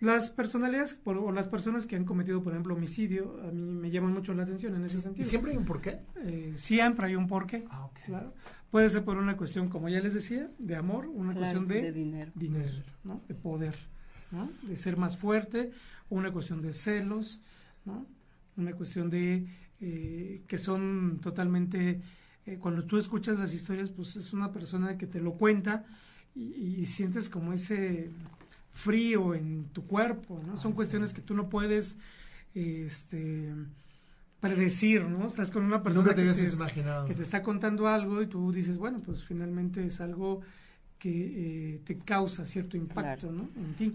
Las 0.00 0.30
personalidades 0.30 1.00
o 1.04 1.32
las 1.32 1.48
personas 1.48 1.86
que 1.86 1.96
han 1.96 2.04
cometido, 2.04 2.42
por 2.42 2.52
ejemplo, 2.52 2.74
homicidio, 2.74 3.40
a 3.42 3.50
mí 3.50 3.60
me 3.62 3.90
llaman 3.90 4.12
mucho 4.12 4.34
la 4.34 4.42
atención 4.42 4.76
en 4.76 4.84
ese 4.84 5.00
sentido. 5.00 5.26
¿Y 5.26 5.30
siempre 5.30 5.52
hay 5.52 5.56
un 5.56 5.64
porqué? 5.64 6.00
Eh, 6.16 6.52
siempre 6.54 7.06
hay 7.06 7.16
un 7.16 7.26
porqué. 7.26 7.64
Ah, 7.70 7.88
claro. 8.04 8.34
Puede 8.70 8.90
ser 8.90 9.04
por 9.04 9.16
una 9.16 9.38
cuestión, 9.38 9.70
como 9.70 9.88
ya 9.88 10.00
les 10.00 10.12
decía, 10.12 10.50
de 10.58 10.76
amor, 10.76 11.06
una 11.06 11.34
cuestión 11.34 11.66
de, 11.66 11.92
dinero, 11.92 12.30
dinero 12.34 12.82
¿no? 13.04 13.22
de 13.26 13.34
poder, 13.34 13.74
¿no? 14.30 14.50
de 14.62 14.76
ser 14.76 14.98
más 14.98 15.16
fuerte, 15.16 15.70
una 16.10 16.30
cuestión 16.30 16.60
de 16.60 16.74
celos, 16.74 17.40
¿no? 17.86 18.06
una 18.58 18.72
cuestión 18.72 19.08
de 19.08 19.46
eh, 19.80 20.42
que 20.46 20.58
son 20.58 21.20
totalmente, 21.22 22.02
eh, 22.46 22.58
cuando 22.60 22.84
tú 22.84 22.96
escuchas 22.96 23.38
las 23.38 23.52
historias, 23.52 23.90
pues 23.90 24.16
es 24.16 24.32
una 24.32 24.52
persona 24.52 24.96
que 24.96 25.06
te 25.06 25.20
lo 25.20 25.34
cuenta 25.34 25.84
y, 26.34 26.84
sientes 26.86 27.28
como 27.28 27.52
ese 27.52 28.10
frío 28.70 29.34
en 29.34 29.64
tu 29.72 29.86
cuerpo, 29.86 30.40
¿no? 30.46 30.58
Son 30.58 30.72
cuestiones 30.72 31.14
que 31.14 31.22
tú 31.22 31.34
no 31.34 31.48
puedes, 31.48 31.98
este 32.54 33.52
predecir, 34.40 35.02
¿no? 35.04 35.26
Estás 35.26 35.50
con 35.50 35.64
una 35.64 35.82
persona 35.82 36.14
que, 36.14 37.14
te, 37.14 37.22
está 37.22 37.42
contando 37.42 37.88
algo 37.88 38.22
y 38.22 38.26
tú 38.26 38.52
dices, 38.52 38.78
bueno, 38.78 39.00
pues 39.00 39.24
finalmente 39.24 39.84
es 39.84 40.00
algo 40.00 40.42
que 40.98 41.74
eh, 41.74 41.80
te 41.84 41.98
causa 41.98 42.46
cierto 42.46 42.76
impacto, 42.76 43.32
¿no? 43.32 43.48
En 43.56 43.74
ti. 43.74 43.92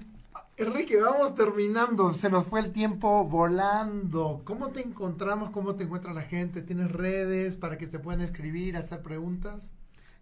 Enrique, 0.58 0.98
vamos 0.98 1.36
terminando, 1.36 2.14
se 2.14 2.30
nos 2.30 2.46
fue 2.46 2.60
el 2.60 2.72
tiempo 2.72 3.26
volando. 3.26 4.42
¿Cómo 4.46 4.70
te 4.70 4.82
encontramos? 4.82 5.50
¿Cómo 5.52 5.76
te 5.76 5.86
encuentra 5.86 6.14
la 6.14 6.22
gente? 6.22 6.62
¿Tienes 6.62 6.92
redes 6.92 7.58
para 7.58 7.78
que 7.78 7.88
te 7.88 8.00
puedan 8.00 8.22
escribir, 8.22 8.78
hacer 8.78 9.02
preguntas? 9.02 9.72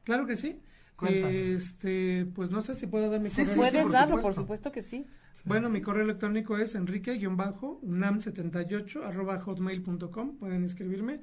Claro 0.04 0.26
que 0.26 0.36
sí. 0.36 0.62
Este, 1.08 2.26
pues 2.36 2.52
no 2.52 2.62
sé 2.62 2.76
si 2.76 2.88
puedo 2.88 3.10
dar 3.10 3.20
mi 3.20 3.30
correo. 3.30 3.46
Sí, 3.46 3.52
puedes 3.56 3.92
darlo, 3.92 4.20
por 4.20 4.34
supuesto 4.34 4.70
que 4.72 4.82
sí. 4.82 5.06
Bueno, 5.46 5.70
mi 5.70 5.82
correo 5.82 6.04
electrónico 6.04 6.58
es 6.58 6.76
enrique-unam78 6.76 9.06
arroba 9.06 9.40
hotmail.com. 9.40 10.38
Pueden 10.38 10.64
escribirme. 10.64 11.20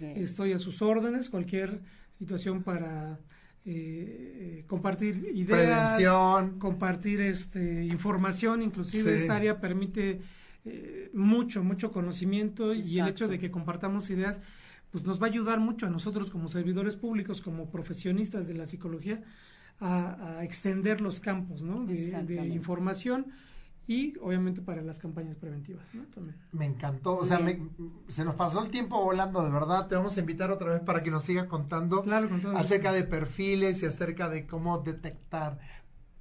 Estoy 0.00 0.52
a 0.52 0.58
sus 0.58 0.82
órdenes. 0.82 1.30
Cualquier 1.30 1.80
situación 2.18 2.62
para 2.62 3.18
eh, 3.66 4.64
compartir 4.66 5.32
ideas, 5.34 6.00
compartir 6.58 7.20
este, 7.20 7.84
información. 7.84 8.62
Inclusive 8.62 9.14
esta 9.14 9.36
área 9.36 9.60
permite 9.60 10.20
eh, 10.64 11.10
mucho, 11.12 11.62
mucho 11.62 11.90
conocimiento 11.92 12.74
y 12.74 12.98
el 12.98 13.08
hecho 13.08 13.28
de 13.28 13.38
que 13.38 13.50
compartamos 13.50 14.10
ideas 14.10 14.40
pues 14.90 15.04
nos 15.04 15.22
va 15.22 15.26
a 15.26 15.30
ayudar 15.30 15.60
mucho 15.60 15.86
a 15.86 15.90
nosotros 15.90 16.30
como 16.30 16.48
servidores 16.48 16.96
públicos, 16.96 17.40
como 17.40 17.70
profesionistas 17.70 18.48
de 18.48 18.54
la 18.54 18.66
psicología, 18.66 19.22
a, 19.80 20.40
extender 20.42 21.00
los 21.00 21.20
campos 21.20 21.62
¿no? 21.62 21.84
de, 21.86 22.48
información 22.48 23.26
y 23.90 24.14
obviamente 24.22 24.62
para 24.62 24.82
las 24.82 25.00
campañas 25.00 25.34
preventivas. 25.34 25.92
¿no? 25.94 26.04
Me 26.52 26.64
encantó, 26.64 27.16
o 27.16 27.24
sea, 27.24 27.40
se 28.06 28.24
nos 28.24 28.36
pasó 28.36 28.62
el 28.62 28.70
tiempo 28.70 29.02
volando, 29.02 29.42
de 29.42 29.50
verdad. 29.50 29.88
Te 29.88 29.96
vamos 29.96 30.16
a 30.16 30.20
invitar 30.20 30.48
otra 30.52 30.74
vez 30.74 30.80
para 30.82 31.02
que 31.02 31.10
nos 31.10 31.24
sigas 31.24 31.46
contando 31.46 32.04
acerca 32.54 32.92
de 32.92 33.02
perfiles 33.02 33.82
y 33.82 33.86
acerca 33.86 34.28
de 34.28 34.46
cómo 34.46 34.78
detectar. 34.78 35.58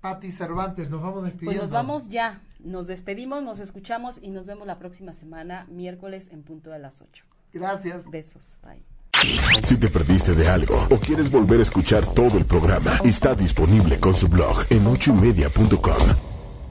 Pati 0.01 0.32
Cervantes, 0.32 0.89
nos 0.89 1.03
vamos 1.03 1.24
despidiendo. 1.24 1.61
Pues 1.61 1.70
nos 1.70 1.72
vamos 1.72 2.09
ya, 2.09 2.41
nos 2.59 2.88
despedimos, 2.88 3.43
nos 3.43 3.59
escuchamos 3.59 4.17
y 4.20 4.32
nos 4.32 4.47
vemos 4.47 4.65
la 4.65 4.80
próxima 4.80 5.13
semana, 5.13 5.67
miércoles 5.70 6.30
en 6.32 6.41
punto 6.41 6.72
de 6.72 6.80
las 6.80 7.03
8. 7.03 7.24
Gracias. 7.53 8.09
Besos. 8.09 8.57
Bye. 8.63 8.82
Si 9.63 9.78
te 9.78 9.89
perdiste 9.89 10.34
de 10.34 10.49
algo 10.49 10.88
o 10.89 10.97
quieres 10.97 11.30
volver 11.30 11.59
a 11.59 11.63
escuchar 11.63 12.03
todo 12.15 12.39
el 12.39 12.45
programa, 12.45 12.99
está 13.03 13.36
disponible 13.36 13.99
con 13.99 14.15
su 14.15 14.28
blog 14.28 14.65
en 14.72 14.88
ochoymedia.com. 14.88 16.39